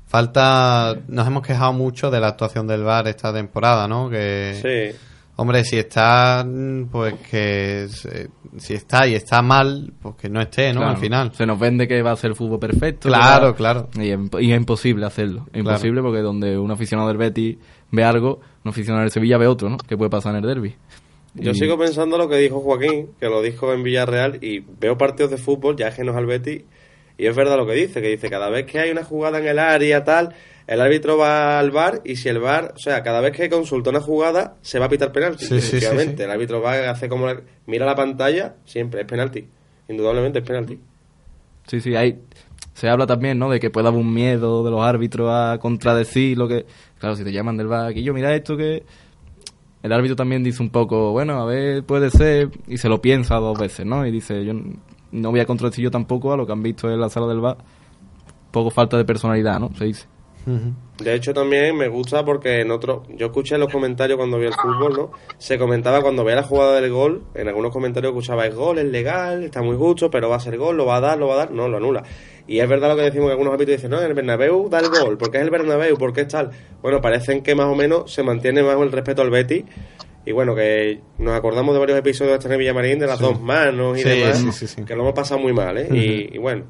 [0.07, 4.09] Falta, nos hemos quejado mucho de la actuación del VAR esta temporada, ¿no?
[4.09, 4.53] Que,
[4.93, 4.97] Sí.
[5.35, 7.87] Hombre, si está, mm, pues que
[8.57, 10.79] si está y está mal, pues que no esté, ¿no?
[10.81, 11.33] Claro, Al final.
[11.33, 13.09] Se nos vende que va a ser el fútbol perfecto.
[13.09, 13.89] Claro, va- claro.
[13.95, 14.09] Y
[14.45, 15.45] y es imposible hacerlo.
[15.47, 15.69] Es Claro.
[15.69, 17.57] imposible porque donde un aficionado del Betis
[17.91, 19.77] ve algo, un aficionado del Sevilla ve otro, ¿no?
[19.77, 20.75] Que puede pasar en el derby.
[21.35, 24.97] Yo Y- sigo pensando lo que dijo Joaquín, que lo dijo en Villarreal, y veo
[24.99, 26.61] partidos de fútbol ya ajenos al Betis,
[27.17, 29.47] y es verdad lo que dice, que dice, cada vez que hay una jugada en
[29.47, 30.35] el área, tal,
[30.67, 33.89] el árbitro va al bar y si el bar, o sea, cada vez que consulta
[33.89, 35.45] una jugada, se va a pitar penalti.
[35.45, 36.17] Sí, sí, sí, efectivamente.
[36.17, 36.23] sí.
[36.23, 39.47] El árbitro va a hacer como, la- mira la pantalla, siempre es penalti.
[39.89, 40.79] Indudablemente es penalti.
[41.67, 42.19] Sí, sí, hay...
[42.73, 43.49] Se habla también, ¿no?
[43.51, 46.65] De que puede haber un miedo de los árbitros a contradecir lo que...
[46.99, 48.83] Claro, si te llaman del bar, aquí yo, mira esto que...
[49.83, 53.35] El árbitro también dice un poco, bueno, a ver, puede ser, y se lo piensa
[53.35, 54.05] dos veces, ¿no?
[54.07, 54.53] Y dice, yo
[55.11, 57.41] no voy a contradecir yo tampoco a lo que han visto en la sala del
[57.41, 57.57] bar.
[58.51, 59.75] Poco falta de personalidad, ¿no?
[59.75, 60.07] Se dice.
[60.45, 63.03] De hecho, también me gusta porque en otro.
[63.17, 65.11] Yo escuché en los comentarios cuando vi el fútbol, ¿no?
[65.37, 67.23] Se comentaba cuando veía la jugada del gol.
[67.33, 70.57] En algunos comentarios escuchaba: es gol, es legal, está muy justo, pero va a ser
[70.57, 71.51] gol, lo va a dar, lo va a dar.
[71.51, 72.03] No, lo anula.
[72.45, 74.79] Y es verdad lo que decimos que algunos árbitros dicen: no, en el Bernabéu da
[74.79, 76.51] el gol, porque es el Bernabéu, porque es tal.
[76.81, 79.63] Bueno, parecen que más o menos se mantiene más el respeto al Betis.
[80.25, 83.23] Y bueno, que nos acordamos de varios episodios de este en Villamarín de las Sí.
[83.25, 84.37] dos manos y Sí, demás.
[84.37, 84.83] sí, sí, sí.
[84.85, 85.87] Que lo hemos pasado muy mal, ¿eh?
[85.91, 86.63] y, y bueno,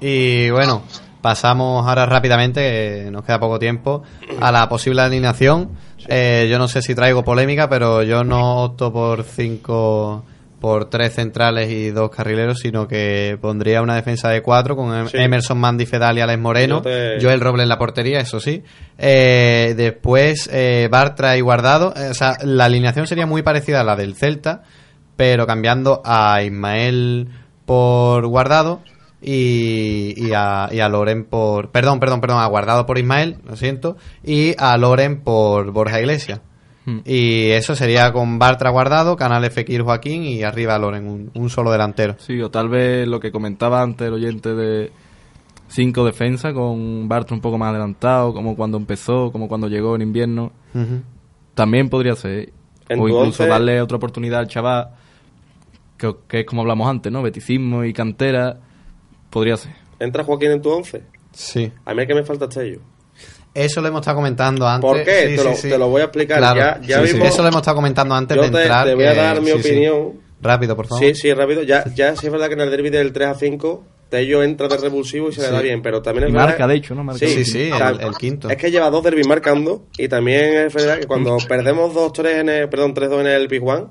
[0.00, 0.82] Y bueno,
[1.26, 4.04] pasamos ahora rápidamente, que nos queda poco tiempo,
[4.40, 5.70] a la posible alineación.
[6.06, 10.24] Eh, yo no sé si traigo polémica, pero yo no opto por cinco,
[10.60, 15.08] por tres centrales y dos carrileros, sino que pondría una defensa de cuatro con Em-
[15.08, 15.16] Sí.
[15.18, 16.76] Emerson, Mandy, Fedal y Alex Moreno.
[16.76, 18.62] Yo te- Joel Robles en la portería, eso sí.
[18.98, 21.92] Eh, después eh, Bartra y Guardado.
[21.96, 24.62] Eh, o sea, la alineación sería muy parecida a la del Celta,
[25.16, 27.30] pero cambiando a Ismael
[27.64, 28.80] por Guardado
[29.26, 31.70] y, y, a, y a Loren por...
[31.72, 36.40] Perdón, perdón, perdón, a Guardado por Ismael, lo siento, y a Loren por Borja Iglesias.
[36.84, 37.00] Hmm.
[37.04, 41.72] Y eso sería con Bartra Guardado, Canal Fekir Joaquín y arriba Loren, un, un solo
[41.72, 42.14] delantero.
[42.18, 44.92] Sí, o tal vez lo que comentaba antes el oyente de
[45.68, 50.02] cinco defensas con Bartra un poco más adelantado, como cuando empezó, como cuando llegó en
[50.02, 50.52] invierno.
[51.54, 52.52] También podría ser.
[52.90, 54.90] O incluso once- darle otra oportunidad al chaval,
[55.98, 57.20] que, que es como hablamos antes, ¿no?
[57.22, 58.60] Beticismo y cantera.
[59.36, 59.72] Podría ser.
[59.98, 61.02] ¿entra Joaquín en tu once?
[61.32, 61.70] Sí.
[61.84, 62.80] A mí es que me falta Tello.
[63.52, 64.80] Eso lo hemos estado comentando antes.
[64.90, 65.28] ¿Por qué?
[65.30, 65.68] Sí, te, sí, lo, sí.
[65.68, 66.38] te lo voy a explicar.
[66.38, 67.12] Claro, ya ya sí, sí.
[67.14, 68.86] vimos- Eso lo hemos estado comentando antes Yo de te- entrar.
[68.86, 69.68] Te voy a que- dar mi sí, sí.
[69.68, 70.12] opinión.
[70.40, 71.04] Rápido, por favor.
[71.04, 71.62] Sí, sí, rápido.
[71.62, 74.68] Ya, ya sí es verdad que en el derby del 3 a 5 Tello entra
[74.68, 76.48] de revulsivo y se le da bien, pero también es Y verdad...
[76.48, 77.02] marca, de hecho, ¿no?
[77.02, 77.74] Marca sí, sí, quinto.
[77.74, 78.48] o sea, el- el quinto.
[78.50, 82.48] Es que lleva dos derbis marcando y también es verdad que cuando perdemos 2-3 en
[82.48, 82.68] el...
[82.68, 83.86] Perdón, 3-2 en el Big One,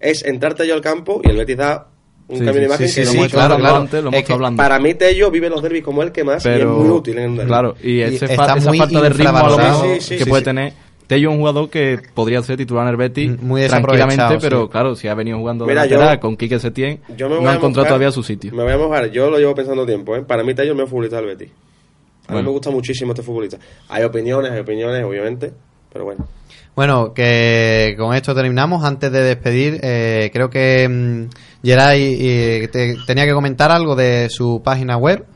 [0.00, 1.88] es entrar Tello al campo y el Betis da
[2.30, 3.76] un Sí, cambio de imagen sí, que sí, lo claro, claro.
[3.76, 4.56] antes, lo hemos Es que hablando.
[4.62, 7.30] Para mí Tello vive los derbis como el que más y es muy útil en
[7.30, 7.48] un derbi.
[7.48, 10.16] Claro, y ese está fa- esa muy falta de ritmo a lo mejor Sí, sí,
[10.18, 10.44] que sí, puede sí.
[10.44, 10.72] tener.
[11.06, 14.68] Tello es un jugador que podría ser titular en el Betis Muy tranquilamente, pero sí.
[14.70, 17.54] claro, si ha venido jugando de lateral yo- con Quique Setién, Yo me no ha
[17.56, 18.52] encontrado todavía su sitio.
[18.54, 20.22] Me voy a mojar, yo lo llevo pensando tiempo, ¿eh?
[20.22, 21.48] Para mí Tello es el mejor futbolista del Betis.
[21.48, 22.42] A mí Bueno.
[22.50, 23.58] me gusta muchísimo este futbolista.
[23.88, 25.52] Hay opiniones, hay opiniones, obviamente,
[25.92, 26.28] pero bueno.
[26.74, 28.84] Bueno, que con esto terminamos.
[28.84, 31.28] Antes de despedir, eh, creo que mm,
[31.64, 35.26] Geray eh, te- tenía que comentar algo de su página web.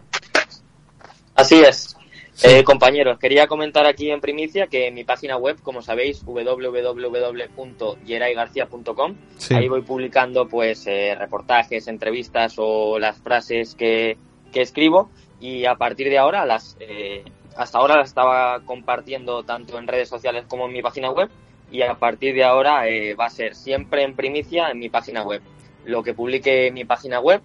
[1.35, 1.97] Así es.
[2.43, 9.15] Eh, compañeros, quería comentar aquí en primicia que en mi página web, como sabéis, www.geraygarcia.com,
[9.39, 9.55] Sí.
[9.55, 14.17] ahí voy publicando pues eh, reportajes, entrevistas o las frases que,
[14.53, 17.23] que escribo y a partir de ahora las eh,
[17.57, 21.29] hasta ahora las estaba compartiendo tanto en redes sociales como en mi página web
[21.71, 25.23] y a partir de ahora eh, va a ser siempre en primicia en mi página
[25.23, 25.43] web.
[25.85, 27.41] Lo que publique en mi página web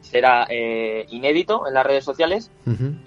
[0.00, 2.50] será eh, inédito en las redes sociales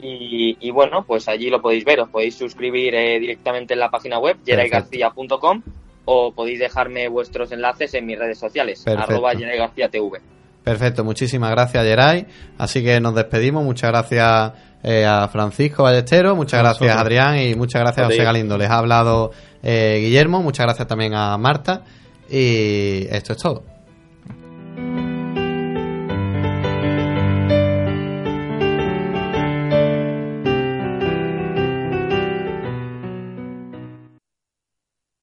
[0.01, 1.99] y, y bueno, pues allí lo podéis ver.
[2.01, 5.61] Os podéis suscribir eh, directamente en la página web, geraygarcia.com
[6.05, 9.13] o podéis dejarme vuestros enlaces en mis redes sociales, Perfecto.
[9.13, 10.21] arroba geraygarciatv.
[10.63, 12.25] Perfecto, muchísimas gracias, Geray.
[12.57, 13.63] Así que nos despedimos.
[13.63, 14.51] Muchas gracias
[14.83, 16.97] eh, a Francisco Ballesteros, muchas A gracias.
[16.97, 18.09] Adrián y muchas gracias a.
[18.09, 18.57] José Galindo.
[18.57, 19.31] Les ha hablado
[19.63, 21.83] eh, Guillermo, muchas gracias también a Marta
[22.29, 23.76] y esto es todo.